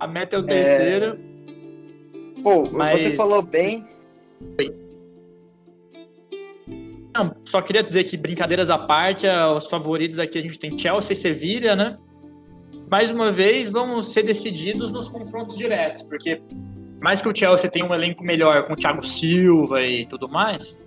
A 0.00 0.06
meta 0.06 0.36
é 0.36 0.38
o 0.38 0.42
terceiro. 0.42 1.04
É... 1.04 2.42
Pô, 2.42 2.68
mas... 2.72 3.00
você 3.00 3.10
falou 3.12 3.42
bem. 3.42 3.86
Não, 7.14 7.34
só 7.44 7.62
queria 7.62 7.82
dizer 7.82 8.04
que, 8.04 8.16
brincadeiras 8.16 8.68
à 8.70 8.76
parte, 8.76 9.26
os 9.56 9.66
favoritos 9.66 10.18
aqui 10.18 10.38
a 10.38 10.42
gente 10.42 10.58
tem 10.58 10.76
Chelsea 10.76 11.12
e 11.12 11.16
Sevilha, 11.16 11.76
né? 11.76 11.96
Mais 12.90 13.10
uma 13.10 13.30
vez, 13.30 13.68
vão 13.68 14.02
ser 14.02 14.24
decididos 14.24 14.90
nos 14.90 15.08
confrontos 15.08 15.56
diretos, 15.56 16.02
porque 16.02 16.42
mais 17.00 17.22
que 17.22 17.28
o 17.28 17.34
Chelsea 17.34 17.70
tenha 17.70 17.86
um 17.86 17.94
elenco 17.94 18.24
melhor 18.24 18.66
com 18.66 18.72
o 18.72 18.76
Thiago 18.76 19.04
Silva 19.04 19.82
e 19.82 20.06
tudo 20.06 20.28
mais, 20.28 20.78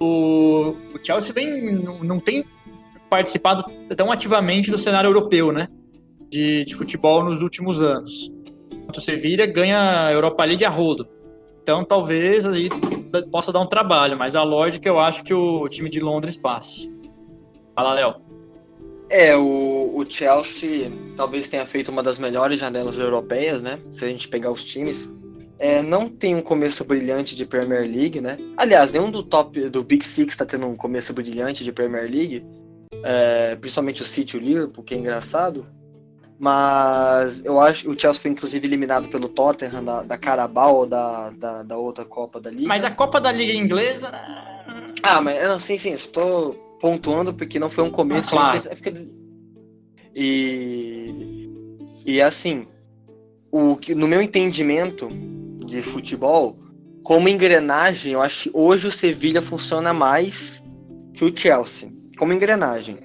o, 0.00 0.74
o 0.94 0.98
Chelsea 1.02 1.32
vem, 1.32 1.74
não, 1.74 2.02
não 2.02 2.20
tem 2.20 2.44
participado 3.08 3.64
tão 3.96 4.10
ativamente 4.10 4.70
do 4.70 4.78
cenário 4.78 5.08
europeu, 5.08 5.52
né? 5.52 5.68
De, 6.28 6.64
de 6.64 6.74
futebol 6.74 7.24
nos 7.24 7.40
últimos 7.40 7.80
anos. 7.80 8.32
O 8.94 9.00
Sevilla 9.00 9.46
ganha 9.46 10.06
a 10.06 10.12
Europa 10.12 10.44
League 10.44 10.64
a 10.64 10.68
rodo. 10.68 11.08
Então 11.62 11.84
talvez 11.84 12.44
aí 12.44 12.68
possa 13.30 13.52
dar 13.52 13.60
um 13.60 13.66
trabalho, 13.66 14.16
mas 14.16 14.36
a 14.36 14.42
lógica 14.42 14.88
eu 14.88 14.98
acho 14.98 15.22
que 15.24 15.34
o 15.34 15.68
time 15.68 15.88
de 15.88 16.00
Londres 16.00 16.36
passe. 16.36 16.90
Fala, 17.74 17.94
Léo. 17.94 18.14
É, 19.10 19.34
o, 19.36 19.92
o 19.96 20.04
Chelsea 20.08 20.92
talvez 21.16 21.48
tenha 21.48 21.64
feito 21.64 21.90
uma 21.90 22.02
das 22.02 22.18
melhores 22.18 22.60
janelas 22.60 22.98
europeias, 22.98 23.62
né? 23.62 23.78
Se 23.94 24.04
a 24.04 24.08
gente 24.08 24.28
pegar 24.28 24.50
os 24.50 24.62
times, 24.62 25.10
é, 25.58 25.82
não 25.82 26.08
tem 26.08 26.34
um 26.34 26.42
começo 26.42 26.84
brilhante 26.84 27.34
de 27.34 27.46
Premier 27.46 27.82
League, 27.82 28.20
né? 28.20 28.36
Aliás, 28.56 28.92
nenhum 28.92 29.10
do 29.10 29.22
top 29.22 29.68
do 29.70 29.82
Big 29.82 30.04
Six 30.04 30.34
está 30.34 30.44
tendo 30.44 30.66
um 30.66 30.76
começo 30.76 31.12
brilhante 31.12 31.64
de 31.64 31.72
Premier 31.72 32.04
League, 32.04 32.44
é, 33.04 33.56
principalmente 33.56 34.02
o 34.02 34.04
City 34.04 34.36
e 34.36 34.40
o 34.40 34.42
Liverpool, 34.42 34.84
que 34.84 34.94
é 34.94 34.98
engraçado. 34.98 35.66
Mas 36.38 37.44
eu 37.44 37.60
acho 37.60 37.82
que 37.82 37.88
o 37.88 37.98
Chelsea 37.98 38.22
foi 38.22 38.30
inclusive 38.30 38.66
eliminado 38.66 39.08
pelo 39.08 39.28
Tottenham 39.28 39.82
da, 39.82 40.02
da 40.02 40.16
Carabao 40.16 40.76
ou 40.76 40.86
da, 40.86 41.30
da, 41.30 41.62
da, 41.64 41.76
outra 41.76 42.04
Copa 42.04 42.40
da 42.40 42.48
Liga. 42.48 42.68
Mas 42.68 42.84
a 42.84 42.90
Copa 42.90 43.20
da 43.20 43.32
Liga 43.32 43.52
inglesa. 43.52 44.12
Ah, 45.02 45.20
mas 45.20 45.42
não, 45.42 45.58
sim, 45.58 45.76
sim, 45.76 45.92
estou 45.92 46.54
pontuando 46.80 47.34
porque 47.34 47.58
não 47.58 47.68
foi 47.68 47.82
um 47.82 47.90
começo. 47.90 48.28
Ah, 48.38 48.56
claro. 48.56 49.08
E, 50.14 51.50
e 52.06 52.22
assim, 52.22 52.66
o 53.50 53.76
que 53.76 53.94
no 53.94 54.06
meu 54.06 54.22
entendimento, 54.22 55.08
de 55.66 55.82
futebol, 55.82 56.56
como 57.02 57.28
engrenagem, 57.28 58.14
eu 58.14 58.22
acho 58.22 58.44
que 58.44 58.50
hoje 58.52 58.88
o 58.88 58.92
Sevilha 58.92 59.42
funciona 59.42 59.92
mais 59.92 60.62
que 61.12 61.24
o 61.24 61.36
Chelsea, 61.36 61.92
como 62.16 62.32
engrenagem. 62.32 62.98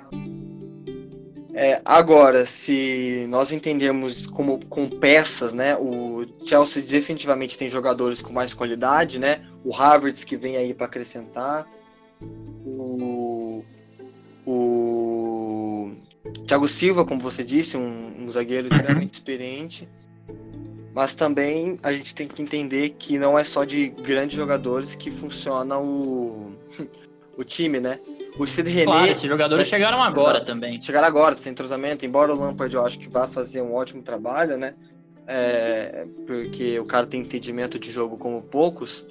É, 1.56 1.80
agora, 1.86 2.48
se 2.48 3.28
nós 3.30 3.52
entendermos 3.52 4.26
como 4.26 4.60
com 4.66 4.90
peças, 4.90 5.54
né, 5.54 5.76
o 5.78 6.26
Chelsea 6.44 6.82
definitivamente 6.82 7.58
tem 7.58 7.70
jogadores 7.70 8.22
com 8.24 8.34
mais 8.34 8.56
qualidade, 8.56 9.20
né? 9.20 9.46
O 9.64 9.74
Havertz 9.74 10.24
que 10.24 10.36
vem 10.36 10.58
aí 10.58 10.74
para 10.74 10.88
acrescentar, 10.88 11.68
o, 12.66 13.64
o 14.48 15.92
Thiago 16.48 16.68
Silva, 16.68 17.06
como 17.06 17.22
você 17.22 17.44
disse, 17.44 17.78
um, 17.78 18.24
um 18.26 18.32
zagueiro 18.32 18.68
uhum. 18.70 18.76
extremamente 18.76 19.14
experiente. 19.14 19.88
Mas 20.94 21.16
também 21.16 21.80
a 21.84 21.92
gente 21.92 22.14
tem 22.14 22.28
que 22.28 22.42
entender 22.42 22.92
que 22.92 23.18
não 23.18 23.38
é 23.38 23.44
só 23.44 23.64
de 23.64 23.90
grandes 23.90 24.36
jogadores 24.36 24.96
que 24.96 25.10
funciona 25.10 25.78
o, 25.78 26.52
o 27.38 27.44
time, 27.44 27.80
né? 27.80 28.00
O 28.38 28.48
Sid 28.48 28.70
René. 28.70 28.86
Claro, 28.86 29.12
esses 29.12 29.30
jogadores 29.30 29.68
chegaram 29.68 30.02
agora 30.02 30.38
Exato. 30.38 30.46
também. 30.46 30.82
Chegaram 30.82 31.08
agora, 31.08 31.36
sem 31.36 31.52
entrosamento. 31.52 32.06
Embora 32.06 32.34
o 32.34 32.38
Lampard 32.38 32.74
eu 32.74 32.84
acho 32.84 32.98
que 32.98 33.08
vá 33.08 33.28
fazer 33.28 33.62
um 33.62 33.74
ótimo 33.74 34.02
trabalho, 34.02 34.58
né? 34.58 34.74
É, 35.28 36.06
porque 36.26 36.80
o 36.80 36.86
cara 36.86 37.06
tem 37.06 37.22
entendimento 37.22 37.78
de 37.78 37.92
jogo 37.92 38.18
como 38.18 38.42
poucos. 38.42 39.06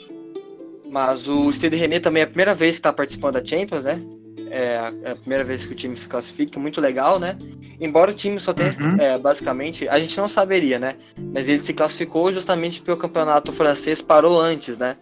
Mas 0.91 1.29
o 1.29 1.51
Stade 1.53 1.77
René 1.77 2.01
também 2.01 2.21
é 2.21 2.25
a 2.25 2.29
primeira 2.29 2.55
vez 2.55 2.73
que 2.73 2.81
está 2.81 2.93
participando 2.93 3.35
da 3.35 3.45
Champions, 3.45 3.85
né? 3.85 4.03
É 4.51 4.77
a, 4.77 4.93
é 5.05 5.11
a, 5.13 5.17
primeira 5.17 5.43
vez 5.43 5.65
que 5.65 5.73
o 5.73 5.75
time 5.75 5.97
se 5.97 6.07
classifica, 6.07 6.61
muito 6.61 6.81
legal, 6.81 7.19
né? 7.19 7.39
Embora 7.81 8.11
o 8.11 8.15
time 8.15 8.39
só 8.39 8.53
tenha, 8.53 8.71
uhum. 8.79 9.01
é, 9.01 9.17
basicamente, 9.17 9.89
a 9.89 9.99
gente 9.99 10.15
não 10.19 10.29
saberia, 10.29 10.79
né? 10.79 10.97
Mas 11.33 11.49
ele 11.49 11.61
se 11.61 11.73
classificou 11.73 12.31
justamente 12.31 12.81
porque 12.81 12.93
o 12.93 12.97
campeonato 12.97 13.53
francês 13.53 14.03
parou 14.03 14.39
antes, 14.39 14.77
né? 14.77 14.99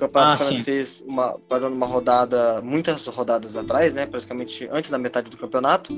Campeonato 0.00 0.42
ah, 0.42 0.46
francês 0.46 1.04
uma, 1.06 1.38
parou 1.48 1.68
numa 1.68 1.86
rodada, 1.86 2.60
muitas 2.62 3.06
rodadas 3.06 3.56
atrás, 3.56 3.92
né? 3.92 4.06
Praticamente 4.06 4.68
antes 4.72 4.90
da 4.90 4.98
metade 4.98 5.30
do 5.30 5.36
campeonato. 5.36 5.92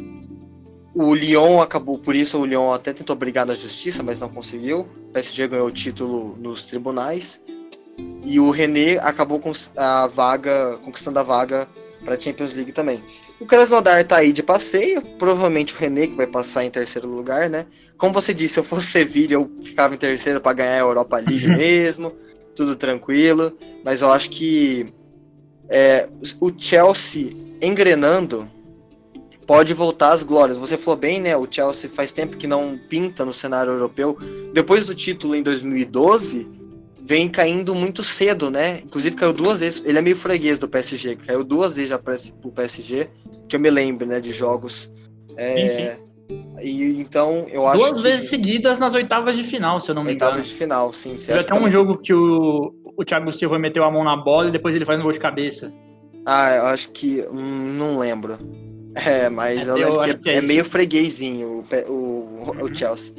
O 0.95 1.15
Lyon 1.15 1.63
acabou, 1.63 1.99
por 1.99 2.15
isso 2.15 2.39
o 2.39 2.45
Lyon 2.45 2.73
até 2.73 2.93
tentou 2.93 3.17
brigar 3.17 3.47
na 3.47 3.55
justiça, 3.55 4.03
mas 4.03 4.21
não 4.21 4.29
conseguiu. 4.29 4.81
O 4.81 5.13
PSG 5.13 5.49
ganhou 5.49 5.69
o 5.69 5.73
título 5.73 6.37
nos 6.39 6.63
tribunais. 6.65 7.41
E 8.25 8.39
o 8.39 8.51
René 8.51 8.99
acabou 8.99 9.39
com 9.39 9.53
a 9.77 10.07
vaga, 10.09 10.79
conquistando 10.85 11.19
a 11.19 11.23
vaga 11.23 11.69
para 12.05 12.19
Champions 12.19 12.55
League 12.55 12.73
também. 12.73 13.03
O 13.41 13.47
Krasnodar 13.47 14.05
tá 14.05 14.19
aí 14.19 14.33
de 14.33 14.43
passeio, 14.43 15.03
provavelmente 15.19 15.75
o 15.75 15.79
René 15.79 16.07
que 16.07 16.17
vai 16.17 16.27
passar 16.27 16.65
em 16.65 16.71
terceiro 16.71 17.09
lugar, 17.09 17.49
né? 17.49 17.67
Como 17.97 18.13
você 18.13 18.35
disse, 18.35 18.55
se 18.55 18.61
eu 18.61 18.65
fosse 18.65 18.89
Sevilla, 18.89 19.35
eu 19.35 19.51
ficava 19.63 19.95
em 19.95 19.99
terceiro 19.99 20.41
para 20.41 20.53
ganhar 20.53 20.75
a 20.75 20.79
Europa 20.79 21.17
League 21.17 21.49
mesmo, 21.57 22.13
tudo 22.55 22.77
tranquilo. 22.77 23.57
Mas 23.85 24.01
eu 24.01 24.11
acho 24.11 24.31
que 24.31 24.93
é, 25.69 26.09
o 26.41 26.53
Chelsea 26.57 27.31
engrenando 27.61 28.49
pode 29.47 29.75
voltar 29.75 30.13
às 30.13 30.23
glórias. 30.23 30.57
Você 30.57 30.77
falou 30.77 30.99
bem, 30.99 31.21
né? 31.21 31.37
O 31.37 31.47
Chelsea 31.51 31.91
faz 31.91 32.13
tempo 32.13 32.37
que 32.37 32.47
não 32.47 32.79
pinta 32.89 33.25
no 33.25 33.33
cenário 33.33 33.73
europeu. 33.73 34.17
Depois 34.53 34.87
do 34.87 34.95
título 34.95 35.35
em 35.35 35.43
2012, 35.43 36.49
vem 37.05 37.29
caindo 37.29 37.75
muito 37.75 38.03
cedo, 38.03 38.51
né? 38.51 38.81
Inclusive 38.85 39.17
caiu 39.17 39.33
duas 39.33 39.61
vezes. 39.61 39.83
Ele 39.85 39.99
é 39.99 40.03
meio 40.03 40.17
freguês 40.17 40.59
do 40.59 40.69
PSG, 40.69 41.17
caiu 41.17 41.43
duas 41.43 41.77
vezes 41.77 41.91
já 41.91 41.99
para 41.99 42.17
o 42.45 42.53
PSG, 42.53 43.09
que 43.49 43.57
eu 43.57 43.61
me 43.61 43.71
lembro, 43.71 44.07
né, 44.07 44.21
de 44.21 44.33
jogos. 44.33 44.91
É, 45.37 45.69
sim, 45.69 45.83
sim. 45.83 46.03
E, 46.61 47.01
então, 47.01 47.47
eu 47.51 47.67
acho 47.67 47.79
Duas 47.79 48.01
vezes 48.01 48.29
seguidas 48.29 48.79
nas 48.79 48.95
oitavas 48.95 49.37
de 49.37 49.45
final, 49.45 49.81
se 49.81 49.91
eu 49.91 49.95
não 49.95 50.05
me 50.05 50.13
engano. 50.13 50.33
Oitavas 50.33 50.49
de 50.49 50.55
final, 50.55 50.93
sim. 50.93 51.17
Teve 51.17 51.41
até 51.41 51.55
um 51.55 51.69
jogo 51.71 51.99
que 51.99 52.13
o, 52.13 52.75
o 52.97 53.05
Thiago 53.05 53.33
Silva 53.33 53.59
meteu 53.59 53.85
a 53.85 53.91
mão 53.91 54.05
na 54.05 54.17
bola 54.17 54.49
e 54.49 54.51
depois 54.51 54.75
ele 54.75 54.85
faz 54.85 54.99
um 55.01 55.03
gol 55.03 55.13
de 55.13 55.21
cabeça. 55.21 55.73
Ah, 56.27 56.55
eu 56.57 56.67
acho 56.67 56.91
que. 56.91 57.23
Hum, 57.31 57.75
não 57.77 57.99
lembro. 57.99 58.39
É, 58.95 59.31
mas 59.31 59.67
é, 59.67 59.71
eu 59.71 59.75
lembro 59.77 60.01
que, 60.01 60.19
que 60.19 60.29
é, 60.29 60.37
é 60.37 60.43
meio 60.43 60.67
freguesinho 60.67 61.49
o, 61.49 61.91
o, 61.91 61.95
uhum. 61.95 62.65
o, 62.65 62.75
Chelsea. 62.75 63.15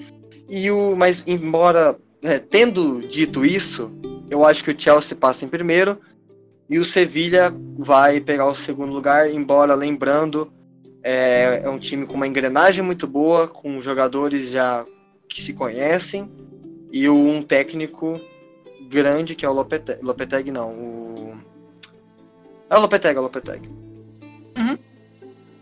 E 0.47 0.69
o, 0.69 0.95
mas, 0.95 1.23
embora. 1.25 1.97
É, 2.21 2.37
tendo 2.37 3.01
dito 3.07 3.43
isso, 3.43 3.91
eu 4.29 4.45
acho 4.45 4.63
que 4.63 4.69
o 4.69 4.75
Chelsea 4.79 5.17
passa 5.17 5.45
em 5.45 5.47
primeiro 5.47 5.97
e 6.69 6.77
o 6.77 6.85
Sevilha 6.85 7.51
vai 7.75 8.19
pegar 8.19 8.45
o 8.45 8.53
segundo 8.53 8.93
lugar, 8.93 9.33
embora 9.33 9.73
lembrando 9.73 10.53
é, 11.03 11.61
é 11.63 11.69
um 11.69 11.77
time 11.77 12.05
com 12.05 12.13
uma 12.13 12.27
engrenagem 12.27 12.83
muito 12.83 13.05
boa, 13.05 13.47
com 13.47 13.79
jogadores 13.81 14.49
já 14.49 14.85
que 15.27 15.41
se 15.41 15.53
conhecem 15.53 16.31
e 16.91 17.09
um 17.09 17.41
técnico 17.41 18.19
grande 18.89 19.35
que 19.35 19.45
é 19.45 19.49
o 19.49 19.53
Lopeteg, 19.53 20.01
Lopeteg 20.01 20.51
não, 20.51 20.69
o 20.71 21.37
é 22.69 22.77
o 22.77 22.79
Lopeteg, 22.79 23.15
é 23.15 23.19
o 23.19 23.23
Lopeteg. 23.23 23.69
Uhum. 24.57 24.77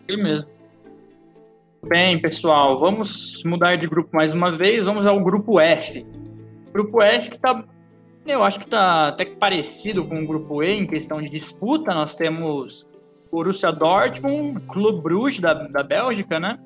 Ele 0.07 0.23
mesmo. 0.23 0.49
Bem, 1.83 2.21
pessoal, 2.21 2.79
vamos 2.79 3.43
mudar 3.43 3.75
de 3.75 3.87
grupo 3.87 4.15
mais 4.15 4.33
uma 4.33 4.51
vez, 4.55 4.85
vamos 4.85 5.07
ao 5.07 5.19
grupo 5.19 5.59
F. 5.59 6.05
Grupo 6.71 7.01
F 7.01 7.31
que 7.31 7.39
tá 7.39 7.65
eu 8.25 8.43
acho 8.43 8.59
que 8.59 8.67
tá 8.67 9.07
até 9.07 9.25
que 9.25 9.35
parecido 9.35 10.05
com 10.05 10.21
o 10.21 10.27
grupo 10.27 10.61
E 10.61 10.71
em 10.71 10.85
questão 10.85 11.21
de 11.21 11.29
disputa. 11.29 11.93
Nós 11.93 12.13
temos 12.13 12.87
Borussia 13.31 13.71
Dortmund, 13.71 14.59
Clube 14.67 15.01
Bruges 15.01 15.39
da, 15.39 15.53
da 15.53 15.83
Bélgica, 15.83 16.39
né? 16.39 16.59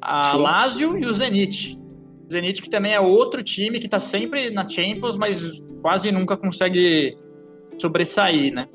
A 0.00 0.22
Sim. 0.22 0.38
Lazio 0.38 0.98
e 0.98 1.04
o 1.04 1.12
Zenit. 1.12 1.78
O 2.26 2.32
Zenit 2.32 2.62
que 2.62 2.70
também 2.70 2.94
é 2.94 3.00
outro 3.00 3.42
time 3.42 3.78
que 3.78 3.86
está 3.86 3.98
sempre 3.98 4.50
na 4.50 4.68
Champions, 4.68 5.16
mas 5.16 5.60
quase 5.80 6.12
nunca 6.12 6.36
consegue 6.36 7.18
sobressair, 7.78 8.54
né? 8.54 8.68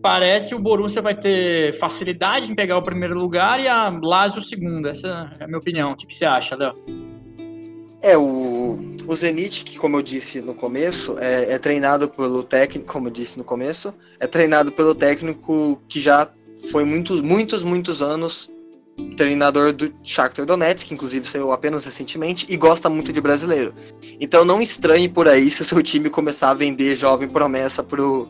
Parece 0.00 0.54
o 0.54 0.58
Borussia 0.60 1.02
vai 1.02 1.16
ter 1.16 1.72
facilidade 1.74 2.50
em 2.50 2.54
pegar 2.54 2.78
o 2.78 2.82
primeiro 2.82 3.18
lugar 3.18 3.58
e 3.58 3.66
a 3.66 3.88
Lazio 3.88 4.38
o 4.38 4.44
segundo. 4.44 4.86
Essa 4.86 5.34
é 5.40 5.44
a 5.44 5.46
minha 5.46 5.58
opinião. 5.58 5.92
O 5.92 5.96
que, 5.96 6.06
que 6.06 6.14
você 6.14 6.24
acha, 6.24 6.54
Léo? 6.54 6.74
É, 8.02 8.16
o, 8.16 8.22
o 9.06 9.14
Zenit, 9.14 9.64
que 9.64 9.78
como 9.78 9.96
eu 9.96 10.02
disse 10.02 10.40
no 10.40 10.54
começo, 10.54 11.16
é, 11.18 11.52
é, 11.52 11.58
treinado 11.58 12.08
pelo 12.08 12.42
técnico, 12.42 12.92
como 12.92 13.08
eu 13.08 13.12
disse 13.12 13.38
no 13.38 13.44
começo, 13.44 13.94
é 14.18 14.26
treinado 14.26 14.72
pelo 14.72 14.94
técnico 14.94 15.80
que 15.88 16.00
já 16.00 16.28
foi 16.70 16.84
muitos, 16.84 17.20
muitos, 17.20 17.62
muitos 17.62 18.02
anos 18.02 18.50
treinador 19.16 19.72
do 19.72 19.92
Shakhtar 20.02 20.46
Donetsk, 20.46 20.88
que 20.88 20.94
inclusive 20.94 21.28
saiu 21.28 21.52
apenas 21.52 21.84
recentemente, 21.84 22.46
e 22.48 22.56
gosta 22.56 22.88
muito 22.88 23.12
de 23.12 23.20
brasileiro. 23.20 23.74
Então 24.20 24.44
não 24.44 24.62
estranhe 24.62 25.08
por 25.08 25.28
aí 25.28 25.50
se 25.50 25.62
o 25.62 25.64
seu 25.64 25.82
time 25.82 26.08
começar 26.08 26.50
a 26.50 26.54
vender 26.54 26.96
jovem 26.96 27.28
promessa 27.28 27.82
pro, 27.82 28.28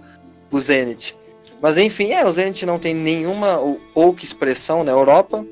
pro 0.50 0.60
Zenit. 0.60 1.16
Mas 1.62 1.78
enfim, 1.78 2.10
é, 2.10 2.26
o 2.26 2.32
Zenit 2.32 2.66
não 2.66 2.78
tem 2.78 2.94
nenhuma 2.94 3.58
ou 3.58 3.80
pouca 3.94 4.24
expressão 4.24 4.82
na 4.82 4.90
Europa, 4.90 5.46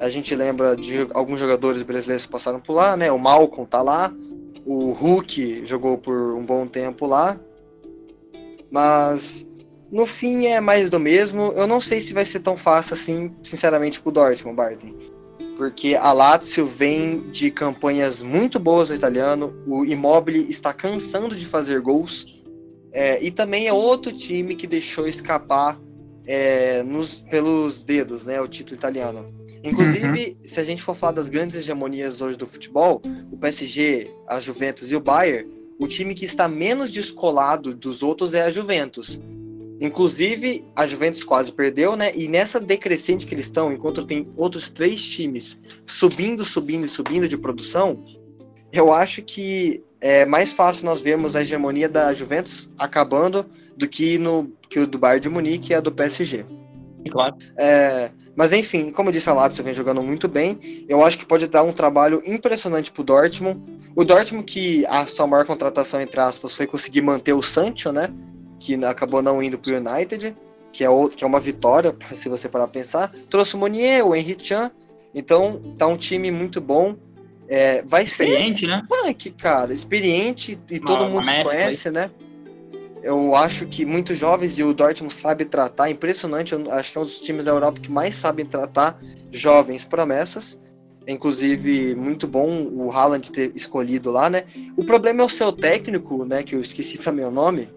a 0.00 0.08
gente 0.08 0.34
lembra 0.34 0.76
de 0.76 1.06
alguns 1.14 1.38
jogadores 1.38 1.82
brasileiros 1.82 2.26
que 2.26 2.32
passaram 2.32 2.58
por 2.58 2.72
lá, 2.72 2.96
né? 2.96 3.12
O 3.12 3.18
Malcolm 3.18 3.68
tá 3.68 3.80
lá, 3.80 4.12
o 4.64 4.92
Hulk 4.92 5.64
jogou 5.64 5.98
por 5.98 6.34
um 6.34 6.44
bom 6.44 6.66
tempo 6.66 7.06
lá. 7.06 7.38
Mas 8.70 9.46
no 9.90 10.06
fim 10.06 10.46
é 10.46 10.60
mais 10.60 10.88
do 10.88 10.98
mesmo. 10.98 11.52
Eu 11.56 11.66
não 11.66 11.80
sei 11.80 12.00
se 12.00 12.14
vai 12.14 12.24
ser 12.24 12.40
tão 12.40 12.56
fácil 12.56 12.94
assim, 12.94 13.34
sinceramente, 13.42 14.00
pro 14.00 14.10
Dortmund, 14.10 14.56
Barton. 14.56 14.94
Porque 15.56 15.94
a 15.94 16.12
Lazio 16.12 16.66
vem 16.66 17.30
de 17.30 17.50
campanhas 17.50 18.22
muito 18.22 18.58
boas 18.58 18.88
no 18.88 18.96
italiano. 18.96 19.54
O 19.66 19.84
Immobile 19.84 20.46
está 20.48 20.72
cansando 20.72 21.36
de 21.36 21.44
fazer 21.44 21.80
gols. 21.80 22.26
É, 22.90 23.22
e 23.22 23.30
também 23.30 23.66
é 23.66 23.72
outro 23.72 24.12
time 24.12 24.54
que 24.54 24.66
deixou 24.66 25.06
escapar 25.06 25.78
é, 26.26 26.82
nos, 26.82 27.20
pelos 27.20 27.82
dedos, 27.82 28.24
né? 28.24 28.40
O 28.40 28.48
título 28.48 28.76
italiano. 28.76 29.32
Inclusive, 29.64 30.36
uhum. 30.40 30.48
se 30.48 30.58
a 30.58 30.64
gente 30.64 30.82
for 30.82 30.96
falar 30.96 31.12
das 31.12 31.28
grandes 31.28 31.56
hegemonias 31.56 32.20
hoje 32.20 32.36
do 32.36 32.46
futebol, 32.46 33.00
o 33.30 33.36
PSG, 33.36 34.10
a 34.26 34.40
Juventus 34.40 34.90
e 34.90 34.96
o 34.96 35.00
Bayern, 35.00 35.48
o 35.78 35.86
time 35.86 36.14
que 36.14 36.24
está 36.24 36.48
menos 36.48 36.90
descolado 36.92 37.74
dos 37.74 38.02
outros 38.02 38.34
é 38.34 38.42
a 38.42 38.50
Juventus. 38.50 39.20
Inclusive, 39.80 40.64
a 40.76 40.86
Juventus 40.86 41.24
quase 41.24 41.52
perdeu, 41.52 41.96
né? 41.96 42.12
E 42.14 42.28
nessa 42.28 42.60
decrescente 42.60 43.26
que 43.26 43.34
eles 43.34 43.46
estão, 43.46 43.72
enquanto 43.72 44.04
tem 44.04 44.28
outros 44.36 44.70
três 44.70 45.04
times 45.04 45.58
subindo, 45.84 46.44
subindo 46.44 46.86
e 46.86 46.88
subindo 46.88 47.26
de 47.26 47.36
produção, 47.36 48.02
eu 48.72 48.92
acho 48.92 49.22
que 49.22 49.82
é 50.02 50.26
mais 50.26 50.52
fácil 50.52 50.84
nós 50.84 51.00
vermos 51.00 51.36
a 51.36 51.42
hegemonia 51.42 51.88
da 51.88 52.12
Juventus 52.12 52.68
acabando 52.76 53.46
do 53.76 53.88
que 53.88 54.18
no 54.18 54.52
que 54.68 54.80
o 54.80 54.86
do 54.86 54.98
Bayern 54.98 55.20
de 55.20 55.28
Munique 55.28 55.72
e 55.72 55.74
a 55.74 55.80
do 55.80 55.92
PSG. 55.92 56.44
Claro. 57.08 57.36
É, 57.56 58.10
mas 58.34 58.52
enfim, 58.52 58.90
como 58.90 59.08
eu 59.08 59.12
disse, 59.12 59.28
a 59.28 59.32
Lazio 59.32 59.62
vem 59.62 59.72
jogando 59.72 60.02
muito 60.02 60.26
bem. 60.28 60.84
Eu 60.88 61.04
acho 61.04 61.18
que 61.18 61.24
pode 61.24 61.46
dar 61.46 61.62
um 61.62 61.72
trabalho 61.72 62.20
impressionante 62.26 62.90
pro 62.90 63.04
Dortmund. 63.04 63.60
O 63.94 64.04
Dortmund, 64.04 64.44
que 64.44 64.84
a 64.86 65.06
sua 65.06 65.26
maior 65.26 65.44
contratação, 65.44 66.00
entre 66.00 66.20
aspas, 66.20 66.54
foi 66.54 66.66
conseguir 66.66 67.02
manter 67.02 67.32
o 67.32 67.42
Sancho, 67.42 67.92
né? 67.92 68.08
Que 68.58 68.74
acabou 68.84 69.22
não 69.22 69.42
indo 69.42 69.58
pro 69.58 69.76
United, 69.76 70.34
que 70.72 70.82
é, 70.82 70.90
outro, 70.90 71.16
que 71.16 71.22
é 71.22 71.26
uma 71.26 71.40
vitória, 71.40 71.94
se 72.14 72.28
você 72.28 72.48
parar 72.48 72.66
pra 72.66 72.80
pensar. 72.80 73.12
Trouxe 73.30 73.54
o 73.54 73.58
Monier, 73.58 74.04
o 74.04 74.16
Henry 74.16 74.36
Chan. 74.40 74.70
Então, 75.14 75.74
tá 75.78 75.86
um 75.86 75.96
time 75.96 76.30
muito 76.30 76.60
bom. 76.60 76.96
É, 77.48 77.82
vai 77.82 78.04
experiente, 78.04 78.60
ser. 78.60 78.66
né? 78.66 78.82
Punk, 78.88 79.30
cara. 79.32 79.72
Experiente 79.72 80.58
e 80.70 80.78
uma, 80.78 80.86
todo 80.86 81.10
mundo 81.10 81.24
se 81.24 81.42
conhece, 81.42 81.90
né? 81.90 82.10
Eu 83.02 83.34
acho 83.34 83.66
que 83.66 83.84
muitos 83.84 84.16
jovens 84.16 84.56
e 84.58 84.62
o 84.62 84.72
Dortmund 84.72 85.12
sabe 85.12 85.44
tratar, 85.44 85.90
impressionante. 85.90 86.52
Eu 86.52 86.70
acho 86.72 86.92
que 86.92 86.98
é 86.98 87.00
um 87.00 87.04
dos 87.04 87.18
times 87.18 87.44
da 87.44 87.50
Europa 87.50 87.80
que 87.80 87.90
mais 87.90 88.14
sabem 88.14 88.46
tratar 88.46 88.98
jovens 89.30 89.84
promessas. 89.84 90.58
Inclusive, 91.06 91.96
muito 91.96 92.28
bom 92.28 92.68
o 92.70 92.92
Haaland 92.92 93.30
ter 93.32 93.50
escolhido 93.56 94.12
lá, 94.12 94.30
né? 94.30 94.44
O 94.76 94.84
problema 94.84 95.22
é 95.22 95.24
o 95.24 95.28
seu 95.28 95.52
técnico, 95.52 96.24
né? 96.24 96.44
Que 96.44 96.54
eu 96.54 96.60
esqueci 96.60 96.96
também 96.96 97.24
o 97.24 97.30
nome. 97.30 97.68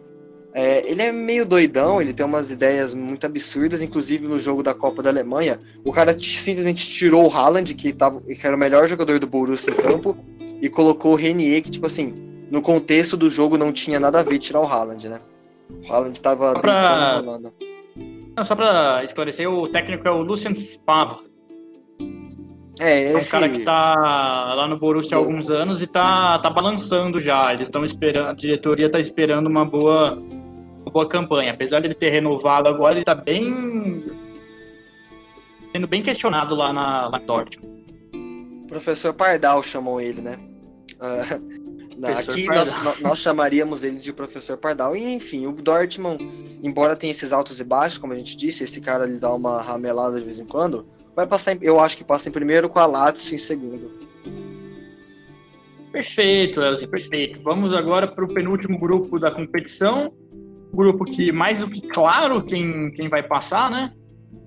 É, 0.58 0.90
ele 0.90 1.02
é 1.02 1.12
meio 1.12 1.46
doidão, 1.46 2.02
ele 2.02 2.14
tem 2.14 2.26
umas 2.26 2.50
ideias 2.50 2.96
muito 2.96 3.26
absurdas, 3.26 3.82
inclusive 3.82 4.26
no 4.26 4.40
jogo 4.40 4.64
da 4.64 4.74
Copa 4.74 5.04
da 5.04 5.10
Alemanha. 5.10 5.60
O 5.84 5.92
cara 5.92 6.18
simplesmente 6.18 6.88
tirou 6.88 7.28
o 7.28 7.30
Haaland, 7.30 7.74
que, 7.74 7.92
tava, 7.92 8.22
que 8.22 8.48
era 8.48 8.56
o 8.56 8.60
melhor 8.60 8.88
jogador 8.88 9.20
do 9.20 9.28
Borussia 9.28 9.74
em 9.74 9.76
campo, 9.76 10.18
e 10.62 10.70
colocou 10.70 11.12
o 11.12 11.16
Renier, 11.16 11.62
que, 11.62 11.70
tipo 11.70 11.86
assim, 11.86 12.14
no 12.50 12.62
contexto 12.62 13.18
do 13.18 13.30
jogo 13.30 13.58
não 13.58 13.74
tinha 13.74 14.00
nada 14.00 14.22
a 14.22 14.24
ver 14.24 14.38
tirar 14.38 14.62
o 14.62 14.66
Haaland, 14.66 15.10
né? 15.10 15.20
O 15.70 15.92
Haaland 15.92 16.16
estava 16.16 16.54
só 16.54 16.60
pra... 16.60 17.22
Não, 18.38 18.44
só 18.46 18.56
pra 18.56 19.04
esclarecer, 19.04 19.52
o 19.52 19.68
técnico 19.68 20.08
é 20.08 20.12
o 20.12 20.22
Lucien 20.22 20.56
Favre. 20.86 21.18
É, 22.80 23.14
esse... 23.14 23.34
é 23.34 23.38
um 23.38 23.42
cara 23.42 23.50
que 23.50 23.60
tá 23.64 24.54
lá 24.56 24.68
no 24.68 24.78
Borussia 24.78 25.18
há 25.18 25.20
alguns 25.20 25.50
anos 25.50 25.82
e 25.82 25.88
tá, 25.88 26.40
tá 26.40 26.50
balançando 26.50 27.20
já. 27.20 27.54
Eles 27.54 27.68
estão 27.68 27.84
esperando, 27.86 28.30
a 28.30 28.34
diretoria 28.34 28.90
tá 28.90 29.00
esperando 29.00 29.48
uma 29.48 29.64
boa, 29.64 30.22
boa 30.96 31.06
campanha. 31.10 31.52
Apesar 31.52 31.82
de 31.82 31.88
ele 31.88 31.94
ter 31.94 32.10
renovado 32.10 32.70
agora, 32.70 32.96
ele 32.96 33.04
tá 33.04 33.14
bem. 33.14 34.06
sendo 35.74 35.88
bem 35.88 36.02
questionado 36.02 36.56
lá 36.56 36.72
na, 36.72 37.10
na 37.10 37.18
Dortmund. 37.18 37.84
O 38.64 38.68
professor 38.68 39.14
Pardal 39.14 39.62
chamou 39.62 40.00
ele, 40.00 40.22
né? 40.22 40.40
Uh, 40.96 41.66
Aqui 42.18 42.46
nós, 42.48 43.02
nós, 43.02 43.20
chamaríamos 43.20 43.84
ele 43.84 43.98
de 43.98 44.14
professor 44.14 44.58
Pardal. 44.58 44.96
E, 44.96 45.14
enfim, 45.14 45.46
o 45.48 45.52
Dortmund, 45.52 46.24
embora 46.64 46.96
tenha 46.96 47.12
esses 47.12 47.34
altos 47.34 47.60
e 47.60 47.64
baixos, 47.64 47.98
como 47.98 48.14
a 48.14 48.16
gente 48.16 48.38
disse, 48.38 48.64
esse 48.64 48.80
cara 48.80 49.06
lhe 49.06 49.20
dá 49.20 49.34
uma 49.34 49.62
ramelada 49.62 50.18
de 50.20 50.26
vez 50.26 50.40
em 50.40 50.46
quando, 50.46 50.88
vai 51.16 51.28
passar, 51.28 51.54
em, 51.54 51.60
eu 51.62 51.80
acho 51.80 51.98
que 51.98 52.04
passa 52.04 52.30
em 52.30 52.32
primeiro 52.32 52.70
com 52.70 52.80
a 52.80 52.86
Lazio 52.86 53.36
em 53.36 53.38
segundo. 53.38 53.92
Perfeito, 55.92 56.62
Elzi, 56.62 56.88
perfeito. 56.88 57.42
Vamos 57.42 57.74
agora 57.74 58.08
para 58.08 58.26
o 58.26 58.34
penúltimo 58.34 58.78
grupo 58.78 59.18
da 59.18 59.32
competição. 59.32 60.14
Grupo 60.76 61.06
que, 61.06 61.32
mais 61.32 61.62
do 61.62 61.70
que 61.70 61.82
claro, 61.82 62.44
quem, 62.44 62.92
quem 62.92 63.08
vai 63.08 63.24
passar, 63.24 63.72
né? 63.72 63.94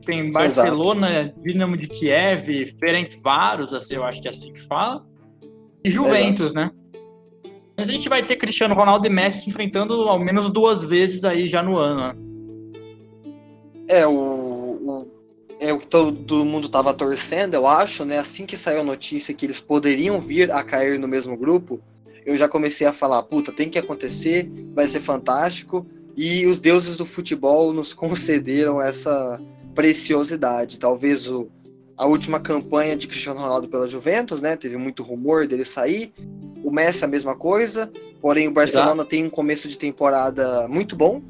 Tem 0.05 0.31
Barcelona, 0.31 1.23
Exato. 1.23 1.41
Dinamo 1.41 1.77
de 1.77 1.89
Kiev, 1.89 2.67
Ferencváros, 2.79 3.75
assim, 3.75 3.95
eu 3.95 4.05
acho 4.05 4.21
que 4.21 4.29
é 4.29 4.31
assim 4.31 4.53
que 4.53 4.61
fala. 4.61 5.05
E 5.85 5.91
Juventus, 5.91 6.53
Exato. 6.53 6.75
né? 6.75 7.51
Mas 7.77 7.89
a 7.89 7.93
gente 7.93 8.09
vai 8.09 8.25
ter 8.25 8.37
Cristiano 8.37 8.75
Ronaldo 8.75 9.07
e 9.07 9.11
Messi 9.11 9.45
se 9.45 9.51
enfrentando 9.51 9.95
ao 10.09 10.19
menos 10.19 10.51
duas 10.51 10.83
vezes 10.83 11.25
aí 11.25 11.47
já 11.47 11.63
no 11.63 11.77
ano. 11.77 12.01
Né? 12.01 12.15
É, 13.89 14.07
o, 14.07 14.11
o, 14.13 15.07
é, 15.61 15.77
todo 15.77 16.45
mundo 16.45 16.69
tava 16.69 16.93
torcendo, 16.93 17.55
eu 17.55 17.67
acho, 17.67 18.05
né? 18.05 18.19
Assim 18.19 18.47
que 18.47 18.57
saiu 18.57 18.81
a 18.81 18.85
notícia 18.85 19.33
que 19.33 19.47
eles 19.47 19.61
poderiam 19.61 20.21
vir 20.21 20.51
a 20.51 20.63
cair 20.63 20.99
no 20.99 21.07
mesmo 21.07 21.37
grupo, 21.37 21.81
eu 22.27 22.37
já 22.37 22.49
comecei 22.49 22.87
a 22.87 22.93
falar, 22.93 23.23
puta, 23.23 23.53
tem 23.53 23.71
que 23.71 23.79
acontecer, 23.79 24.51
vai 24.75 24.87
ser 24.87 25.01
fantástico. 25.01 25.87
E 26.21 26.45
os 26.47 26.59
deuses 26.59 26.97
do 26.97 27.07
futebol 27.07 27.73
nos 27.73 27.95
concederam 27.95 28.83
essa 28.83 29.41
preciosidade. 29.73 30.81
Talvez 30.81 31.29
o, 31.29 31.47
a 31.97 32.07
última 32.07 32.41
campanha 32.41 32.97
de 32.97 33.07
Cristiano 33.07 33.39
Ronaldo 33.39 33.69
pela 33.69 33.87
Juventus, 33.87 34.41
né? 34.41 34.57
Teve 34.57 34.77
muito 34.77 35.05
rumor 35.05 35.47
dele 35.47 35.65
sair. 35.65 36.13
O 36.65 36.73
Messi 36.73 37.05
a 37.05 37.09
mesma 37.09 37.37
coisa. 37.37 37.89
Porém, 38.21 38.49
o 38.49 38.53
Barcelona 38.53 38.95
Exato. 38.95 39.09
tem 39.11 39.27
um 39.27 39.31
começo 39.31 39.69
de 39.69 39.79
temporada 39.79 40.67
muito 40.67 40.97
bom, 40.97 41.23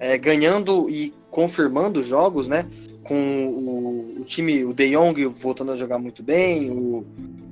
é, 0.00 0.16
ganhando 0.16 0.88
e 0.88 1.12
confirmando 1.30 2.02
jogos, 2.02 2.48
né? 2.48 2.66
Com 3.04 3.46
o, 3.48 4.20
o, 4.22 4.24
time, 4.24 4.64
o 4.64 4.72
De 4.72 4.96
Jong 4.96 5.26
voltando 5.26 5.72
a 5.72 5.76
jogar 5.76 5.98
muito 5.98 6.22
bem, 6.22 6.70
o, 6.70 7.04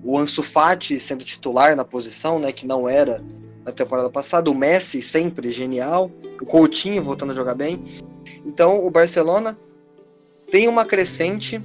o 0.02 0.18
Ansu 0.18 0.42
Fati 0.42 0.98
sendo 0.98 1.26
titular 1.26 1.76
na 1.76 1.84
posição, 1.84 2.38
né? 2.38 2.52
Que 2.52 2.66
não 2.66 2.88
era 2.88 3.22
na 3.64 3.72
temporada 3.72 4.10
passada, 4.10 4.50
o 4.50 4.54
Messi 4.54 5.02
sempre 5.02 5.50
genial, 5.50 6.10
o 6.40 6.46
Coutinho 6.46 7.02
voltando 7.02 7.32
a 7.32 7.34
jogar 7.34 7.54
bem. 7.54 7.82
Então, 8.44 8.84
o 8.84 8.90
Barcelona 8.90 9.58
tem 10.50 10.68
uma 10.68 10.84
crescente 10.84 11.60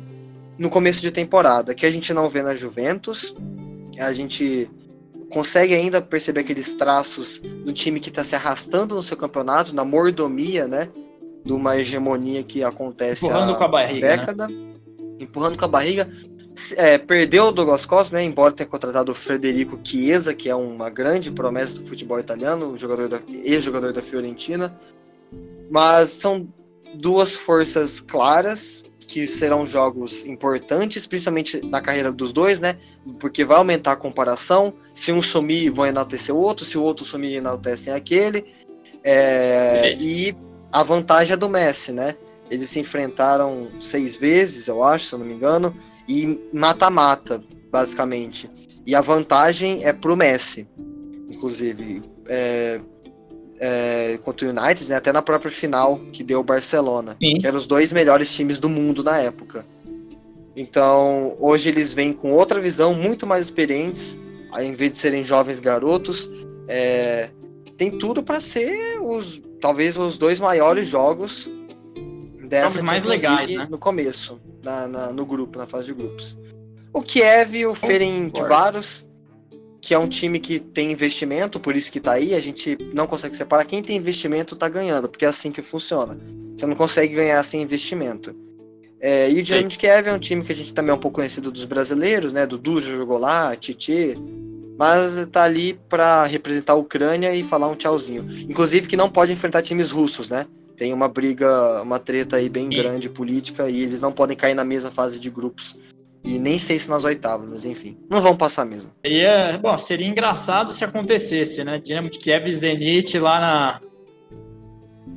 no 0.58 0.69
começo 0.69 1.01
de 1.01 1.12
temporada 1.12 1.73
que 1.73 1.86
a 1.86 1.91
gente 1.91 2.13
não 2.13 2.29
vê 2.29 2.41
na 2.41 2.55
Juventus. 2.55 3.36
A 3.97 4.12
gente 4.13 4.69
consegue 5.29 5.73
ainda 5.73 6.01
perceber 6.01 6.41
aqueles 6.41 6.75
traços 6.75 7.39
do 7.39 7.73
time 7.73 7.99
que 7.99 8.10
está 8.10 8.23
se 8.23 8.36
arrastando 8.36 8.95
no 8.95 9.01
seu 9.01 9.17
campeonato, 9.17 9.73
na 9.73 9.84
mordomia, 9.84 10.67
né? 10.67 10.89
De 11.43 11.53
uma 11.53 11.77
hegemonia 11.77 12.43
que 12.43 12.63
acontece 12.63 13.25
empurrando 13.25 13.51
há 13.51 13.55
com 13.55 13.63
a 13.63 13.67
barriga, 13.67 14.08
né? 14.08 14.17
década, 14.17 14.47
né? 14.47 14.73
empurrando 15.19 15.58
com 15.58 15.65
a 15.65 15.67
barriga. 15.67 16.10
É, 16.77 16.97
perdeu 16.97 17.45
o 17.45 17.51
Douglas 17.51 17.85
Costa, 17.85 18.15
né? 18.15 18.23
Embora 18.23 18.53
tenha 18.53 18.67
contratado 18.67 19.11
o 19.11 19.15
Frederico 19.15 19.79
Chiesa, 19.83 20.33
que 20.33 20.49
é 20.49 20.55
uma 20.55 20.89
grande 20.89 21.31
promessa 21.31 21.79
do 21.79 21.85
futebol 21.85 22.19
italiano, 22.19 22.77
jogador 22.77 23.09
da, 23.09 23.19
ex-jogador 23.29 23.91
da 23.91 24.01
Fiorentina. 24.01 24.79
Mas 25.69 26.09
são 26.09 26.47
duas 26.95 27.35
forças 27.35 27.99
claras 27.99 28.85
que 29.07 29.27
serão 29.27 29.65
jogos 29.65 30.25
importantes, 30.25 31.05
principalmente 31.05 31.61
na 31.65 31.81
carreira 31.81 32.11
dos 32.11 32.31
dois, 32.31 32.59
né? 32.59 32.77
Porque 33.19 33.43
vai 33.43 33.57
aumentar 33.57 33.91
a 33.91 33.97
comparação. 33.97 34.73
Se 34.93 35.11
um 35.11 35.21
sumir, 35.21 35.71
vão 35.71 35.85
enaltecer 35.85 36.33
o 36.33 36.39
outro. 36.39 36.65
Se 36.65 36.77
o 36.77 36.83
outro 36.83 37.05
sumir, 37.05 37.35
enaltecem 37.35 37.93
aquele. 37.93 38.45
É, 39.03 39.95
e 39.99 40.35
a 40.71 40.83
vantagem 40.83 41.33
é 41.33 41.37
do 41.37 41.49
Messi, 41.49 41.91
né? 41.91 42.15
Eles 42.49 42.69
se 42.69 42.79
enfrentaram 42.79 43.69
seis 43.79 44.15
vezes, 44.15 44.67
eu 44.67 44.83
acho, 44.83 45.05
se 45.05 45.13
eu 45.13 45.19
não 45.19 45.25
me 45.25 45.33
engano, 45.33 45.75
e 46.07 46.39
mata-mata, 46.53 47.43
basicamente. 47.71 48.49
E 48.85 48.93
a 48.95 49.01
vantagem 49.01 49.83
é 49.83 49.91
pro 49.91 50.15
Messi, 50.15 50.67
inclusive. 51.29 52.03
É, 52.27 52.79
é, 53.59 54.19
contra 54.23 54.47
o 54.47 54.49
United, 54.49 54.89
né, 54.89 54.97
até 54.97 55.13
na 55.13 55.21
própria 55.21 55.51
final 55.51 55.99
que 56.11 56.23
deu 56.23 56.39
o 56.39 56.43
Barcelona, 56.43 57.15
Sim. 57.21 57.37
que 57.39 57.47
eram 57.47 57.57
os 57.57 57.65
dois 57.65 57.91
melhores 57.93 58.33
times 58.33 58.59
do 58.59 58.69
mundo 58.69 59.03
na 59.03 59.17
época. 59.17 59.65
Então, 60.55 61.35
hoje 61.39 61.69
eles 61.69 61.93
vêm 61.93 62.13
com 62.13 62.31
outra 62.31 62.59
visão, 62.59 62.93
muito 62.93 63.27
mais 63.27 63.45
experientes, 63.45 64.17
ao 64.51 64.63
invés 64.63 64.93
de 64.93 64.97
serem 64.97 65.23
jovens 65.23 65.59
garotos, 65.59 66.29
é, 66.67 67.29
tem 67.77 67.91
tudo 67.97 68.23
para 68.23 68.39
ser 68.39 68.99
os 69.01 69.41
talvez 69.59 69.97
os 69.97 70.17
dois 70.17 70.39
maiores 70.39 70.87
jogos 70.87 71.49
dessa 72.45 72.81
mais 72.84 73.03
legais, 73.03 73.49
né? 73.49 73.67
no 73.69 73.77
começo, 73.77 74.39
na, 74.63 74.88
na, 74.88 75.12
no 75.12 75.25
grupo, 75.25 75.58
na 75.58 75.67
fase 75.67 75.88
de 75.88 75.93
grupos. 75.93 76.38
O 76.93 77.01
Kiev 77.01 77.55
e 77.55 77.65
o 77.65 77.75
Ferencváros 77.75 79.05
que 79.86 79.93
é 79.93 79.99
um 79.99 80.08
time 80.08 80.39
que 80.39 80.60
tem 80.60 80.91
investimento, 80.91 81.60
por 81.60 81.75
isso 81.75 81.91
que 81.91 81.99
tá 81.99 82.13
aí, 82.13 82.34
a 82.34 82.39
gente 82.39 82.75
não 82.91 83.05
consegue 83.05 83.38
separar. 83.38 83.65
Quem 83.65 83.84
tem 83.84 83.95
investimento 83.95 84.55
tá 84.55 84.67
ganhando, 84.67 85.08
porque 85.08 85.25
é 85.25 85.27
assim 85.27 85.51
que 85.51 85.62
funciona. 85.62 86.17
Você 86.58 86.65
não 86.65 86.75
consegue 86.75 87.13
ganhar 87.13 87.43
sem 87.43 87.62
investimento. 87.62 88.36
É, 88.99 89.29
e 89.29 89.39
o 89.39 89.43
Dinamo 89.43 89.67
de 89.67 89.77
Kiev 89.77 90.08
é 90.08 90.13
um 90.13 90.17
time 90.17 90.43
que 90.43 90.51
a 90.51 90.55
gente 90.55 90.73
também 90.73 90.89
é 90.89 90.95
um 90.95 90.99
pouco 90.99 91.17
conhecido 91.17 91.51
dos 91.51 91.65
brasileiros, 91.65 92.34
né? 92.34 92.47
Dudu 92.47 92.81
jogou 92.81 93.19
lá, 93.19 93.55
Titi, 93.55 94.17
mas 94.75 95.27
tá 95.31 95.43
ali 95.43 95.79
para 95.88 96.23
representar 96.23 96.73
a 96.73 96.77
Ucrânia 96.77 97.36
e 97.36 97.43
falar 97.43 97.67
um 97.67 97.75
tchauzinho. 97.75 98.25
Inclusive 98.49 98.88
que 98.88 98.97
não 98.97 99.12
pode 99.12 99.31
enfrentar 99.34 99.62
times 99.62 99.91
russos, 99.91 100.29
né? 100.29 100.47
Tem 100.75 100.93
uma 100.93 101.07
briga, 101.07 101.81
uma 101.81 101.99
treta 101.99 102.35
aí 102.35 102.49
bem 102.49 102.69
grande 102.69 103.09
política 103.09 103.69
e 103.69 103.81
eles 103.81 104.01
não 104.01 104.11
podem 104.11 104.35
cair 104.35 104.53
na 104.53 104.65
mesma 104.65 104.91
fase 104.91 105.19
de 105.19 105.29
grupos 105.29 105.77
e 106.25 106.39
nem 106.39 106.57
sei 106.57 106.79
se 106.79 106.89
nas 106.89 107.05
oitavas, 107.05 107.47
mas 107.47 107.65
enfim. 107.65 107.97
Não 108.09 108.19
vão 108.19 108.35
passar 108.35 108.65
mesmo. 108.65 108.91
Seria, 109.05 109.59
bom, 109.61 109.77
seria 109.77 110.07
engraçado 110.07 110.73
se 110.73 110.83
acontecesse, 110.83 111.63
né? 111.63 111.77
Dinamo 111.77 112.09
de 112.09 112.17
Kiev 112.17 112.47
e 112.47 112.51
Zenit 112.51 113.19
lá 113.19 113.39
na 113.39 113.81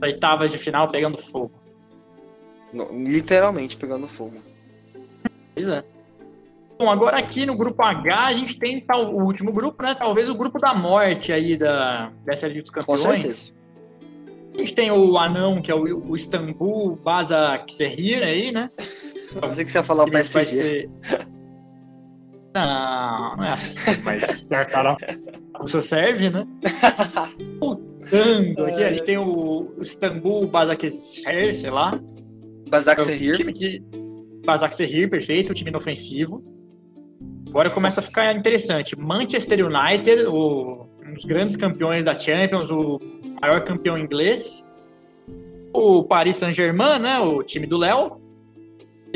oitavas 0.02 0.52
de 0.52 0.58
final 0.58 0.90
pegando 0.90 1.16
fogo. 1.16 1.52
literalmente 2.92 3.76
pegando 3.76 4.06
fogo. 4.06 4.36
Pois 5.54 5.68
é. 5.68 5.82
Bom, 6.78 6.90
agora 6.90 7.18
aqui 7.18 7.46
no 7.46 7.56
grupo 7.56 7.82
H 7.82 8.26
a 8.26 8.34
gente 8.34 8.56
tem 8.56 8.80
tal, 8.80 9.12
o 9.12 9.24
último 9.24 9.50
grupo, 9.50 9.82
né? 9.82 9.94
Talvez 9.94 10.28
o 10.28 10.34
grupo 10.34 10.60
da 10.60 10.74
morte 10.74 11.32
aí 11.32 11.56
da, 11.56 12.12
dessa 12.24 12.46
Liga 12.46 12.60
dos 12.60 12.70
Campeões. 12.70 13.02
Com 13.02 13.12
certeza. 13.12 13.57
A 14.58 14.60
gente 14.60 14.74
tem 14.74 14.90
o 14.90 15.16
anão, 15.16 15.62
que 15.62 15.70
é 15.70 15.74
o, 15.74 16.10
o 16.10 16.16
Istambul 16.16 16.96
Basaksehir 16.96 18.24
aí, 18.24 18.50
né? 18.50 18.68
Eu 19.32 19.40
pensei 19.42 19.64
que 19.64 19.70
você 19.70 19.78
ia 19.78 19.84
falar 19.84 20.02
o 20.02 20.10
PSG. 20.10 20.44
Ser... 20.44 20.90
Não, 22.56 23.36
não 23.36 23.44
é 23.44 23.52
assim. 23.52 23.78
Mas 24.02 24.42
cara, 24.50 24.96
a 25.54 25.68
serve, 25.80 26.30
né? 26.30 26.44
Voltando 27.60 28.64
aqui, 28.64 28.82
a 28.82 28.90
gente 28.90 29.04
tem 29.04 29.16
o 29.16 29.76
Istambul 29.80 30.48
Basaksehir, 30.48 31.54
sei 31.54 31.70
lá. 31.70 31.96
Basaksehir. 32.68 33.34
É 33.34 33.36
time 33.36 33.52
que... 33.52 33.80
Basaksehir, 34.44 35.08
perfeito, 35.08 35.50
o 35.50 35.54
time 35.54 35.70
inofensivo. 35.70 36.42
Agora 37.48 37.70
começa 37.70 38.00
a 38.00 38.02
ficar 38.02 38.34
interessante. 38.34 38.98
Manchester 38.98 39.64
United, 39.64 40.26
o, 40.26 40.88
um 41.06 41.14
dos 41.14 41.24
grandes 41.24 41.54
campeões 41.54 42.04
da 42.04 42.18
Champions, 42.18 42.70
o 42.72 42.98
maior 43.40 43.62
campeão 43.62 43.98
inglês. 43.98 44.64
O 45.72 46.02
Paris 46.04 46.36
Saint-Germain, 46.36 46.98
né, 46.98 47.18
o 47.18 47.42
time 47.42 47.66
do 47.66 47.76
Léo 47.76 48.20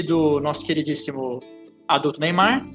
do 0.06 0.40
nosso 0.40 0.64
queridíssimo 0.64 1.40
adulto 1.86 2.20
Neymar. 2.20 2.64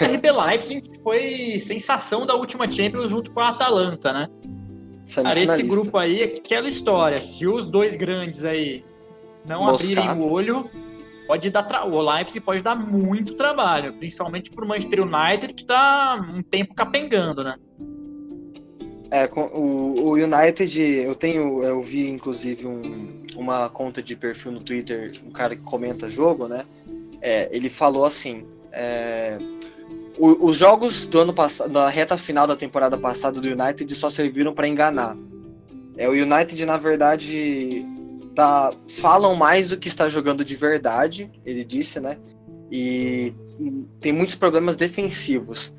O 0.00 0.04
RB 0.04 0.30
Leipzig 0.30 0.88
foi 1.02 1.58
sensação 1.58 2.24
da 2.24 2.36
última 2.36 2.70
Champions 2.70 3.10
junto 3.10 3.32
com 3.32 3.40
a 3.40 3.48
Atalanta, 3.48 4.12
né? 4.12 4.28
Cara, 5.12 5.38
esse 5.38 5.64
grupo 5.64 5.98
aí 5.98 6.22
é 6.22 6.24
aquela 6.26 6.68
história. 6.68 7.18
Se 7.18 7.44
os 7.44 7.68
dois 7.68 7.96
grandes 7.96 8.44
aí 8.44 8.84
não 9.44 9.64
Moscar. 9.64 9.98
abrirem 9.98 10.22
o 10.22 10.30
olho, 10.30 10.70
pode 11.26 11.50
dar 11.50 11.64
tra... 11.64 11.84
o 11.84 12.00
Leipzig 12.00 12.40
pode 12.40 12.62
dar 12.62 12.76
muito 12.76 13.34
trabalho, 13.34 13.92
principalmente 13.94 14.48
pro 14.48 14.66
Manchester 14.66 15.02
United 15.02 15.52
que 15.52 15.64
tá 15.64 16.24
um 16.32 16.40
tempo 16.40 16.72
capengando, 16.72 17.42
né? 17.42 17.56
É, 19.14 19.30
o, 19.32 20.08
o 20.08 20.12
United, 20.14 20.76
eu 20.80 21.14
tenho, 21.14 21.62
eu 21.62 21.80
vi 21.80 22.10
inclusive 22.10 22.66
um, 22.66 23.22
uma 23.36 23.70
conta 23.70 24.02
de 24.02 24.16
perfil 24.16 24.50
no 24.50 24.58
Twitter, 24.58 25.12
um 25.24 25.30
cara 25.30 25.54
que 25.54 25.62
comenta 25.62 26.10
jogo, 26.10 26.48
né? 26.48 26.64
É, 27.22 27.48
ele 27.56 27.70
falou 27.70 28.04
assim: 28.04 28.44
é, 28.72 29.38
o, 30.18 30.48
os 30.48 30.56
jogos 30.56 31.06
do 31.06 31.20
ano 31.20 31.32
passado, 31.32 31.72
na 31.72 31.88
reta 31.88 32.18
final 32.18 32.44
da 32.44 32.56
temporada 32.56 32.98
passada 32.98 33.40
do 33.40 33.46
United 33.46 33.94
só 33.94 34.10
serviram 34.10 34.52
para 34.52 34.66
enganar. 34.66 35.16
É, 35.96 36.08
o 36.08 36.12
United, 36.12 36.66
na 36.66 36.76
verdade, 36.76 37.86
tá, 38.34 38.74
falam 38.88 39.36
mais 39.36 39.68
do 39.68 39.76
que 39.76 39.86
está 39.86 40.08
jogando 40.08 40.44
de 40.44 40.56
verdade, 40.56 41.30
ele 41.46 41.64
disse, 41.64 42.00
né? 42.00 42.18
E 42.68 43.32
tem 44.00 44.12
muitos 44.12 44.34
problemas 44.34 44.74
defensivos. 44.74 45.72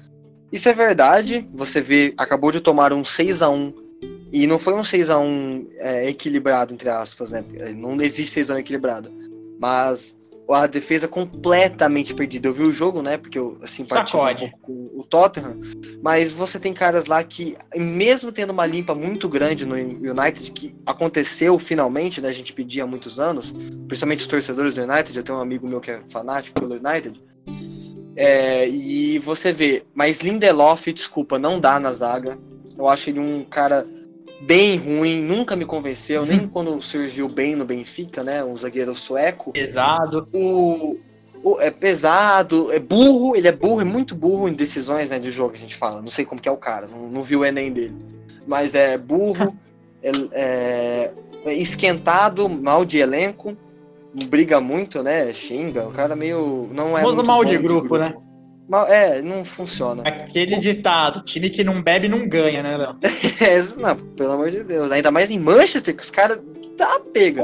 Isso 0.51 0.69
é 0.69 0.73
verdade. 0.73 1.47
Você 1.53 1.81
vê, 1.81 2.13
acabou 2.17 2.51
de 2.51 2.61
tomar 2.61 2.93
um 2.93 3.03
6 3.03 3.41
a 3.41 3.49
1 3.49 3.73
e 4.31 4.47
não 4.47 4.59
foi 4.59 4.73
um 4.73 4.83
6 4.83 5.09
a 5.09 5.19
1 5.19 5.67
é, 5.77 6.09
equilibrado, 6.09 6.73
entre 6.73 6.89
aspas, 6.89 7.31
né? 7.31 7.43
Não 7.75 7.95
existe 8.01 8.31
6 8.33 8.51
a 8.51 8.55
1 8.55 8.57
equilibrado. 8.59 9.11
Mas 9.59 10.17
a 10.51 10.67
defesa 10.67 11.07
completamente 11.07 12.13
perdida. 12.13 12.49
Eu 12.49 12.53
vi 12.53 12.63
o 12.63 12.71
jogo, 12.73 13.01
né? 13.01 13.17
Porque 13.17 13.39
eu 13.39 13.57
simpatizo 13.65 14.17
um 14.17 14.35
pouco 14.35 14.59
com 14.61 14.89
o 14.93 15.05
Tottenham. 15.05 15.59
Mas 16.03 16.31
você 16.31 16.59
tem 16.59 16.73
caras 16.73 17.05
lá 17.05 17.23
que, 17.23 17.57
mesmo 17.75 18.31
tendo 18.31 18.51
uma 18.51 18.65
limpa 18.65 18.93
muito 18.93 19.29
grande 19.29 19.65
no 19.65 19.75
United, 19.75 20.51
que 20.51 20.75
aconteceu 20.85 21.57
finalmente, 21.57 22.19
né? 22.19 22.27
A 22.27 22.33
gente 22.33 22.51
pedia 22.51 22.83
há 22.83 22.87
muitos 22.87 23.19
anos, 23.19 23.53
principalmente 23.87 24.19
os 24.19 24.27
torcedores 24.27 24.73
do 24.73 24.81
United. 24.81 25.17
Eu 25.17 25.23
tenho 25.23 25.37
um 25.37 25.41
amigo 25.41 25.67
meu 25.67 25.79
que 25.79 25.91
é 25.91 26.01
fanático 26.09 26.59
pelo 26.59 26.75
United. 26.75 27.21
É, 28.15 28.67
e 28.67 29.19
você 29.19 29.51
vê, 29.51 29.83
mas 29.93 30.21
Lindelof, 30.21 30.91
desculpa, 30.93 31.37
não 31.37 31.59
dá 31.59 31.79
na 31.79 31.91
zaga. 31.91 32.37
Eu 32.77 32.87
acho 32.87 33.09
ele 33.09 33.19
um 33.19 33.43
cara 33.43 33.85
bem 34.41 34.77
ruim, 34.77 35.21
nunca 35.21 35.55
me 35.55 35.65
convenceu, 35.65 36.25
nem 36.25 36.47
quando 36.47 36.81
surgiu 36.81 37.27
bem 37.27 37.55
no 37.55 37.65
Benfica, 37.65 38.23
né? 38.23 38.43
Um 38.43 38.55
zagueiro 38.55 38.95
sueco. 38.95 39.51
Pesado. 39.51 40.27
O, 40.33 40.97
o, 41.43 41.59
é 41.59 41.71
pesado, 41.71 42.71
é 42.71 42.79
burro, 42.79 43.35
ele 43.35 43.47
é 43.47 43.51
burro, 43.51 43.81
é 43.81 43.85
muito 43.85 44.15
burro 44.15 44.47
em 44.47 44.53
decisões 44.53 45.09
né, 45.09 45.19
de 45.19 45.31
jogo, 45.31 45.55
a 45.55 45.57
gente 45.57 45.75
fala. 45.75 46.01
Não 46.01 46.09
sei 46.09 46.25
como 46.25 46.41
que 46.41 46.49
é 46.49 46.51
o 46.51 46.57
cara, 46.57 46.87
não, 46.87 47.09
não 47.09 47.23
vi 47.23 47.35
o 47.35 47.45
Enem 47.45 47.71
dele. 47.71 47.95
Mas 48.47 48.75
é 48.75 48.97
burro, 48.97 49.55
é, 50.03 51.11
é 51.45 51.53
esquentado, 51.53 52.47
mal 52.47 52.85
de 52.85 52.97
elenco, 52.97 53.57
briga 54.27 54.59
muito, 54.61 55.03
né? 55.03 55.33
Xinga, 55.33 55.87
o 55.87 55.91
cara 55.91 56.15
meio. 56.15 56.69
Não 56.73 56.97
é. 56.97 57.01
Famoso 57.01 57.17
muito 57.17 57.27
mal 57.27 57.43
bom 57.43 57.49
de 57.49 57.57
grupo, 57.57 57.97
né? 57.97 58.15
Mal- 58.67 58.87
É, 58.87 59.21
não 59.21 59.43
funciona. 59.45 60.03
Aquele 60.03 60.57
ditado, 60.57 61.21
time 61.23 61.49
que 61.49 61.63
não 61.63 61.81
bebe 61.81 62.07
não 62.07 62.27
ganha, 62.27 62.63
né, 62.63 62.77
Léo? 62.77 62.95
É, 63.41 63.61
não, 63.79 63.95
pelo 64.15 64.31
amor 64.31 64.49
de 64.49 64.63
Deus. 64.63 64.91
Ainda 64.91 65.11
mais 65.11 65.29
em 65.29 65.37
Manchester, 65.37 65.95
que 65.95 66.01
os 66.01 66.09
caras 66.09 66.39
tá 66.77 66.99
pega. 67.13 67.43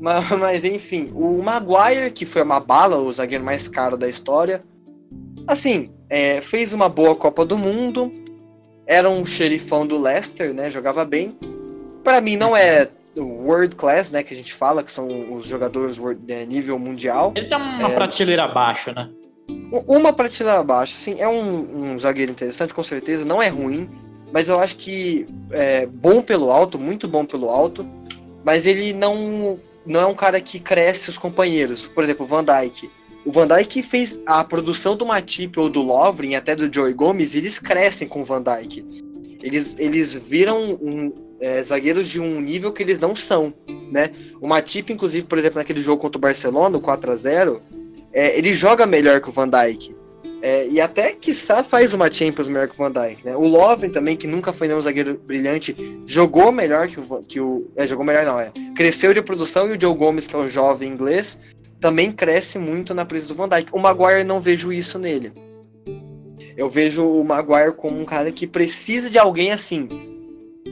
Mas, 0.00 0.30
mas, 0.30 0.64
enfim, 0.64 1.10
o 1.14 1.42
Maguire, 1.42 2.10
que 2.12 2.24
foi 2.24 2.42
uma 2.42 2.60
bala, 2.60 2.96
o 2.98 3.12
zagueiro 3.12 3.44
mais 3.44 3.66
caro 3.66 3.96
da 3.96 4.08
história, 4.08 4.62
assim, 5.46 5.90
é, 6.08 6.40
fez 6.40 6.72
uma 6.72 6.88
boa 6.88 7.16
Copa 7.16 7.44
do 7.44 7.58
Mundo, 7.58 8.12
era 8.86 9.10
um 9.10 9.24
xerifão 9.26 9.86
do 9.86 10.00
Leicester, 10.00 10.54
né? 10.54 10.70
Jogava 10.70 11.04
bem. 11.04 11.36
Pra 12.04 12.20
mim 12.20 12.36
não 12.36 12.56
é 12.56 12.88
world 13.18 13.76
class, 13.76 14.10
né? 14.10 14.22
Que 14.22 14.34
a 14.34 14.36
gente 14.36 14.52
fala, 14.52 14.82
que 14.82 14.90
são 14.92 15.32
os 15.32 15.46
jogadores 15.46 15.98
world- 15.98 16.20
é, 16.32 16.44
nível 16.46 16.78
mundial. 16.78 17.32
Ele 17.36 17.46
tá 17.46 17.56
uma 17.56 17.90
É. 17.90 17.94
prateleira 17.94 18.44
abaixo, 18.44 18.92
né? 18.94 19.08
Uma 19.86 20.12
prateleira 20.12 20.58
abaixo, 20.60 20.94
assim, 20.96 21.20
é 21.20 21.28
um, 21.28 21.92
um 21.92 21.98
zagueiro 21.98 22.32
interessante, 22.32 22.74
com 22.74 22.82
certeza, 22.82 23.24
não 23.24 23.40
é 23.42 23.48
ruim, 23.48 23.88
mas 24.32 24.48
eu 24.48 24.58
acho 24.58 24.76
que 24.76 25.26
é 25.50 25.86
bom 25.86 26.20
pelo 26.20 26.50
alto, 26.50 26.78
muito 26.78 27.06
bom 27.08 27.24
pelo 27.24 27.48
alto, 27.48 27.86
mas 28.44 28.66
ele 28.66 28.92
não, 28.92 29.58
não 29.84 30.00
é 30.00 30.06
um 30.06 30.14
cara 30.14 30.40
que 30.40 30.58
cresce 30.58 31.10
os 31.10 31.18
companheiros. 31.18 31.86
Por 31.86 32.02
exemplo, 32.04 32.24
o 32.24 32.28
Van 32.28 32.44
Dijk. 32.44 32.90
O 33.24 33.30
Van 33.32 33.46
Dijk 33.46 33.82
fez 33.82 34.20
a 34.24 34.44
produção 34.44 34.96
do 34.96 35.04
Matip 35.06 35.58
ou 35.58 35.68
do 35.68 35.82
Lovren, 35.82 36.36
até 36.36 36.54
do 36.54 36.72
Joey 36.72 36.92
Gomes, 36.92 37.34
eles 37.34 37.58
crescem 37.58 38.06
com 38.06 38.22
o 38.22 38.24
Van 38.24 38.42
Dijk. 38.42 38.84
Eles, 39.42 39.76
eles 39.78 40.14
viram 40.14 40.78
um, 40.80 41.12
é, 41.40 41.62
zagueiros 41.62 42.08
de 42.08 42.20
um 42.20 42.40
nível 42.40 42.72
que 42.72 42.82
eles 42.82 42.98
não 42.98 43.14
são, 43.14 43.52
né? 43.90 44.10
O 44.40 44.46
Matip, 44.46 44.92
inclusive, 44.92 45.26
por 45.26 45.38
exemplo, 45.38 45.58
naquele 45.58 45.80
jogo 45.80 46.00
contra 46.00 46.18
o 46.18 46.20
Barcelona, 46.20 46.76
o 46.76 46.80
4 46.80 47.12
a 47.12 47.16
0 47.16 47.62
é, 48.12 48.38
ele 48.38 48.54
joga 48.54 48.86
melhor 48.86 49.20
que 49.20 49.28
o 49.28 49.32
Van 49.32 49.48
Dijk. 49.48 49.94
É, 50.42 50.68
e 50.68 50.80
até, 50.80 51.12
quiçá, 51.12 51.62
faz 51.62 51.92
uma 51.92 52.10
Champions 52.10 52.48
melhor 52.48 52.68
que 52.68 52.74
o 52.74 52.78
Van 52.78 52.90
Dijk. 52.90 53.24
Né? 53.24 53.36
O 53.36 53.46
Lovren 53.46 53.90
também, 53.90 54.16
que 54.16 54.26
nunca 54.26 54.52
foi 54.52 54.68
nenhum 54.68 54.80
zagueiro 54.80 55.20
brilhante, 55.26 55.76
jogou 56.06 56.50
melhor 56.50 56.88
que 56.88 56.98
o... 56.98 57.22
Que 57.24 57.40
o 57.40 57.70
é, 57.76 57.86
jogou 57.86 58.04
melhor 58.04 58.24
não, 58.24 58.40
é. 58.40 58.52
Cresceu 58.74 59.12
de 59.12 59.20
produção 59.20 59.68
e 59.68 59.76
o 59.76 59.80
Joe 59.80 59.94
Gomes, 59.94 60.26
que 60.26 60.34
é 60.34 60.38
um 60.38 60.48
jovem 60.48 60.90
inglês, 60.90 61.38
também 61.80 62.10
cresce 62.10 62.58
muito 62.58 62.94
na 62.94 63.04
presença 63.04 63.34
do 63.34 63.36
Van 63.36 63.48
Dijk. 63.48 63.70
O 63.72 63.78
Maguire, 63.78 64.24
não 64.24 64.40
vejo 64.40 64.72
isso 64.72 64.98
nele. 64.98 65.32
Eu 66.56 66.70
vejo 66.70 67.06
o 67.06 67.22
Maguire 67.22 67.72
como 67.72 68.00
um 68.00 68.04
cara 68.04 68.32
que 68.32 68.46
precisa 68.46 69.10
de 69.10 69.18
alguém 69.18 69.52
assim. 69.52 70.15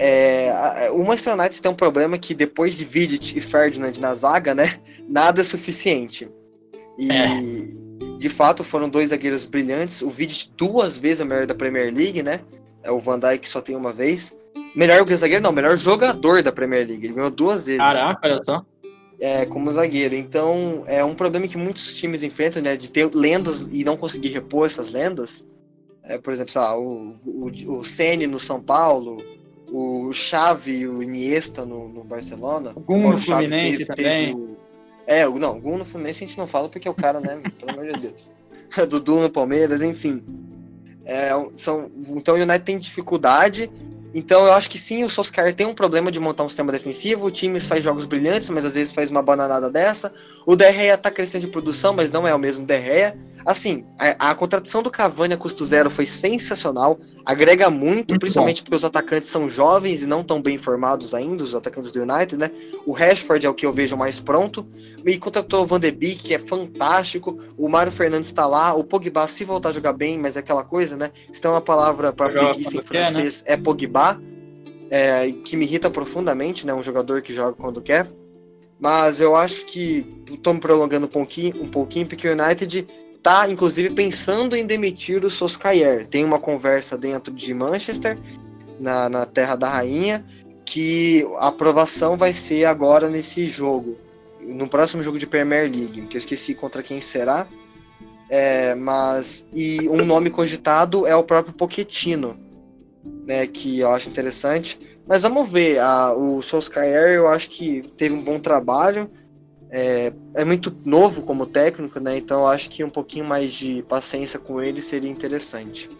É, 0.00 0.90
o 0.92 0.98
Manchester 1.04 1.34
United 1.34 1.62
tem 1.62 1.70
um 1.70 1.74
problema 1.74 2.18
que 2.18 2.34
depois 2.34 2.74
de 2.76 2.84
Vidic 2.84 3.36
e 3.38 3.40
Ferdinand 3.40 3.92
na 4.00 4.14
zaga, 4.14 4.54
né, 4.54 4.80
nada 5.08 5.40
é 5.40 5.44
suficiente. 5.44 6.28
E 6.98 7.10
É. 7.10 7.28
de 8.18 8.28
fato 8.28 8.62
foram 8.64 8.88
dois 8.88 9.10
zagueiros 9.10 9.46
brilhantes. 9.46 10.02
O 10.02 10.08
Vidic 10.10 10.50
duas 10.56 10.98
vezes 10.98 11.20
o 11.20 11.26
melhor 11.26 11.46
da 11.46 11.54
Premier 11.54 11.92
League, 11.92 12.22
né? 12.22 12.40
É 12.82 12.90
o 12.90 12.98
Van 13.00 13.18
Dijk 13.18 13.48
só 13.48 13.60
tem 13.60 13.74
uma 13.76 13.92
vez. 13.92 14.34
Melhor 14.74 15.04
que 15.06 15.16
zagueiro, 15.16 15.42
não, 15.42 15.52
melhor 15.52 15.76
jogador 15.76 16.42
da 16.42 16.52
Premier 16.52 16.86
League. 16.86 17.04
Ele 17.06 17.14
ganhou 17.14 17.30
duas 17.30 17.66
vezes 17.66 17.80
Caraca, 17.80 18.20
olha 18.28 18.42
só. 18.44 18.64
é, 19.20 19.46
como 19.46 19.70
zagueiro. 19.72 20.14
Então, 20.14 20.82
é 20.86 21.04
um 21.04 21.14
problema 21.14 21.46
que 21.48 21.56
muitos 21.56 21.94
times 21.94 22.22
enfrentam, 22.22 22.62
né? 22.62 22.76
De 22.76 22.90
ter 22.90 23.08
lendas 23.14 23.66
e 23.70 23.84
não 23.84 23.96
conseguir 23.96 24.28
repor 24.30 24.66
essas 24.66 24.90
lendas. 24.90 25.46
É, 26.02 26.18
por 26.18 26.32
exemplo, 26.32 26.52
sei 26.52 26.60
lá, 26.60 26.78
o, 26.78 27.16
o, 27.24 27.78
o 27.78 27.84
Ceni 27.84 28.26
no 28.26 28.38
São 28.38 28.60
Paulo, 28.60 29.22
o 29.76 30.12
Xavi 30.12 30.80
e 30.82 30.88
o 30.88 31.02
Iniesta 31.02 31.64
no, 31.64 31.88
no 31.88 32.04
Barcelona. 32.04 32.72
O 32.74 32.80
Gun 32.80 33.10
no 33.10 33.18
Fluminense 33.18 33.78
teve- 33.78 33.84
também. 33.86 34.26
teve 34.26 34.38
o- 34.40 34.56
É, 35.06 35.26
o, 35.28 35.38
não, 35.38 35.58
o 35.58 35.60
Gun 35.60 35.78
no 35.78 35.84
Fluminense 35.84 36.24
a 36.24 36.26
gente 36.26 36.38
não 36.38 36.46
fala 36.46 36.68
porque 36.68 36.86
é 36.88 36.90
o 36.90 36.94
cara, 36.94 37.20
né? 37.20 37.40
pelo 37.58 37.72
amor 37.72 37.92
de 37.92 38.00
Deus. 38.00 38.30
Dudu 38.88 39.20
no 39.20 39.30
Palmeiras, 39.30 39.82
enfim. 39.82 40.22
É, 41.04 41.30
são, 41.52 41.90
então 42.08 42.34
o 42.34 42.38
United 42.38 42.60
tem 42.64 42.78
dificuldade. 42.78 43.70
Então 44.14 44.46
eu 44.46 44.52
acho 44.52 44.70
que 44.70 44.78
sim, 44.78 45.02
o 45.02 45.10
Solskjaer 45.10 45.52
tem 45.52 45.66
um 45.66 45.74
problema 45.74 46.10
de 46.12 46.20
montar 46.20 46.44
um 46.44 46.48
sistema 46.48 46.70
defensivo. 46.70 47.26
O 47.26 47.30
time 47.30 47.58
faz 47.58 47.82
jogos 47.82 48.06
brilhantes, 48.06 48.48
mas 48.48 48.64
às 48.64 48.74
vezes 48.74 48.92
faz 48.92 49.10
uma 49.10 49.22
bananada 49.22 49.68
dessa. 49.68 50.12
O 50.46 50.54
De 50.54 50.72
Gea 50.72 50.96
tá 50.96 51.10
crescendo 51.10 51.46
de 51.46 51.50
produção, 51.50 51.92
mas 51.92 52.12
não 52.12 52.26
é 52.26 52.34
o 52.34 52.38
mesmo 52.38 52.64
De 52.64 52.80
Gea. 52.80 53.18
Assim, 53.44 53.84
a, 53.98 54.30
a 54.30 54.34
contratação 54.34 54.82
do 54.82 54.90
Cavani 54.90 55.34
a 55.34 55.36
custo 55.36 55.64
zero 55.64 55.90
foi 55.90 56.06
sensacional. 56.06 56.98
Agrega 57.26 57.70
muito, 57.70 58.10
Muito 58.10 58.18
principalmente 58.20 58.62
porque 58.62 58.76
os 58.76 58.84
atacantes 58.84 59.28
são 59.28 59.48
jovens 59.48 60.02
e 60.02 60.06
não 60.06 60.22
tão 60.22 60.42
bem 60.42 60.58
formados 60.58 61.14
ainda, 61.14 61.42
os 61.42 61.54
atacantes 61.54 61.90
do 61.90 62.02
United, 62.02 62.36
né? 62.36 62.50
O 62.86 62.92
Rashford 62.92 63.46
é 63.46 63.48
o 63.48 63.54
que 63.54 63.64
eu 63.64 63.72
vejo 63.72 63.96
mais 63.96 64.20
pronto. 64.20 64.66
E 65.04 65.18
contratou 65.18 65.62
o 65.62 65.66
Van 65.66 65.80
de 65.80 65.90
Beek, 65.90 66.22
que 66.22 66.34
é 66.34 66.38
fantástico. 66.38 67.38
O 67.56 67.68
Mário 67.68 67.92
Fernandes 67.92 68.32
tá 68.32 68.46
lá. 68.46 68.74
O 68.74 68.84
Pogba, 68.84 69.26
se 69.26 69.44
voltar 69.44 69.70
a 69.70 69.72
jogar 69.72 69.94
bem, 69.94 70.18
mas 70.18 70.36
é 70.36 70.40
aquela 70.40 70.64
coisa, 70.64 70.96
né? 70.96 71.10
Se 71.32 71.40
tem 71.40 71.50
uma 71.50 71.62
palavra 71.62 72.12
para 72.12 72.30
preguiça 72.30 72.74
em 72.74 72.80
né? 72.80 72.82
francês, 72.82 73.42
é 73.46 73.56
Pogba. 73.56 74.03
É, 74.90 75.32
que 75.44 75.56
me 75.56 75.64
irrita 75.64 75.90
profundamente, 75.90 76.66
né? 76.66 76.74
Um 76.74 76.82
jogador 76.82 77.22
que 77.22 77.32
joga 77.32 77.52
quando 77.52 77.80
quer. 77.80 78.10
Mas 78.78 79.20
eu 79.20 79.34
acho 79.34 79.64
que 79.66 80.04
tô 80.42 80.52
me 80.52 80.60
prolongando 80.60 81.06
um 81.06 81.10
pouquinho, 81.10 81.62
um 81.62 81.68
pouquinho 81.68 82.06
porque 82.06 82.28
o 82.28 82.32
United 82.32 82.86
tá, 83.22 83.48
inclusive, 83.48 83.90
pensando 83.90 84.54
em 84.54 84.66
demitir 84.66 85.24
o 85.24 85.30
Solskjaer. 85.30 86.06
Tem 86.06 86.24
uma 86.24 86.38
conversa 86.38 86.98
dentro 86.98 87.32
de 87.32 87.54
Manchester, 87.54 88.18
na, 88.78 89.08
na 89.08 89.24
Terra 89.24 89.56
da 89.56 89.68
Rainha, 89.68 90.24
que 90.64 91.26
a 91.38 91.48
aprovação 91.48 92.16
vai 92.16 92.32
ser 92.32 92.66
agora 92.66 93.08
nesse 93.08 93.48
jogo, 93.48 93.96
no 94.40 94.68
próximo 94.68 95.02
jogo 95.02 95.18
de 95.18 95.26
Premier 95.26 95.70
League, 95.70 96.06
que 96.06 96.16
eu 96.16 96.18
esqueci 96.18 96.54
contra 96.54 96.82
quem 96.82 97.00
será. 97.00 97.46
É, 98.28 98.74
mas 98.74 99.46
e 99.52 99.88
um 99.88 100.04
nome 100.04 100.30
cogitado 100.30 101.06
é 101.06 101.14
o 101.14 101.22
próprio 101.22 101.54
Pochettino, 101.54 102.36
né, 103.26 103.46
que 103.46 103.80
eu 103.80 103.90
acho 103.90 104.08
interessante. 104.08 104.78
Mas 105.06 105.22
vamos 105.22 105.48
ver, 105.48 105.78
a, 105.78 106.12
o 106.12 106.42
Solskjaer 106.42 107.14
eu 107.14 107.28
acho 107.28 107.50
que 107.50 107.82
teve 107.96 108.14
um 108.14 108.22
bom 108.22 108.38
trabalho, 108.38 109.10
é, 109.70 110.12
é 110.34 110.44
muito 110.44 110.74
novo 110.84 111.22
como 111.22 111.46
técnico, 111.46 111.98
né, 112.00 112.16
então 112.16 112.40
eu 112.40 112.46
acho 112.46 112.70
que 112.70 112.84
um 112.84 112.90
pouquinho 112.90 113.24
mais 113.24 113.52
de 113.52 113.82
paciência 113.82 114.38
com 114.38 114.60
ele 114.60 114.80
seria 114.80 115.10
interessante. 115.10 115.90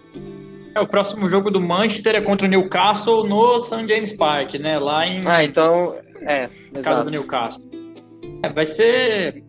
É, 0.75 0.81
o 0.81 0.89
próximo 0.89 1.29
jogo 1.29 1.51
do 1.51 1.61
Manchester 1.61 2.17
é 2.17 2.21
contra 2.21 2.47
o 2.47 2.51
Newcastle 2.51 3.25
no 3.27 3.61
St. 3.61 3.87
James 3.87 4.13
Park, 4.13 4.55
né? 4.55 4.77
Lá 4.77 5.07
em 5.07 5.21
Ah, 5.25 5.45
então, 5.45 5.95
é, 6.21 6.49
casa 6.49 6.79
exato. 6.79 7.05
do 7.05 7.11
Newcastle. 7.11 7.71
É, 8.43 8.49
vai 8.49 8.67
ser. 8.67 9.45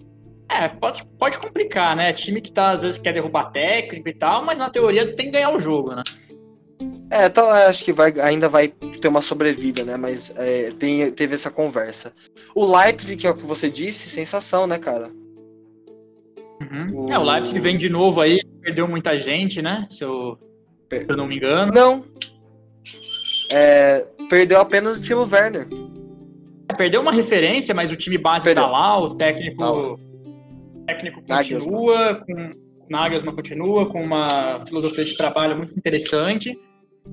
É, 0.48 0.68
pode, 0.68 1.04
pode 1.18 1.40
complicar, 1.40 1.96
né? 1.96 2.14
Time 2.14 2.40
que 2.40 2.52
tá, 2.52 2.72
às 2.72 2.84
vezes 2.84 3.00
quer 3.00 3.12
derrubar 3.12 3.46
técnico 3.46 4.08
e 4.08 4.14
tal, 4.14 4.46
mas 4.46 4.60
na 4.60 4.70
teoria 4.70 5.16
tem 5.16 5.26
que 5.26 5.32
ganhar 5.32 5.50
o 5.50 5.60
jogo, 5.60 5.96
né? 5.96 6.04
É, 7.12 7.26
então 7.28 7.50
acho 7.50 7.86
que 7.86 7.94
vai, 7.94 8.14
ainda 8.20 8.50
vai 8.50 8.68
ter 8.70 9.08
uma 9.08 9.22
sobrevida, 9.22 9.84
né? 9.84 9.96
Mas 9.96 10.34
é, 10.36 10.72
tem, 10.72 11.10
teve 11.12 11.36
essa 11.36 11.52
conversa. 11.52 12.12
O 12.56 12.66
Leipzig, 12.66 13.22
que 13.22 13.28
é 13.28 13.30
o 13.30 13.36
que 13.38 13.46
você 13.46 13.70
disse, 13.70 14.10
sensação, 14.10 14.66
né, 14.66 14.78
cara? 14.80 15.10
Uhum. 16.62 17.06
O- 17.06 17.12
É, 17.12 17.18
o 17.18 17.24
Leipzig 17.24 17.60
vem 17.60 17.78
de 17.78 17.90
novo 17.90 18.22
aí, 18.22 18.40
perdeu 18.62 18.88
muita 18.88 19.18
gente, 19.20 19.62
né? 19.62 19.88
Se 19.92 20.04
eu, 20.04 20.38
se 20.92 21.06
eu 21.08 21.16
não 21.18 21.28
me 21.28 21.36
engano. 21.38 21.72
Não. 21.74 22.04
É, 23.54 24.06
perdeu 24.30 24.60
apenas 24.60 24.98
o 24.98 25.02
Timo 25.02 25.28
Werner. 25.32 25.68
É, 26.70 26.74
Perdeu 26.74 27.02
uma 27.02 27.12
referência, 27.12 27.76
mas 27.76 27.92
o 27.92 27.96
time 27.96 28.18
base 28.18 28.46
Perdeu. 28.46 28.64
tá 28.64 28.70
lá, 28.70 29.00
o 29.00 29.16
técnico, 29.16 29.58
Tá 29.58 29.70
lá. 29.70 29.94
o 29.94 30.00
técnico 30.88 31.22
Nagelsmann. 31.28 31.72
continua, 31.72 32.16
com, 32.26 32.34
o 32.34 32.90
Nagelsmann 32.90 33.36
continua 33.36 33.86
com 33.86 34.02
uma 34.04 34.66
filosofia 34.66 35.04
de 35.04 35.16
trabalho 35.16 35.56
muito 35.58 35.78
interessante. 35.78 36.58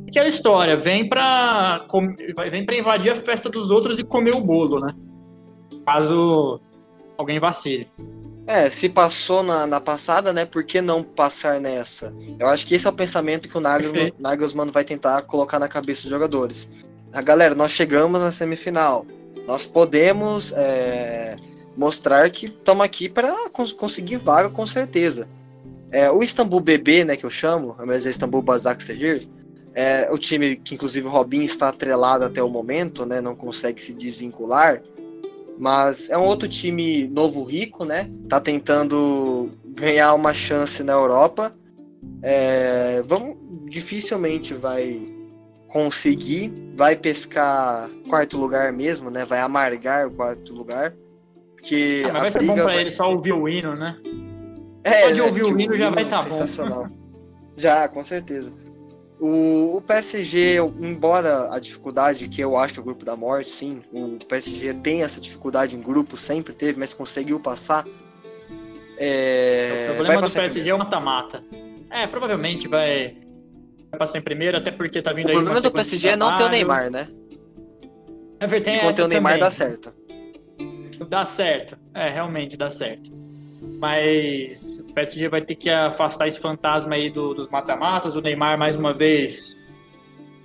Aquela 0.09 0.28
história, 0.28 0.76
vem 0.76 1.09
pra, 1.09 1.84
com- 1.88 2.14
vem 2.51 2.64
pra 2.64 2.76
invadir 2.76 3.12
a 3.12 3.16
festa 3.16 3.49
dos 3.49 3.70
outros 3.70 3.99
e 3.99 4.05
comer 4.05 4.34
o 4.34 4.40
bolo, 4.40 4.80
né? 4.80 4.95
Caso 5.86 6.61
alguém 7.16 7.38
vacile. 7.38 7.88
É, 8.47 8.68
se 8.70 8.88
passou 8.88 9.43
na, 9.43 9.66
na 9.66 9.80
passada, 9.80 10.32
né? 10.32 10.45
Por 10.45 10.64
que 10.64 10.80
não 10.80 11.03
passar 11.03 11.61
nessa? 11.61 12.12
Eu 12.38 12.49
acho 12.49 12.66
que 12.66 12.74
esse 12.74 12.86
é 12.86 12.90
o 12.90 12.93
pensamento 12.93 13.49
que 13.49 13.57
o 13.57 13.61
Nagelsmann, 13.61 14.70
vai 14.72 14.84
tentar 14.84 15.22
colocar 15.22 15.59
na 15.59 15.68
cabeça 15.68 16.03
dos 16.03 16.11
jogadores. 16.11 16.68
A 17.12 17.22
galera, 17.22 17.55
nós 17.55 17.70
chegamos 17.70 18.20
na 18.20 18.32
semifinal. 18.32 19.07
Nós 19.47 19.64
podemos 19.66 20.53
é, 20.57 21.36
mostrar 21.76 22.28
que 22.30 22.47
estamos 22.47 22.84
aqui 22.84 23.09
para 23.09 23.49
conseguir 23.51 24.16
vaga 24.16 24.49
com 24.49 24.66
certeza. 24.66 25.28
É, 25.90 26.11
o 26.11 26.22
Istambul 26.22 26.61
BB, 26.61 27.05
né, 27.05 27.16
que 27.16 27.24
eu 27.24 27.30
chamo, 27.30 27.76
mas 27.86 28.07
é 28.07 28.11
Istambul 28.11 28.43
Basak 28.43 28.82
Sehir, 28.82 29.28
É 29.75 30.11
o 30.11 30.18
time 30.18 30.57
que, 30.57 30.75
inclusive, 30.75 31.07
o 31.07 31.11
Robinho 31.11 31.45
está 31.45 31.68
atrelado 31.68 32.25
até 32.25 32.43
o 32.43 32.49
momento, 32.49 33.07
né? 33.07 33.20
Não 33.20 33.35
consegue 33.35 33.81
se 33.81 33.95
desvincular. 33.95 34.83
Mas 35.59 36.11
é 36.11 36.18
um 36.18 36.25
outro 36.25 36.49
time 36.49 37.07
novo 37.09 37.43
rico, 37.45 37.85
né? 37.85 38.11
Tá 38.29 38.41
tentando 38.41 39.51
ganhar 39.64 40.14
uma 40.14 40.35
chance 40.35 40.83
na 40.83 40.93
Europa. 40.93 41.55
É, 42.23 43.03
vamos, 43.07 43.37
dificilmente 43.66 44.55
vai 44.55 45.01
conseguir, 45.68 46.53
vai 46.75 46.95
pescar 46.95 47.89
quarto 48.09 48.37
lugar 48.37 48.73
mesmo, 48.73 49.11
né? 49.11 49.25
Vai 49.25 49.41
amargar 49.41 50.07
o 50.07 50.11
quarto 50.11 50.53
lugar. 50.53 50.95
Porque 51.57 52.03
ah, 52.07 52.12
mas 52.12 52.23
vai 52.23 52.31
ser 52.31 52.43
bom 52.43 52.55
pra 52.55 52.77
ele 52.77 52.91
só 52.91 53.11
ouvir 53.11 53.33
o 53.33 53.49
hino, 53.49 53.75
né? 53.75 53.97
É, 54.85 55.03
Pode 55.03 55.20
né, 55.20 55.27
ouvir 55.27 55.45
o 55.45 55.61
hino 55.61 55.77
já 55.77 55.91
vai 55.91 56.05
estar 56.05 56.25
tá 56.25 56.29
bom. 56.29 56.89
Já, 57.57 57.89
com 57.89 58.03
certeza. 58.03 58.53
O, 59.23 59.77
o, 59.77 59.81
PSG, 59.81 60.57
embora 60.81 61.55
a 61.55 61.61
dificuldade 61.61 62.29
que 62.29 62.41
eu 62.41 62.57
acho 62.57 62.75
que 62.75 62.81
é 62.81 62.83
o 62.83 62.85
grupo 62.85 63.05
da 63.05 63.14
morte, 63.14 63.51
sim, 63.51 63.81
o 63.93 64.18
PSG 64.27 64.75
tem 64.75 65.05
essa 65.05 65.20
dificuldade 65.20 65.77
em 65.77 65.81
grupo, 65.81 66.16
sempre 66.16 66.53
teve, 66.53 66.77
mas 66.77 66.93
conseguiu 66.93 67.39
passar. 67.39 67.87
É... 68.99 69.91
O 69.93 69.95
problema 69.95 70.23
do 70.23 70.33
PSG 70.33 70.70
é 70.70 70.75
o 70.75 70.79
mata-mata. 70.79 71.45
É, 71.89 72.05
provavelmente 72.09 72.66
vai, 72.66 73.16
vai 73.91 73.99
passar 74.01 74.18
em 74.18 74.23
primeiro, 74.23 74.57
até 74.57 74.73
porque 74.73 75.01
tá 75.01 75.12
vindo 75.12 75.27
o 75.27 75.29
aí. 75.29 75.37
O 75.37 75.39
problema 75.39 75.61
do 75.61 75.70
PSG 75.70 76.09
é 76.09 76.16
não 76.16 76.37
ter 76.37 76.43
o 76.43 76.49
Neymar, 76.49 76.91
né? 76.91 77.07
É 78.41 78.47
verdade. 78.49 78.79
E 78.79 78.81
quando 78.81 78.97
tem 78.97 79.05
o 79.05 79.09
Neymar 79.09 79.35
também. 79.35 79.45
dá 79.45 79.51
certo. 79.53 79.95
Dá 81.09 81.25
certo. 81.25 81.79
É, 81.95 82.09
realmente 82.09 82.57
dá 82.57 82.73
certo 82.73 83.22
mas 83.83 84.78
o 84.78 84.95
PSG 84.95 85.26
vai 85.26 85.43
ter 85.43 85.57
que 85.57 85.68
afastar 85.68 86.28
esse 86.28 86.39
fantasma 86.39 86.95
aí 86.95 87.11
do, 87.11 87.35
dos 87.35 87.49
mata-matas. 87.49 88.14
O 88.14 88.20
Neymar, 88.20 88.57
mais 88.57 88.76
uma 88.76 88.95
vez, 88.95 89.59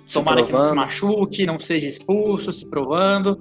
se 0.04 0.14
tomara 0.14 0.42
provando. 0.42 0.46
que 0.46 0.52
não 0.52 0.62
se 0.68 0.74
machuque, 0.74 1.46
não 1.46 1.58
seja 1.60 1.86
expulso, 1.86 2.50
se 2.50 2.68
provando. 2.68 3.40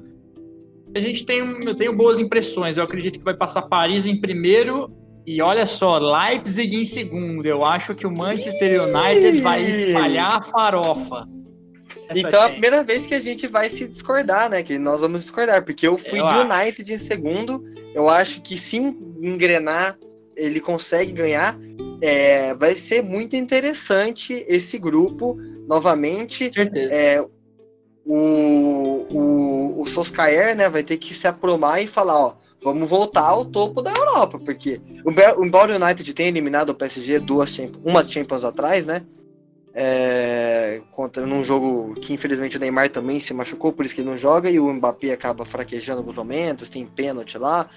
A 0.94 1.00
gente 1.00 1.26
tem, 1.26 1.40
eu 1.40 1.74
tenho 1.74 1.98
boas 1.98 2.20
impressões. 2.20 2.78
Eu 2.78 2.84
acredito 2.84 3.18
que 3.18 3.26
vai 3.26 3.34
passar 3.34 3.64
Paris 3.64 4.06
em 4.06 4.22
primeiro 4.22 4.92
e 5.26 5.42
olha 5.42 5.66
só, 5.66 5.98
Leipzig 5.98 6.76
em 6.76 6.86
segundo. 6.86 7.48
Eu 7.48 7.66
acho 7.66 7.96
que 7.96 8.06
o 8.06 8.12
Manchester 8.16 8.84
United 8.84 9.42
vai 9.42 9.64
espalhar 9.64 10.38
a 10.38 10.42
farofa. 10.44 11.28
Então 12.16 12.44
é 12.44 12.46
a 12.46 12.50
primeira 12.50 12.84
vez 12.84 13.08
que 13.08 13.16
a 13.16 13.20
gente 13.20 13.48
vai 13.48 13.68
se 13.68 13.88
discordar, 13.88 14.48
né? 14.48 14.62
Que 14.62 14.78
nós 14.78 15.02
vamos 15.02 15.22
discordar, 15.22 15.66
porque 15.66 15.88
eu 15.88 15.98
fui 15.98 16.20
eu 16.20 16.26
de 16.28 16.34
acho. 16.34 16.54
United 16.54 16.94
em 16.94 16.98
segundo. 16.98 17.66
Eu 17.96 18.08
acho 18.08 18.42
que 18.42 18.56
se 18.56 18.78
engrenar, 19.22 19.98
ele 20.36 20.60
consegue 20.60 21.12
ganhar. 21.12 21.58
É, 22.02 22.54
vai 22.54 22.76
ser 22.76 23.04
muito 23.04 23.36
interessante 23.36 24.46
esse 24.48 24.78
grupo 24.78 25.38
novamente. 25.68 26.52
Certeza. 26.54 26.94
É, 26.94 27.26
o, 28.06 29.06
o, 29.10 29.82
o 29.82 29.88
Soskaer, 29.88 30.56
né, 30.56 30.70
vai 30.70 30.82
ter 30.82 30.98
que 30.98 31.14
se 31.14 31.28
aprumar 31.28 31.84
e 31.84 31.88
falar, 31.88 32.18
ó, 32.18 32.36
vamos 32.64 32.90
voltar 32.90 33.28
ao 33.28 33.44
topo 33.44 33.82
da 33.82 33.92
Europa, 33.92 34.40
porque 34.40 34.82
embora 35.44 35.74
o 35.74 35.84
United 35.84 36.14
tenha 36.14 36.30
eliminado 36.30 36.70
o 36.70 36.76
PSG 36.76 37.20
duas 37.20 37.58
uma 37.84 38.06
Champions 38.06 38.46
atrás, 38.46 38.86
né, 38.86 39.04
é, 39.74 40.82
contra 40.92 41.26
num 41.26 41.44
jogo 41.44 41.94
que 41.96 42.14
infelizmente 42.14 42.58
o 42.58 42.60
Neymar 42.60 42.90
também 42.90 43.20
se 43.20 43.34
machucou, 43.34 43.72
por 43.72 43.86
isso 43.86 43.94
que 43.94 44.02
ele 44.02 44.10
não 44.10 44.18
joga, 44.18 44.50
e 44.50 44.60
o 44.60 44.74
Mbappé 44.74 45.12
acaba 45.12 45.46
fraquejando 45.46 46.00
alguns 46.00 46.16
momentos, 46.16 46.70
tem 46.70 46.86
pênalti 46.86 47.38
lá. 47.38 47.70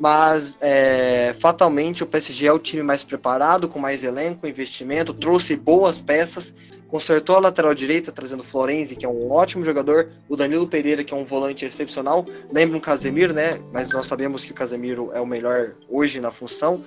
Mas 0.00 0.56
é, 0.60 1.34
fatalmente 1.38 2.02
o 2.02 2.06
PSG 2.06 2.46
é 2.46 2.52
o 2.52 2.58
time 2.58 2.82
mais 2.82 3.04
preparado, 3.04 3.68
com 3.68 3.78
mais 3.78 4.02
elenco, 4.02 4.46
investimento, 4.46 5.12
trouxe 5.12 5.54
boas 5.54 6.00
peças, 6.00 6.54
consertou 6.88 7.36
a 7.36 7.40
lateral 7.40 7.74
direita, 7.74 8.10
trazendo 8.10 8.42
Florenzi, 8.42 8.96
que 8.96 9.04
é 9.04 9.08
um 9.08 9.30
ótimo 9.30 9.64
jogador, 9.64 10.08
o 10.26 10.36
Danilo 10.36 10.66
Pereira, 10.66 11.04
que 11.04 11.12
é 11.12 11.16
um 11.16 11.24
volante 11.24 11.66
excepcional, 11.66 12.26
lembra 12.50 12.78
um 12.78 12.80
Casemiro, 12.80 13.34
né? 13.34 13.60
Mas 13.72 13.90
nós 13.90 14.06
sabemos 14.06 14.42
que 14.44 14.52
o 14.52 14.54
Casemiro 14.54 15.10
é 15.12 15.20
o 15.20 15.26
melhor 15.26 15.74
hoje 15.88 16.18
na 16.18 16.32
função. 16.32 16.82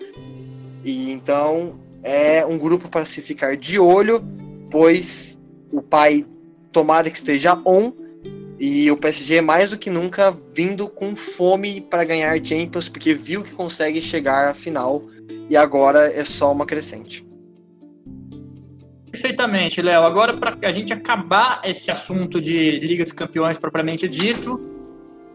E 0.84 1.12
então 1.12 1.80
é 2.02 2.44
um 2.44 2.58
grupo 2.58 2.90
para 2.90 3.06
se 3.06 3.22
ficar 3.22 3.56
de 3.56 3.80
olho 3.80 4.22
pois 4.74 5.40
o 5.72 5.84
pai 5.84 6.26
tomara 6.72 7.08
que 7.08 7.16
esteja 7.16 7.62
on 7.64 7.94
e 8.66 8.90
o 8.90 8.96
PSG 8.96 9.42
mais 9.42 9.72
do 9.72 9.78
que 9.78 9.90
nunca 9.90 10.34
vindo 10.56 10.88
com 10.88 11.18
fome 11.18 11.82
para 11.82 12.06
ganhar 12.06 12.34
Champions, 12.42 12.88
porque 12.88 13.14
viu 13.14 13.44
que 13.44 13.52
consegue 13.52 14.00
chegar 14.00 14.48
à 14.48 14.54
final 14.54 15.04
e 15.50 15.58
agora 15.58 16.08
é 16.08 16.24
só 16.24 16.50
uma 16.50 16.66
crescente. 16.66 17.28
Perfeitamente, 19.12 19.82
Léo. 19.82 20.06
Agora, 20.06 20.38
para 20.38 20.58
a 20.66 20.72
gente 20.72 20.94
acabar 20.94 21.60
esse 21.66 21.92
assunto 21.92 22.40
de 22.40 22.80
Liga 22.80 23.04
dos 23.04 23.12
Campeões 23.12 23.58
propriamente 23.58 24.08
dito, 24.08 24.58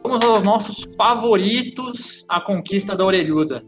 vamos 0.03 0.23
aos 0.23 0.43
nossos 0.43 0.89
favoritos 0.97 2.25
à 2.31 2.41
conquista 2.41 2.97
da 2.97 3.05
Orelhuda. 3.05 3.63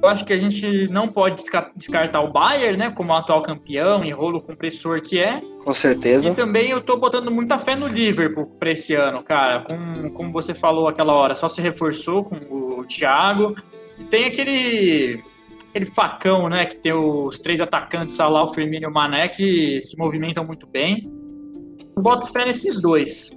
Eu 0.00 0.08
acho 0.08 0.24
que 0.24 0.32
a 0.32 0.38
gente 0.38 0.86
não 0.88 1.08
pode 1.08 1.42
descartar 1.74 2.20
o 2.20 2.32
Bayern, 2.32 2.76
né, 2.76 2.90
como 2.90 3.12
atual 3.12 3.42
campeão 3.42 4.04
e 4.04 4.10
rolo 4.12 4.40
compressor 4.40 5.02
que 5.02 5.18
é. 5.18 5.40
Com 5.64 5.74
certeza. 5.74 6.28
E 6.28 6.34
também 6.34 6.70
eu 6.70 6.80
tô 6.80 6.96
botando 6.96 7.32
muita 7.32 7.58
fé 7.58 7.74
no 7.74 7.88
Liverpool 7.88 8.46
para 8.60 8.70
esse 8.70 8.94
ano, 8.94 9.24
cara. 9.24 9.60
Com, 9.60 10.10
como 10.10 10.32
você 10.32 10.54
falou 10.54 10.86
aquela 10.86 11.12
hora, 11.12 11.34
só 11.34 11.48
se 11.48 11.60
reforçou 11.60 12.24
com 12.24 12.36
o 12.36 12.84
Thiago. 12.84 13.56
Tem 14.08 14.26
aquele 14.26 15.20
aquele 15.70 15.86
facão, 15.86 16.48
né, 16.48 16.64
que 16.64 16.76
tem 16.76 16.92
os 16.92 17.38
três 17.38 17.60
atacantes, 17.60 18.14
Salah, 18.14 18.44
o 18.44 18.54
Firmino 18.54 18.84
e 18.84 18.88
o 18.88 18.92
Mané, 18.92 19.28
que 19.28 19.80
se 19.80 19.98
movimentam 19.98 20.44
muito 20.44 20.66
bem. 20.66 21.10
Eu 21.96 22.02
boto 22.02 22.32
fé 22.32 22.46
nesses 22.46 22.80
dois. 22.80 23.30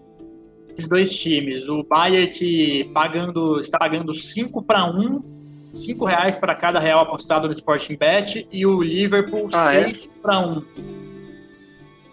Esses 0.74 0.88
dois 0.88 1.12
times. 1.12 1.68
O 1.68 1.84
Bayern 1.84 2.30
que 2.30 2.90
pagando, 2.94 3.60
está 3.60 3.80
pagando 3.80 4.14
5 4.14 4.64
para 4.64 4.86
1 4.86 5.41
5 5.74 6.06
reais 6.06 6.38
para 6.38 6.56
cada 6.56 6.80
real 6.80 7.00
apostado 7.00 7.48
no 7.48 7.54
Sporting 7.54 7.96
Bet 7.96 8.48
e 8.52 8.66
o 8.66 8.82
Liverpool 8.82 9.50
ah, 9.54 9.70
6 9.70 10.08
é? 10.08 10.22
para 10.22 10.40
1. 10.40 10.66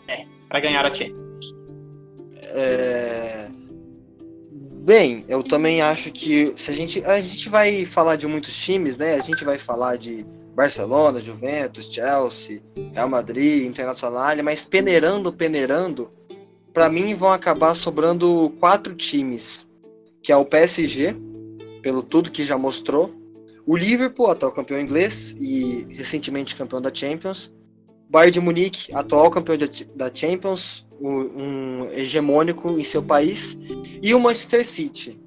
É, 0.09 0.27
para 0.49 0.61
ganhar 0.61 0.85
a 0.85 0.95
Champions. 0.95 1.55
É... 2.35 3.51
Bem, 4.81 5.25
eu 5.29 5.43
também 5.43 5.83
acho 5.83 6.11
que 6.11 6.55
se 6.57 6.71
a 6.71 6.75
gente 6.75 7.05
a 7.05 7.21
gente 7.21 7.49
vai 7.49 7.85
falar 7.85 8.17
de 8.17 8.27
muitos 8.27 8.59
times, 8.59 8.97
né? 8.97 9.15
A 9.15 9.21
gente 9.21 9.45
vai 9.45 9.59
falar 9.59 9.99
de 9.99 10.25
Barcelona, 10.55 11.21
Juventus, 11.21 11.93
Chelsea, 11.93 12.63
Real 12.95 13.09
Madrid, 13.09 13.67
Internacional, 13.67 14.35
mas 14.43 14.65
peneirando, 14.65 15.33
peneirando, 15.33 16.11
para 16.73 16.89
mim 16.89 17.15
vão 17.15 17.31
acabar 17.31 17.75
sobrando 17.75 18.53
quatro 18.59 18.95
times, 18.95 19.69
que 20.23 20.33
é 20.33 20.37
o 20.37 20.45
PSG, 20.45 21.15
pelo 21.83 22.03
tudo 22.03 22.31
que 22.31 22.45
já 22.45 22.57
mostrou, 22.57 23.15
o 23.69 23.77
Liverpool, 23.77 24.31
atual 24.31 24.51
campeão 24.51 24.81
inglês 24.81 25.37
e 25.39 25.87
recentemente 25.91 26.57
campeão 26.57 26.81
da 26.81 26.93
Champions. 26.93 27.53
Bayern 28.09 28.33
de 28.33 28.41
Munique, 28.41 28.95
atual 28.95 29.31
campeão 29.31 29.59
da 29.95 30.11
Champions, 30.13 30.87
um 30.99 31.85
hegemônico 31.93 32.79
em 32.79 32.83
seu 32.83 33.03
país. 33.03 33.59
E 34.03 34.15
o 34.15 34.21
Manchester 34.21 34.67
City, 34.67 35.21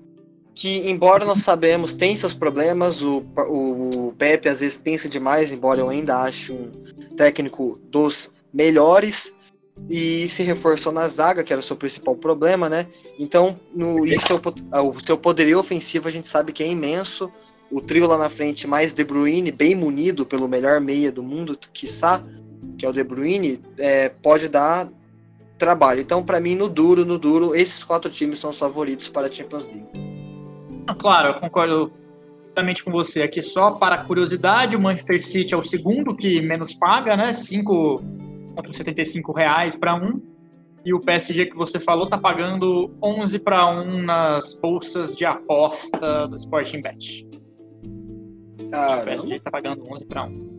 que, 0.56 0.90
embora 0.90 1.24
nós 1.24 1.44
sabemos, 1.44 1.94
tem 1.94 2.16
seus 2.16 2.34
problemas. 2.34 3.04
O, 3.04 3.24
o 3.48 4.16
Pepe 4.18 4.50
às 4.50 4.60
vezes 4.60 4.76
pensa 4.76 5.08
demais, 5.08 5.52
embora 5.52 5.80
eu 5.80 5.90
ainda 5.90 6.24
ache 6.24 6.52
um 6.52 6.72
técnico 7.16 7.80
dos 7.92 8.34
melhores. 8.52 9.32
E 9.88 10.28
se 10.28 10.42
reforçou 10.42 10.92
na 10.92 11.08
zaga, 11.08 11.44
que 11.44 11.54
era 11.54 11.60
o 11.60 11.64
seu 11.64 11.76
principal 11.76 12.16
problema, 12.16 12.68
né? 12.68 12.88
Então, 13.20 13.60
no, 13.72 14.04
e 14.04 14.20
seu, 14.20 14.42
o 14.84 15.00
seu 15.00 15.16
poderio 15.16 15.60
ofensivo 15.60 16.08
a 16.08 16.12
gente 16.12 16.28
sabe 16.28 16.52
que 16.52 16.64
é 16.64 16.68
imenso 16.68 17.32
o 17.72 17.82
trio 17.82 18.06
lá 18.06 18.18
na 18.18 18.30
frente 18.30 18.68
mais 18.68 18.94
De 18.94 19.04
Bruyne, 19.04 19.52
bem 19.52 19.74
munido 19.74 20.26
pelo 20.26 20.48
melhor 20.48 20.82
meia 20.82 21.12
do 21.12 21.24
mundo, 21.24 21.58
quiçá, 21.74 22.22
que 22.78 22.86
é 22.86 22.90
o 22.90 22.94
De 22.94 23.04
Bruyne, 23.04 23.60
é, 23.78 24.10
pode 24.10 24.50
dar 24.50 24.90
trabalho. 25.58 26.02
Então, 26.02 26.24
para 26.24 26.40
mim, 26.40 26.56
no 26.56 26.68
duro, 26.68 27.06
no 27.06 27.18
duro, 27.18 27.56
esses 27.56 27.84
quatro 27.84 28.10
times 28.10 28.40
são 28.40 28.50
os 28.50 28.60
favoritos 28.60 29.08
para 29.08 29.28
a 29.28 29.32
Champions 29.32 29.68
League. 29.68 29.88
Ah, 30.88 30.96
claro, 30.96 31.30
eu 31.30 31.36
concordo 31.36 31.94
totalmente 32.48 32.84
com 32.84 32.92
você. 32.92 33.22
Aqui 33.22 33.42
só 33.42 33.72
para 33.72 34.00
curiosidade, 34.00 34.76
o 34.76 34.82
Manchester 34.82 35.24
City 35.24 35.54
é 35.54 35.58
o 35.58 35.64
segundo 35.64 36.16
que 36.16 36.42
menos 36.42 36.74
paga, 36.74 37.16
né? 37.16 37.32
5,75 37.32 39.34
reais 39.34 39.76
para 39.76 39.96
um. 39.96 40.22
E 40.84 40.94
o 40.94 41.00
PSG 41.00 41.46
que 41.46 41.56
você 41.56 41.80
falou 41.80 42.10
tá 42.10 42.18
pagando 42.18 42.92
11 43.02 43.40
para 43.40 43.68
1 43.68 44.02
nas 44.02 44.56
bolsas 44.56 45.16
de 45.16 45.26
aposta 45.26 46.28
do 46.28 46.36
Sporting 46.36 46.82
Bet. 46.82 47.31
Cara, 48.72 49.02
o 49.02 49.06
PSG 49.06 49.36
está 49.36 49.52
pagando 49.52 49.86
11 49.92 50.06
para 50.06 50.24
1. 50.24 50.52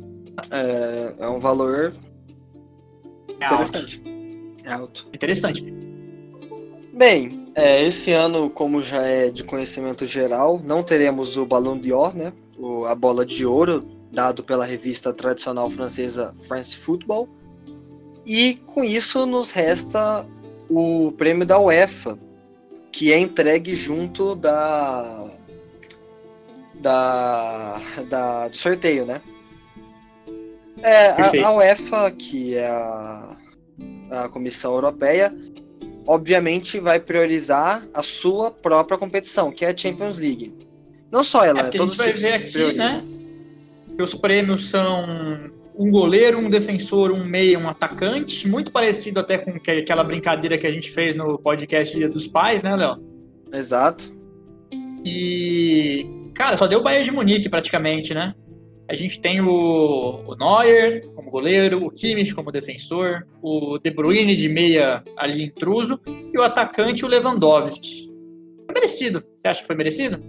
É, 0.50 1.14
é 1.24 1.28
um 1.28 1.38
valor 1.38 1.94
é 3.40 3.44
interessante. 3.46 4.02
Alto. 4.04 4.68
É 4.68 4.72
alto. 4.72 5.08
Interessante. 5.12 5.64
Bem, 6.92 7.50
é, 7.54 7.82
esse 7.84 8.12
ano, 8.12 8.50
como 8.50 8.82
já 8.82 9.02
é 9.02 9.30
de 9.30 9.44
conhecimento 9.44 10.06
geral, 10.06 10.60
não 10.64 10.82
teremos 10.82 11.36
o 11.36 11.46
Ballon 11.46 11.76
d'Or, 11.76 12.14
né? 12.14 12.32
O, 12.58 12.84
a 12.84 12.94
bola 12.94 13.24
de 13.24 13.44
ouro, 13.44 13.86
dado 14.12 14.42
pela 14.42 14.64
revista 14.64 15.12
tradicional 15.12 15.70
francesa 15.70 16.34
France 16.42 16.76
Football. 16.76 17.28
E 18.24 18.56
com 18.66 18.84
isso 18.84 19.26
nos 19.26 19.50
resta 19.50 20.24
o 20.70 21.12
prêmio 21.12 21.46
da 21.46 21.58
UEFA, 21.58 22.18
que 22.92 23.12
é 23.12 23.18
entregue 23.18 23.74
junto 23.74 24.34
da 24.34 25.28
da, 26.82 27.80
da 28.08 28.48
do 28.48 28.56
sorteio, 28.56 29.06
né? 29.06 29.20
É, 30.82 31.10
a, 31.10 31.46
a, 31.46 31.54
UEFA, 31.54 32.10
que 32.10 32.56
é 32.56 32.66
a, 32.66 33.36
a 34.10 34.28
Comissão 34.28 34.74
Europeia, 34.74 35.32
obviamente 36.06 36.80
vai 36.80 36.98
priorizar 36.98 37.86
a 37.94 38.02
sua 38.02 38.50
própria 38.50 38.98
competição, 38.98 39.52
que 39.52 39.64
é 39.64 39.70
a 39.70 39.76
Champions 39.76 40.18
League. 40.18 40.52
Não 41.10 41.22
só 41.22 41.44
ela, 41.44 41.60
é, 41.60 41.62
né? 41.64 41.70
Todos 41.70 41.98
a 42.00 42.08
gente 42.08 42.20
vai 42.20 42.30
ver 42.30 42.34
aqui, 42.34 42.76
né? 42.76 43.04
Que 43.96 44.02
os 44.02 44.14
prêmios 44.14 44.70
são 44.70 45.52
um 45.76 45.90
goleiro, 45.90 46.38
um 46.38 46.50
defensor, 46.50 47.12
um 47.12 47.24
meia, 47.24 47.58
um 47.58 47.68
atacante, 47.68 48.48
muito 48.48 48.72
parecido 48.72 49.20
até 49.20 49.38
com 49.38 49.50
aquela 49.50 50.02
brincadeira 50.02 50.58
que 50.58 50.66
a 50.66 50.70
gente 50.70 50.90
fez 50.90 51.14
no 51.14 51.38
podcast 51.38 51.96
Dia 51.96 52.08
dos 52.08 52.26
Pais, 52.26 52.62
né, 52.62 52.74
Léo? 52.74 52.96
Exato. 53.52 54.12
E, 55.04 56.06
cara, 56.34 56.56
só 56.56 56.66
deu 56.66 56.80
o 56.80 56.82
Bayern 56.82 57.04
de 57.04 57.10
Munique 57.10 57.48
praticamente, 57.48 58.14
né? 58.14 58.34
A 58.88 58.94
gente 58.94 59.20
tem 59.20 59.40
o, 59.40 60.22
o 60.26 60.34
Neuer 60.34 61.08
como 61.14 61.30
goleiro, 61.30 61.86
o 61.86 61.90
Kimmich 61.90 62.34
como 62.34 62.52
defensor, 62.52 63.26
o 63.40 63.78
De 63.78 63.90
Bruyne 63.90 64.36
de 64.36 64.48
meia 64.48 65.02
ali 65.16 65.44
intruso 65.44 65.98
e 66.06 66.38
o 66.38 66.42
atacante 66.42 67.04
o 67.04 67.08
Lewandowski. 67.08 68.10
Foi 68.66 68.74
merecido. 68.74 69.20
Você 69.20 69.48
acha 69.48 69.60
que 69.62 69.66
foi 69.66 69.76
merecido? 69.76 70.20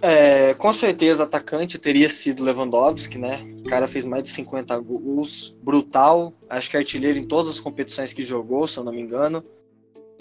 É, 0.00 0.54
com 0.54 0.72
certeza, 0.72 1.24
atacante 1.24 1.76
teria 1.76 2.08
sido 2.08 2.44
Lewandowski, 2.44 3.18
né? 3.18 3.40
O 3.58 3.64
cara 3.64 3.88
fez 3.88 4.04
mais 4.04 4.22
de 4.22 4.28
50 4.30 4.78
gols, 4.78 5.56
brutal. 5.62 6.32
Acho 6.48 6.70
que 6.70 6.76
artilheiro 6.76 7.18
em 7.18 7.24
todas 7.24 7.50
as 7.50 7.60
competições 7.60 8.12
que 8.12 8.22
jogou, 8.22 8.66
se 8.66 8.78
eu 8.78 8.84
não 8.84 8.92
me 8.92 9.00
engano. 9.00 9.44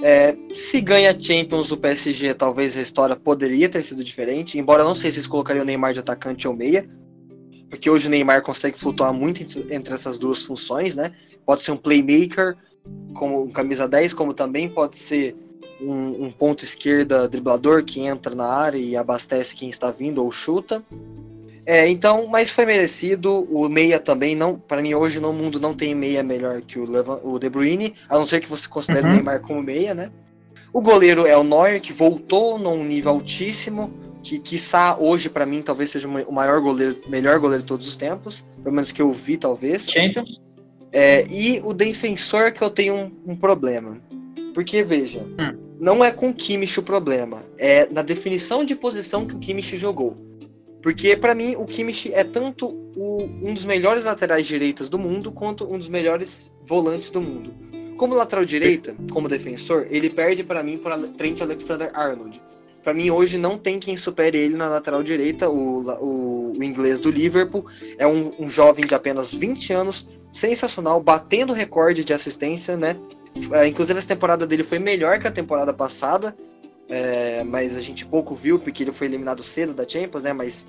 É, 0.01 0.37
se 0.53 0.79
ganha 0.79 1.17
Champions 1.19 1.69
do 1.69 1.77
PSG, 1.77 2.33
talvez 2.33 2.77
a 2.77 2.81
história 2.81 3.15
poderia 3.15 3.67
ter 3.67 3.83
sido 3.83 4.03
diferente. 4.03 4.57
Embora 4.57 4.83
não 4.83 4.93
sei 4.93 5.11
se 5.11 5.17
eles 5.17 5.27
colocariam 5.27 5.63
o 5.63 5.65
Neymar 5.65 5.93
de 5.93 5.99
atacante 5.99 6.47
ou 6.47 6.53
meia, 6.53 6.87
porque 7.69 7.89
hoje 7.89 8.07
o 8.07 8.09
Neymar 8.09 8.43
consegue 8.43 8.77
flutuar 8.77 9.13
muito 9.13 9.41
entre 9.71 9.93
essas 9.93 10.17
duas 10.17 10.43
funções, 10.43 10.95
né? 10.95 11.13
Pode 11.45 11.61
ser 11.61 11.71
um 11.71 11.77
playmaker, 11.77 12.55
como 13.13 13.43
um 13.43 13.49
camisa 13.49 13.87
10, 13.87 14.13
como 14.13 14.33
também 14.33 14.69
pode 14.69 14.97
ser 14.97 15.35
um, 15.81 16.25
um 16.25 16.31
ponto 16.31 16.63
esquerda 16.63 17.27
driblador 17.27 17.83
que 17.83 18.01
entra 18.01 18.33
na 18.33 18.47
área 18.47 18.77
e 18.77 18.95
abastece 18.95 19.55
quem 19.55 19.69
está 19.69 19.91
vindo 19.91 20.23
ou 20.23 20.31
chuta. 20.31 20.83
É, 21.67 21.85
então, 21.89 22.27
mas 22.27 22.49
foi 22.49 22.65
merecido. 22.65 23.45
O 23.51 23.67
meia 23.67 23.99
também 23.99 24.37
não, 24.37 24.57
para 24.57 24.81
mim 24.81 24.93
hoje 24.93 25.19
no 25.19 25.33
mundo 25.33 25.59
não 25.59 25.73
tem 25.73 25.93
meia 25.93 26.23
melhor 26.23 26.61
que 26.61 26.79
o, 26.79 26.89
Levan, 26.89 27.19
o 27.21 27.37
De 27.37 27.49
Bruyne, 27.49 27.93
a 28.07 28.17
não 28.17 28.25
ser 28.25 28.39
que 28.39 28.47
você 28.47 28.69
considere 28.69 29.05
uhum. 29.05 29.11
o 29.11 29.15
Neymar 29.15 29.41
como 29.41 29.61
meia, 29.61 29.93
né? 29.93 30.09
O 30.71 30.81
goleiro 30.81 31.27
é 31.27 31.37
o 31.37 31.43
Neuer, 31.43 31.81
que 31.81 31.91
voltou 31.91 32.57
num 32.57 32.85
nível 32.85 33.11
altíssimo, 33.11 33.91
que 34.23 34.39
quiçá 34.39 34.97
hoje 34.97 35.29
para 35.29 35.45
mim 35.45 35.61
talvez 35.61 35.89
seja 35.89 36.07
o 36.07 36.31
maior 36.31 36.61
goleiro, 36.61 37.01
melhor 37.07 37.37
goleiro 37.37 37.63
de 37.63 37.67
todos 37.67 37.85
os 37.85 37.97
tempos, 37.97 38.45
pelo 38.63 38.73
menos 38.73 38.93
que 38.93 39.01
eu 39.01 39.11
vi 39.11 39.35
talvez. 39.35 39.89
Champions. 39.89 40.41
É, 40.89 41.27
e 41.27 41.61
o 41.65 41.73
defensor 41.73 42.53
que 42.53 42.61
eu 42.61 42.69
tenho 42.69 42.95
um, 42.95 43.11
um 43.33 43.35
problema. 43.35 43.99
Porque 44.53 44.83
veja, 44.83 45.19
hum 45.19 45.67
não 45.79 46.03
é 46.03 46.11
com 46.11 46.29
o 46.29 46.33
Kimmich 46.33 46.79
o 46.79 46.83
problema, 46.83 47.43
é 47.57 47.87
na 47.91 48.01
definição 48.01 48.63
de 48.63 48.75
posição 48.75 49.25
que 49.25 49.35
o 49.35 49.39
Kimmich 49.39 49.77
jogou. 49.77 50.17
Porque 50.81 51.15
para 51.15 51.33
mim 51.33 51.55
o 51.55 51.65
Kimmich 51.65 52.13
é 52.13 52.23
tanto 52.23 52.67
o, 52.95 53.23
um 53.43 53.53
dos 53.53 53.65
melhores 53.65 54.05
laterais 54.05 54.45
direitas 54.45 54.89
do 54.89 54.97
mundo 54.97 55.31
quanto 55.31 55.71
um 55.71 55.77
dos 55.77 55.89
melhores 55.89 56.51
volantes 56.63 57.09
do 57.09 57.21
mundo. 57.21 57.53
Como 57.97 58.13
lateral 58.13 58.45
direita, 58.45 58.95
como 59.11 59.27
defensor, 59.27 59.87
ele 59.89 60.09
perde 60.09 60.43
para 60.43 60.61
mim 60.61 60.77
para 60.77 60.97
Trent 61.09 61.41
Alexander-Arnold. 61.41 62.39
Para 62.83 62.93
mim 62.93 63.09
hoje 63.09 63.37
não 63.37 63.57
tem 63.57 63.79
quem 63.79 63.97
supere 63.97 64.37
ele 64.37 64.55
na 64.55 64.69
lateral 64.69 65.03
direita. 65.03 65.49
O, 65.49 65.81
o, 65.99 66.57
o 66.57 66.63
inglês 66.63 66.99
do 66.99 67.11
Liverpool 67.11 67.65
é 67.97 68.07
um, 68.07 68.31
um 68.39 68.49
jovem 68.49 68.85
de 68.85 68.95
apenas 68.95 69.33
20 69.33 69.73
anos, 69.73 70.07
sensacional, 70.31 71.01
batendo 71.01 71.53
recorde 71.53 72.03
de 72.03 72.13
assistência, 72.13 72.77
né? 72.77 72.95
É, 73.51 73.67
inclusive, 73.67 73.99
essa 73.99 74.07
temporada 74.07 74.47
dele 74.47 74.63
foi 74.63 74.79
melhor 74.79 75.19
que 75.19 75.27
a 75.27 75.31
temporada 75.31 75.73
passada, 75.73 76.35
é, 76.89 77.43
mas 77.43 77.75
a 77.75 77.81
gente 77.81 78.05
pouco 78.05 78.33
viu 78.33 78.59
porque 78.59 78.83
ele 78.83 78.91
foi 78.91 79.07
eliminado 79.07 79.43
cedo 79.43 79.73
da 79.73 79.87
Champions, 79.87 80.23
né? 80.23 80.33
Mas 80.33 80.65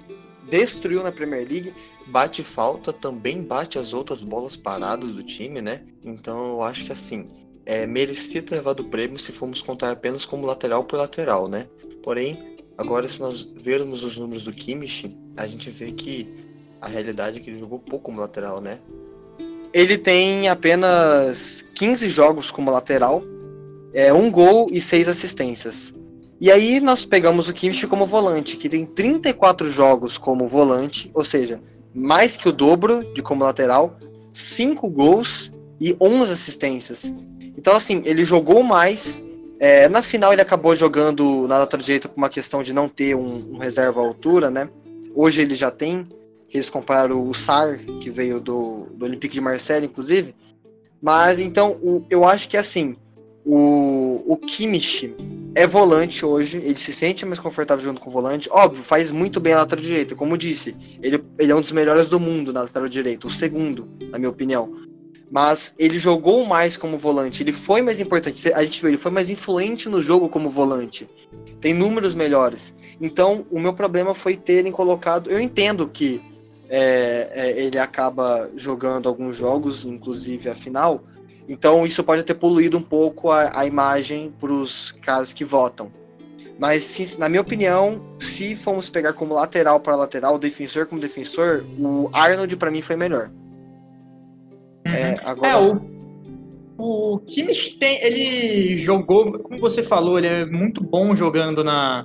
destruiu 0.48 1.02
na 1.02 1.12
Premier 1.12 1.46
League. 1.48 1.74
Bate 2.06 2.42
falta, 2.42 2.92
também 2.92 3.42
bate 3.42 3.78
as 3.78 3.92
outras 3.92 4.24
bolas 4.24 4.56
paradas 4.56 5.12
do 5.12 5.22
time, 5.22 5.60
né? 5.60 5.82
Então 6.04 6.48
eu 6.48 6.62
acho 6.62 6.86
que 6.86 6.92
assim, 6.92 7.28
é, 7.64 7.86
merecia 7.86 8.42
ter 8.42 8.56
levado 8.56 8.80
o 8.80 8.88
prêmio 8.88 9.18
se 9.18 9.30
formos 9.30 9.62
contar 9.62 9.90
apenas 9.90 10.24
como 10.24 10.46
lateral 10.46 10.84
por 10.84 10.96
lateral, 10.96 11.48
né? 11.48 11.68
Porém, 12.02 12.56
agora 12.76 13.08
se 13.08 13.20
nós 13.20 13.42
vermos 13.42 14.02
os 14.02 14.16
números 14.16 14.42
do 14.42 14.52
Kimmich, 14.52 15.16
a 15.36 15.46
gente 15.46 15.70
vê 15.70 15.92
que 15.92 16.28
a 16.80 16.88
realidade 16.88 17.38
é 17.38 17.40
que 17.40 17.50
ele 17.50 17.58
jogou 17.58 17.78
pouco 17.78 18.06
como 18.06 18.20
lateral, 18.20 18.60
né? 18.60 18.80
Ele 19.72 19.98
tem 19.98 20.48
apenas 20.48 21.62
15 21.74 22.08
jogos 22.08 22.50
como 22.50 22.70
lateral, 22.70 23.22
é, 23.92 24.12
um 24.12 24.30
gol 24.30 24.68
e 24.72 24.80
seis 24.80 25.06
assistências. 25.06 25.92
E 26.40 26.52
aí 26.52 26.80
nós 26.80 27.04
pegamos 27.04 27.48
o 27.48 27.52
Kimmich 27.52 27.86
como 27.86 28.06
volante, 28.06 28.56
que 28.56 28.68
tem 28.68 28.86
34 28.86 29.70
jogos 29.70 30.16
como 30.16 30.48
volante, 30.48 31.10
ou 31.12 31.24
seja, 31.24 31.60
mais 31.92 32.36
que 32.36 32.48
o 32.48 32.52
dobro 32.52 33.04
de 33.12 33.22
como 33.22 33.44
lateral, 33.44 33.96
5 34.32 34.88
gols 34.88 35.52
e 35.80 35.96
11 36.00 36.32
assistências. 36.32 37.12
Então, 37.56 37.74
assim, 37.74 38.02
ele 38.04 38.24
jogou 38.24 38.62
mais. 38.62 39.22
É, 39.58 39.88
na 39.88 40.00
final, 40.00 40.32
ele 40.32 40.42
acabou 40.42 40.76
jogando 40.76 41.48
na 41.48 41.58
lateral 41.58 41.84
direita 41.84 42.08
por 42.08 42.16
uma 42.16 42.28
questão 42.28 42.62
de 42.62 42.72
não 42.72 42.88
ter 42.88 43.16
um, 43.16 43.54
um 43.54 43.58
reserva 43.58 44.00
à 44.00 44.04
altura, 44.04 44.48
né? 44.48 44.68
Hoje 45.16 45.40
ele 45.40 45.56
já 45.56 45.70
tem 45.70 46.06
que 46.48 46.56
eles 46.56 46.70
compraram 46.70 47.28
o 47.28 47.34
Sar, 47.34 47.78
que 48.00 48.10
veio 48.10 48.40
do, 48.40 48.86
do 48.94 49.04
Olympique 49.04 49.34
de 49.34 49.40
Marseille, 49.40 49.86
inclusive. 49.86 50.34
Mas 51.00 51.38
então, 51.38 51.72
o, 51.82 52.04
eu 52.08 52.24
acho 52.24 52.48
que 52.48 52.56
assim, 52.56 52.96
o, 53.50 54.22
o 54.26 54.36
Kimmich 54.36 55.16
é 55.54 55.66
volante 55.66 56.22
hoje, 56.22 56.58
ele 56.58 56.76
se 56.76 56.92
sente 56.92 57.24
mais 57.24 57.38
confortável 57.38 57.82
junto 57.82 57.98
com 57.98 58.10
volante. 58.10 58.46
Óbvio, 58.52 58.82
faz 58.82 59.10
muito 59.10 59.40
bem 59.40 59.54
a 59.54 59.60
lateral 59.60 59.82
direita, 59.82 60.14
como 60.14 60.36
disse, 60.36 60.76
ele, 61.02 61.24
ele 61.38 61.50
é 61.50 61.54
um 61.54 61.60
dos 61.62 61.72
melhores 61.72 62.10
do 62.10 62.20
mundo 62.20 62.52
na 62.52 62.60
lateral 62.60 62.90
direita, 62.90 63.26
o 63.26 63.30
segundo, 63.30 63.88
na 64.10 64.18
minha 64.18 64.28
opinião. 64.28 64.76
Mas 65.30 65.72
ele 65.78 65.98
jogou 65.98 66.44
mais 66.44 66.76
como 66.76 66.98
volante, 66.98 67.42
ele 67.42 67.54
foi 67.54 67.80
mais 67.80 68.02
importante. 68.02 68.52
A 68.52 68.62
gente 68.62 68.80
viu, 68.82 68.90
ele 68.90 68.98
foi 68.98 69.10
mais 69.10 69.30
influente 69.30 69.88
no 69.88 70.02
jogo 70.02 70.28
como 70.28 70.50
volante. 70.50 71.08
Tem 71.58 71.72
números 71.72 72.14
melhores. 72.14 72.74
Então, 73.00 73.46
o 73.50 73.58
meu 73.58 73.72
problema 73.72 74.14
foi 74.14 74.36
terem 74.36 74.72
colocado. 74.72 75.30
Eu 75.30 75.40
entendo 75.40 75.88
que 75.88 76.20
é, 76.68 77.30
é, 77.32 77.62
ele 77.62 77.78
acaba 77.78 78.50
jogando 78.56 79.08
alguns 79.08 79.36
jogos, 79.36 79.86
inclusive 79.86 80.50
a 80.50 80.54
final. 80.54 81.02
Então 81.48 81.86
isso 81.86 82.04
pode 82.04 82.22
ter 82.24 82.34
poluído 82.34 82.76
um 82.76 82.82
pouco 82.82 83.30
a, 83.30 83.60
a 83.60 83.66
imagem 83.66 84.32
para 84.38 84.52
os 84.52 84.92
caras 84.92 85.32
que 85.32 85.44
votam. 85.44 85.90
Mas, 86.58 86.82
se, 86.82 87.18
na 87.20 87.28
minha 87.28 87.40
opinião, 87.40 88.00
se 88.18 88.56
formos 88.56 88.90
pegar 88.90 89.12
como 89.12 89.32
lateral 89.32 89.78
para 89.78 89.94
lateral, 89.94 90.36
defensor 90.38 90.86
como 90.86 91.00
defensor, 91.00 91.64
o 91.78 92.10
Arnold 92.12 92.56
para 92.56 92.70
mim 92.70 92.82
foi 92.82 92.96
melhor. 92.96 93.30
Uhum. 94.84 94.92
É, 94.92 95.14
agora... 95.24 95.52
é, 95.52 95.56
o, 95.56 95.80
o 96.76 97.18
Kimmich 97.20 97.78
tem, 97.78 98.04
ele 98.04 98.76
jogou, 98.76 99.38
como 99.38 99.60
você 99.60 99.84
falou, 99.84 100.18
ele 100.18 100.26
é 100.26 100.44
muito 100.44 100.82
bom 100.82 101.14
jogando 101.14 101.62
na, 101.62 102.04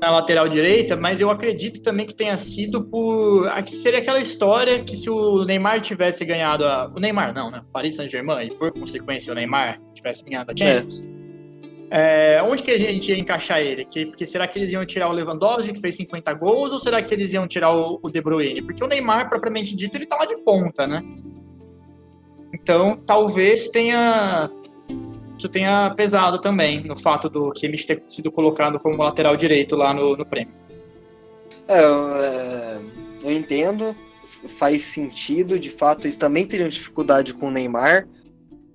na 0.00 0.10
lateral 0.10 0.48
direita, 0.48 0.96
mas 0.96 1.20
eu 1.20 1.30
acredito 1.30 1.80
também 1.82 2.06
que 2.06 2.14
tenha 2.14 2.36
sido 2.36 2.84
por. 2.84 3.50
Seria 3.66 3.98
aquela 3.98 4.20
história 4.20 4.82
que 4.82 4.96
se 4.96 5.10
o 5.10 5.44
Neymar 5.44 5.80
tivesse 5.80 6.24
ganhado 6.24 6.64
a. 6.64 6.90
O 6.94 7.00
Neymar 7.00 7.34
não, 7.34 7.50
né? 7.50 7.62
Paris 7.72 7.96
Saint-Germain, 7.96 8.46
e 8.46 8.54
por 8.54 8.72
consequência 8.72 9.32
o 9.32 9.36
Neymar 9.36 9.80
tivesse 9.94 10.24
ganhado 10.24 10.52
a 10.52 10.56
Champions. 10.56 11.02
É. 11.14 11.18
É, 11.90 12.42
onde 12.42 12.62
que 12.62 12.70
a 12.70 12.78
gente 12.78 13.10
ia 13.10 13.18
encaixar 13.18 13.60
ele? 13.60 13.84
Que, 13.84 14.06
porque 14.06 14.26
será 14.26 14.46
que 14.46 14.58
eles 14.58 14.70
iam 14.72 14.84
tirar 14.84 15.08
o 15.08 15.12
Lewandowski, 15.12 15.72
que 15.72 15.80
fez 15.80 15.96
50 15.96 16.34
gols, 16.34 16.70
ou 16.70 16.78
será 16.78 17.02
que 17.02 17.14
eles 17.14 17.32
iam 17.32 17.46
tirar 17.46 17.74
o, 17.74 17.98
o 18.02 18.10
De 18.10 18.20
Bruyne? 18.20 18.60
Porque 18.60 18.84
o 18.84 18.86
Neymar, 18.86 19.28
propriamente 19.30 19.74
dito, 19.74 19.96
ele 19.96 20.04
tá 20.04 20.16
lá 20.16 20.26
de 20.26 20.36
ponta, 20.42 20.86
né? 20.86 21.02
Então, 22.52 22.96
talvez 23.06 23.68
tenha 23.70 24.50
isso 25.38 25.48
tenha 25.48 25.90
pesado 25.94 26.40
também 26.40 26.82
no 26.82 26.98
fato 26.98 27.28
do 27.28 27.52
Kimmich 27.52 27.86
ter 27.86 28.02
sido 28.08 28.30
colocado 28.30 28.78
como 28.80 29.02
lateral 29.02 29.36
direito 29.36 29.76
lá 29.76 29.94
no, 29.94 30.16
no 30.16 30.26
prêmio. 30.26 30.52
É, 31.68 31.80
eu, 31.80 32.14
é, 32.16 32.80
eu 33.22 33.32
entendo, 33.32 33.94
faz 34.58 34.82
sentido, 34.82 35.58
de 35.58 35.70
fato, 35.70 36.06
eles 36.06 36.16
também 36.16 36.44
teriam 36.44 36.68
dificuldade 36.68 37.32
com 37.32 37.46
o 37.46 37.50
Neymar. 37.50 38.08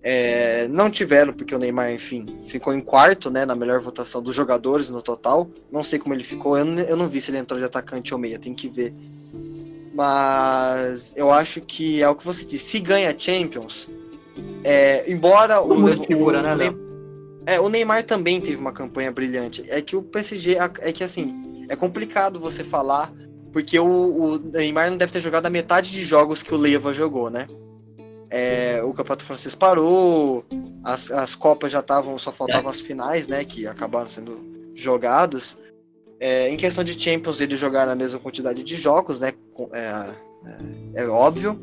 É, 0.02 0.68
não 0.70 0.90
tiveram, 0.90 1.34
porque 1.34 1.54
o 1.54 1.60
Neymar, 1.60 1.92
enfim, 1.92 2.26
ficou 2.48 2.74
em 2.74 2.82
quarto, 2.82 3.30
né, 3.30 3.46
na 3.46 3.56
melhor 3.56 3.80
votação 3.82 4.22
dos 4.22 4.36
jogadores 4.36 4.90
no 4.90 5.02
total. 5.02 5.50
Não 5.72 5.84
sei 5.84 6.00
como 6.00 6.14
ele 6.14 6.24
ficou, 6.24 6.58
eu 6.58 6.64
não, 6.64 6.82
eu 6.84 6.96
não 6.96 7.10
vi 7.10 7.20
se 7.20 7.30
ele 7.30 7.40
entrou 7.40 7.60
de 7.60 7.66
atacante 7.66 8.14
ou 8.14 8.20
meia, 8.20 8.40
tem 8.40 8.54
que 8.54 8.70
ver. 8.70 8.94
Mas 9.94 11.14
eu 11.16 11.32
acho 11.32 11.60
que 11.62 12.02
é 12.02 12.08
o 12.08 12.16
que 12.16 12.26
você 12.26 12.46
disse, 12.46 12.72
se 12.72 12.80
ganha 12.80 13.14
Champions, 13.18 13.90
É, 14.64 15.10
embora 15.12 15.62
o, 15.62 15.76
Muito 15.76 16.04
figura, 16.04 16.40
o, 16.40 16.56
né, 16.56 16.70
o, 16.70 17.44
é, 17.46 17.60
o 17.60 17.70
Neymar 17.70 18.04
também 18.04 18.40
teve 18.40 18.56
uma 18.56 18.72
campanha 18.72 19.12
brilhante. 19.12 19.64
É 19.70 19.82
que 19.82 19.96
o 19.96 20.02
PSG 20.02 20.58
é 20.80 20.92
que 20.92 21.04
assim 21.04 21.66
é 21.70 21.76
complicado 21.76 22.40
você 22.40 22.64
falar 22.64 23.12
porque 23.54 23.80
o, 23.80 23.86
o 23.86 24.40
Neymar 24.40 24.90
não 24.90 24.98
deve 24.98 25.12
ter 25.12 25.22
jogado 25.22 25.46
a 25.46 25.50
metade 25.50 25.92
de 25.92 26.04
jogos 26.04 26.42
que 26.42 26.54
o 26.54 26.58
Leva 26.58 26.92
jogou, 26.92 27.30
né? 27.30 27.48
É, 28.32 28.82
o 28.84 28.92
Campeonato 28.94 29.26
Francês 29.26 29.54
parou, 29.54 30.44
as, 30.84 31.12
as 31.12 31.36
Copas 31.36 31.72
já 31.72 31.82
estavam, 31.82 32.18
só 32.18 32.32
faltavam 32.32 32.68
as 32.68 32.82
finais, 32.82 33.28
né? 33.28 33.46
Que 33.46 33.68
acabaram 33.68 34.08
sendo 34.08 34.72
jogadas. 34.74 35.56
É, 36.20 36.50
em 36.50 36.58
questão 36.58 36.84
de 36.84 37.00
Champions, 37.00 37.40
ele 37.42 37.56
jogar 37.56 37.86
na 37.86 37.94
mesma 37.94 38.20
quantidade 38.20 38.64
de 38.64 38.76
jogos, 38.76 39.20
né? 39.20 39.34
É, 39.72 40.10
é, 40.98 41.04
é 41.04 41.08
óbvio. 41.08 41.60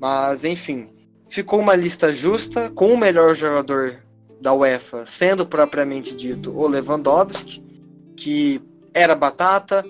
Mas, 0.00 0.44
enfim, 0.44 0.88
ficou 1.28 1.60
uma 1.60 1.74
lista 1.74 2.12
justa, 2.12 2.70
com 2.70 2.92
o 2.92 2.98
melhor 2.98 3.34
jogador 3.34 3.98
da 4.40 4.52
UEFA 4.54 5.04
sendo 5.06 5.44
propriamente 5.46 6.14
dito 6.14 6.50
o 6.56 6.66
Lewandowski, 6.68 7.62
que 8.16 8.60
era 8.94 9.14
batata, 9.14 9.84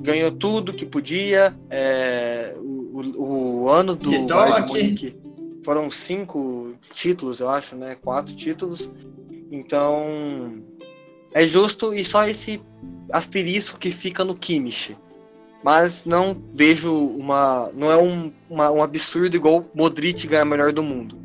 ganhou 0.00 0.30
tudo 0.32 0.72
que 0.72 0.86
podia. 0.86 1.54
é, 1.68 2.54
o, 2.58 3.62
o- 3.64 3.68
ano 3.68 3.94
do 3.94 4.10
Bayern 4.26 4.66
de. 4.66 4.72
Munique 4.72 5.16
foram 5.64 5.90
cinco 5.90 6.74
títulos, 6.94 7.40
eu 7.40 7.48
acho, 7.50 7.76
né? 7.76 7.94
Quatro 7.94 8.34
títulos. 8.34 8.90
Então 9.50 10.62
é 11.32 11.46
justo 11.46 11.94
e 11.94 12.04
só 12.04 12.26
esse 12.26 12.60
asterisco 13.12 13.78
que 13.78 13.90
fica 13.90 14.24
no 14.24 14.34
Kimmich. 14.34 14.96
Mas 15.62 16.04
não 16.06 16.36
vejo 16.54 16.92
uma. 16.92 17.70
Não 17.74 17.90
é 17.90 17.96
um, 17.96 18.32
uma- 18.48 18.70
um 18.70 18.82
absurdo 18.82 19.36
igual 19.36 19.64
Modric 19.74 20.26
ganhar 20.26 20.44
melhor 20.44 20.72
do 20.72 20.82
mundo. 20.82 21.18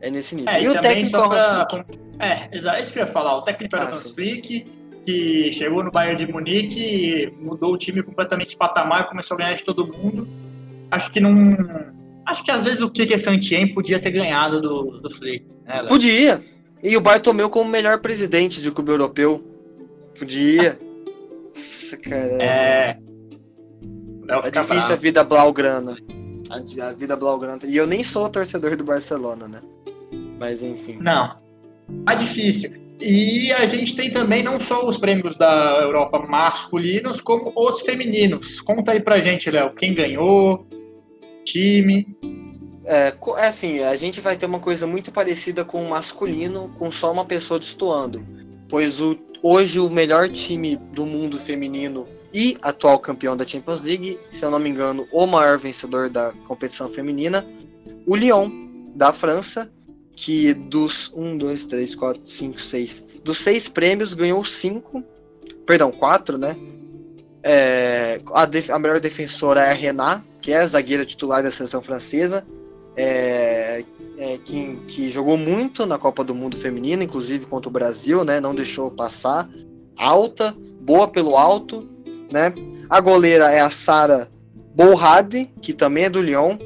É 0.00 0.10
nesse 0.10 0.34
nível. 0.34 0.52
É, 0.52 0.60
e 0.60 0.64
e 0.64 0.68
o 0.68 0.80
técnico 0.80 1.16
é 1.16 1.20
o 1.20 1.32
Hans 1.32 1.44
pra... 1.44 1.68
Flick. 1.70 1.98
É, 2.18 2.48
exato, 2.56 2.76
é 2.76 2.82
isso 2.82 2.92
que 2.92 2.98
eu 2.98 3.04
ia 3.04 3.06
falar. 3.06 3.36
O 3.36 3.42
técnico 3.42 3.74
era 3.76 3.84
Ah, 3.86 3.88
o 3.88 3.92
Hans. 3.92 4.10
Flick, 4.10 4.66
que 5.06 5.50
chegou 5.52 5.82
no 5.82 5.90
Bayern 5.90 6.26
de 6.26 6.30
Munique, 6.30 7.32
mudou 7.40 7.72
o 7.72 7.78
time 7.78 8.02
completamente 8.02 8.50
de 8.50 8.56
patamar, 8.56 9.08
começou 9.08 9.36
a 9.36 9.38
ganhar 9.38 9.54
de 9.54 9.64
todo 9.64 9.86
mundo. 9.86 10.28
Acho 10.90 11.10
que 11.10 11.20
não... 11.20 11.56
Acho 12.26 12.44
que 12.44 12.50
às 12.50 12.62
vezes 12.64 12.80
o 12.82 12.90
Kike 12.90 13.18
Santien 13.18 13.72
podia 13.72 13.98
ter 13.98 14.10
ganhado 14.10 14.60
do, 14.60 15.00
do 15.00 15.10
Flick, 15.10 15.46
né? 15.66 15.82
Podia. 15.88 16.40
E 16.82 16.96
o 16.96 17.00
Bartomeu 17.00 17.48
como 17.48 17.70
melhor 17.70 18.00
presidente 18.00 18.60
de 18.60 18.70
clube 18.70 18.90
europeu. 18.90 19.42
Podia. 20.18 20.78
Nossa, 21.48 21.96
cara. 21.96 22.42
É... 22.42 22.98
É 24.38 24.50
difícil 24.50 24.76
a 24.76 24.86
bravo. 24.86 25.02
vida 25.02 25.24
blaugrana. 25.24 25.96
A, 26.50 26.86
a 26.88 26.92
vida 26.92 27.16
blaugrana. 27.16 27.58
E 27.64 27.76
eu 27.76 27.86
nem 27.86 28.02
sou 28.02 28.28
torcedor 28.28 28.76
do 28.76 28.84
Barcelona, 28.84 29.48
né? 29.48 29.60
Mas 30.38 30.62
enfim. 30.62 30.98
Não, 31.00 31.36
é 32.08 32.14
difícil. 32.14 32.82
E 33.00 33.52
a 33.52 33.66
gente 33.66 33.96
tem 33.96 34.10
também 34.10 34.44
não 34.44 34.60
só 34.60 34.86
os 34.86 34.96
prêmios 34.96 35.36
da 35.36 35.80
Europa 35.82 36.20
masculinos, 36.20 37.20
como 37.20 37.52
os 37.56 37.80
femininos. 37.80 38.60
Conta 38.60 38.92
aí 38.92 39.00
pra 39.00 39.18
gente, 39.18 39.50
Léo, 39.50 39.74
quem 39.74 39.92
ganhou, 39.92 40.66
time. 41.44 42.06
É, 42.84 43.12
é 43.38 43.46
assim, 43.46 43.80
a 43.80 43.96
gente 43.96 44.20
vai 44.20 44.36
ter 44.36 44.46
uma 44.46 44.60
coisa 44.60 44.86
muito 44.86 45.10
parecida 45.10 45.64
com 45.64 45.84
o 45.84 45.90
masculino, 45.90 46.72
com 46.78 46.92
só 46.92 47.10
uma 47.10 47.24
pessoa 47.24 47.58
destoando. 47.58 48.24
Pois 48.68 49.00
o, 49.00 49.18
hoje 49.42 49.80
o 49.80 49.90
melhor 49.90 50.28
time 50.28 50.76
do 50.76 51.04
mundo 51.04 51.38
feminino 51.38 52.06
e 52.32 52.56
atual 52.62 52.98
campeão 52.98 53.36
da 53.36 53.46
Champions 53.46 53.82
League, 53.82 54.18
se 54.30 54.44
eu 54.44 54.50
não 54.50 54.58
me 54.58 54.70
engano, 54.70 55.06
o 55.12 55.26
maior 55.26 55.58
vencedor 55.58 56.08
da 56.08 56.32
competição 56.46 56.88
feminina, 56.88 57.46
o 58.06 58.16
Lyon, 58.16 58.50
da 58.94 59.12
França, 59.12 59.70
que 60.14 60.54
dos 60.54 61.10
1, 61.14 61.38
2, 61.38 61.66
3, 61.66 61.94
4, 61.94 62.20
5, 62.24 62.60
6. 62.60 63.04
Dos 63.24 63.38
seis 63.38 63.68
prêmios 63.68 64.14
ganhou 64.14 64.44
cinco. 64.44 65.02
Perdão, 65.66 65.90
quatro, 65.90 66.36
né? 66.36 66.56
É, 67.42 68.20
a, 68.32 68.46
def- 68.46 68.70
a 68.70 68.78
melhor 68.78 69.00
defensora 69.00 69.62
é 69.62 69.70
a 69.70 69.74
Renat, 69.74 70.22
que 70.40 70.52
é 70.52 70.58
a 70.58 70.66
zagueira 70.66 71.04
titular 71.04 71.42
da 71.42 71.50
seleção 71.50 71.80
francesa. 71.80 72.44
É, 72.96 73.84
é, 74.18 74.38
que, 74.38 74.76
que 74.86 75.10
jogou 75.10 75.38
muito 75.38 75.86
na 75.86 75.98
Copa 75.98 76.22
do 76.22 76.34
Mundo 76.34 76.58
Feminina, 76.58 77.02
inclusive 77.02 77.46
contra 77.46 77.68
o 77.68 77.72
Brasil, 77.72 78.24
né? 78.24 78.40
Não 78.40 78.54
deixou 78.54 78.90
passar. 78.90 79.48
Alta, 79.96 80.54
boa 80.80 81.08
pelo 81.08 81.36
alto, 81.36 81.88
né? 82.32 82.52
A 82.88 83.00
goleira 83.00 83.50
é 83.50 83.60
a 83.60 83.70
Sara 83.70 84.28
Bolhade, 84.74 85.50
que 85.60 85.72
também 85.72 86.04
é 86.04 86.10
do 86.10 86.20
Lyon. 86.20 86.56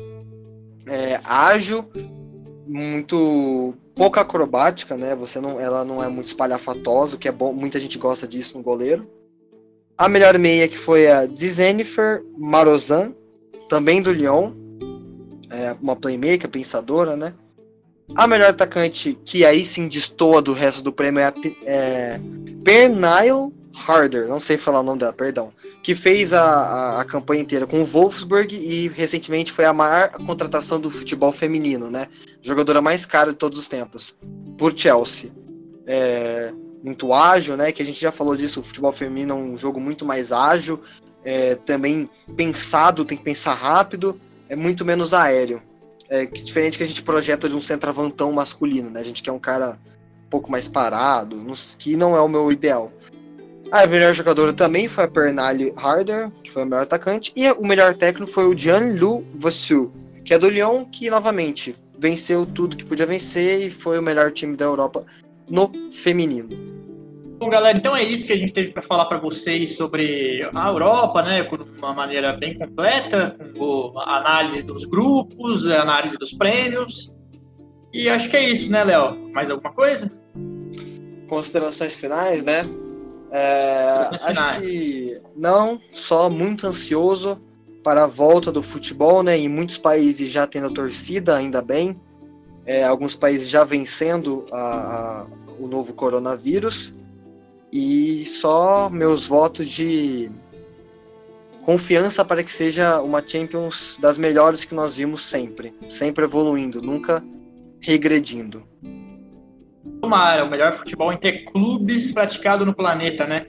É, 0.87 1.21
ágil, 1.25 1.85
muito 2.67 3.75
pouco 3.95 4.21
acrobática, 4.21 4.97
né? 4.97 5.17
Você 5.17 5.41
não, 5.41 5.59
ela 5.59 5.85
não 5.85 6.03
é 6.03 6.09
muito 6.09 6.27
espalhafatosa, 6.27 7.17
que 7.17 7.29
é 7.29 7.33
bom, 7.33 7.53
muita 7.53 7.81
gente 7.81 7.99
gosta 7.99 8.27
disso 8.27 8.57
no 8.57 8.62
goleiro. 8.62 9.09
A 9.99 10.09
melhor 10.09 10.39
meia 10.39 10.69
que 10.69 10.77
foi 10.77 11.11
a 11.11 11.27
Dzenifer 11.27 12.23
Marozan, 12.37 13.12
também 13.69 14.03
do 14.03 14.12
Lyon, 14.12 14.53
é 15.51 15.75
uma 15.81 15.97
playmaker, 15.97 16.49
pensadora, 16.49 17.17
né? 17.17 17.35
A 18.14 18.27
melhor 18.27 18.51
atacante 18.51 19.19
que 19.25 19.45
aí 19.45 19.64
sim 19.64 19.89
destoa 19.89 20.41
do 20.41 20.53
resto 20.53 20.83
do 20.83 20.93
prêmio 20.93 21.21
é 21.21 21.25
a 21.25 21.35
é, 21.64 22.21
Pernille 22.62 23.53
Harder, 23.77 24.27
não 24.27 24.41
sei 24.41 24.57
falar 24.57 24.81
o 24.81 24.83
nome 24.83 25.01
dela, 25.01 25.12
perdão, 25.12 25.53
que 25.83 25.95
fez 25.95 26.33
a, 26.33 26.43
a, 26.43 27.01
a 27.01 27.05
campanha 27.05 27.43
inteira 27.43 27.66
com 27.66 27.81
o 27.81 27.85
Wolfsburg 27.85 28.55
e 28.57 28.89
recentemente 28.89 29.53
foi 29.53 29.64
a 29.64 29.72
maior 29.72 30.11
contratação 30.11 30.81
do 30.81 30.91
futebol 30.91 31.31
feminino, 31.31 31.91
né? 31.91 32.09
Jogadora 32.41 32.81
mais 32.81 33.05
cara 33.05 33.31
de 33.31 33.37
todos 33.37 33.59
os 33.59 33.68
tempos, 33.68 34.16
por 34.57 34.77
Chelsea. 34.77 35.31
É, 35.87 36.53
muito 36.83 37.12
ágil, 37.12 37.57
né? 37.57 37.70
Que 37.70 37.83
a 37.83 37.87
gente 37.87 38.01
já 38.01 38.11
falou 38.11 38.37
disso, 38.37 38.61
o 38.61 38.62
futebol 38.62 38.93
feminino 38.93 39.33
é 39.33 39.37
um 39.37 39.59
jogo 39.59 39.81
muito 39.81 40.05
mais 40.05 40.33
ágil, 40.33 40.81
é, 41.24 41.55
também 41.55 42.09
pensado, 42.37 43.05
tem 43.05 43.18
que 43.18 43.24
pensar 43.24 43.55
rápido, 43.55 44.18
é 44.49 44.57
muito 44.57 44.85
menos 44.85 45.12
aéreo. 45.12 45.62
É 46.09 46.24
diferente 46.24 46.79
que 46.79 46.85
a 46.85 46.87
gente 46.87 47.03
projeta 47.03 47.49
de 47.49 47.57
um 47.57 47.61
centroavantão 47.61 48.33
masculino, 48.33 48.89
né? 48.89 49.01
A 49.01 49.05
gente 49.05 49.22
quer 49.22 49.33
um 49.33 49.39
cara 49.39 49.79
um 50.24 50.31
pouco 50.31 50.51
mais 50.51 50.68
parado, 50.68 51.45
que 51.79 51.97
não 51.97 52.16
é 52.16 52.20
o 52.20 52.29
meu 52.29 52.51
ideal. 52.51 52.93
A 53.73 53.87
melhor 53.87 54.14
jogadora 54.14 54.53
também 54.53 54.89
foi 54.89 55.05
a 55.05 55.09
Pernille 55.09 55.73
Harder, 55.77 56.31
que 56.43 56.51
foi 56.51 56.62
o 56.62 56.67
melhor 56.67 56.83
atacante, 56.83 57.33
e 57.35 57.51
o 57.51 57.67
melhor 57.67 57.95
técnico 57.95 58.31
foi 58.31 58.47
o 58.47 58.57
Jean-Lu 58.57 59.27
Vossu, 59.35 59.93
que 60.25 60.33
é 60.33 60.39
do 60.39 60.49
Lyon, 60.49 60.85
que 60.85 61.11
novamente 61.11 61.75
venceu 61.99 62.47
tudo 62.47 62.77
que 62.77 62.85
podia 62.85 63.07
vencer 63.07 63.67
e 63.67 63.71
foi 63.71 63.99
o 63.99 64.03
melhor 64.03 64.31
time 64.31 64.57
da 64.57 64.67
Europa 64.67 65.05
no 65.49 65.71
feminino. 65.91 66.49
Bom, 67.39 67.51
galera, 67.51 67.77
então 67.77 67.95
é 67.95 68.03
isso 68.03 68.25
que 68.27 68.33
a 68.33 68.37
gente 68.37 68.53
teve 68.53 68.71
para 68.71 68.83
falar 68.83 69.07
para 69.07 69.19
vocês 69.19 69.77
sobre 69.77 70.49
a 70.55 70.69
Europa, 70.69 71.23
né, 71.23 71.43
de 71.43 71.79
uma 71.79 71.93
maneira 71.93 72.33
bem 72.33 72.55
completa, 72.55 73.37
com 73.59 73.93
a 73.99 74.19
análise 74.19 74.62
dos 74.62 74.85
grupos, 74.85 75.67
a 75.67 75.83
análise 75.83 76.17
dos 76.17 76.33
prêmios. 76.33 77.12
E 77.93 78.09
acho 78.09 78.31
que 78.31 78.37
é 78.37 78.49
isso, 78.49 78.71
né, 78.71 78.85
Léo? 78.85 79.31
Mais 79.33 79.51
alguma 79.51 79.73
coisa? 79.73 80.11
Considerações 81.29 81.95
finais, 81.95 82.43
né? 82.43 82.64
É, 83.39 84.09
acho 84.12 84.61
que 84.61 85.20
não, 85.37 85.78
só 85.93 86.30
muito 86.30 86.66
ansioso 86.66 87.39
para 87.84 88.05
a 88.05 88.07
volta 88.07 88.51
do 88.51 88.62
futebol, 88.62 89.22
né? 89.22 89.37
Em 89.39 89.49
muitos 89.49 89.76
países 89.76 90.30
já 90.30 90.47
tendo 90.47 90.72
torcida, 90.72 91.37
ainda 91.37 91.61
bem. 91.61 92.01
É, 92.64 92.82
alguns 92.84 93.14
países 93.14 93.49
já 93.49 93.62
vencendo 93.62 94.47
a- 94.51 94.57
a- 94.59 95.26
o 95.61 95.68
novo 95.68 95.93
coronavírus. 95.93 96.95
E 97.72 98.24
só 98.24 98.89
meus 98.89 99.26
votos 99.26 99.68
de 99.68 100.30
confiança 101.64 102.24
para 102.24 102.43
que 102.43 102.51
seja 102.51 103.03
uma 103.03 103.22
Champions 103.26 103.99
das 104.01 104.16
melhores 104.16 104.64
que 104.64 104.74
nós 104.74 104.97
vimos 104.97 105.20
sempre. 105.20 105.74
Sempre 105.91 106.24
evoluindo, 106.24 106.80
nunca 106.80 107.22
regredindo. 107.80 108.64
Tomara, 110.01 110.45
o 110.45 110.51
melhor 110.51 110.72
futebol 110.72 111.12
entre 111.12 111.45
clubes 111.45 112.12
praticado 112.12 112.64
no 112.64 112.74
planeta, 112.74 113.26
né? 113.26 113.47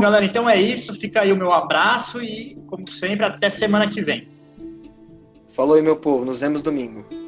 Galera, 0.00 0.24
então 0.24 0.48
é 0.48 0.60
isso. 0.60 0.94
Fica 0.94 1.20
aí 1.20 1.32
o 1.32 1.36
meu 1.36 1.52
abraço 1.52 2.22
e, 2.22 2.56
como 2.66 2.90
sempre, 2.90 3.24
até 3.24 3.48
semana 3.48 3.88
que 3.88 4.02
vem. 4.02 4.28
Falou 5.52 5.76
aí, 5.76 5.82
meu 5.82 5.96
povo. 5.96 6.24
Nos 6.24 6.40
vemos 6.40 6.62
domingo. 6.62 7.21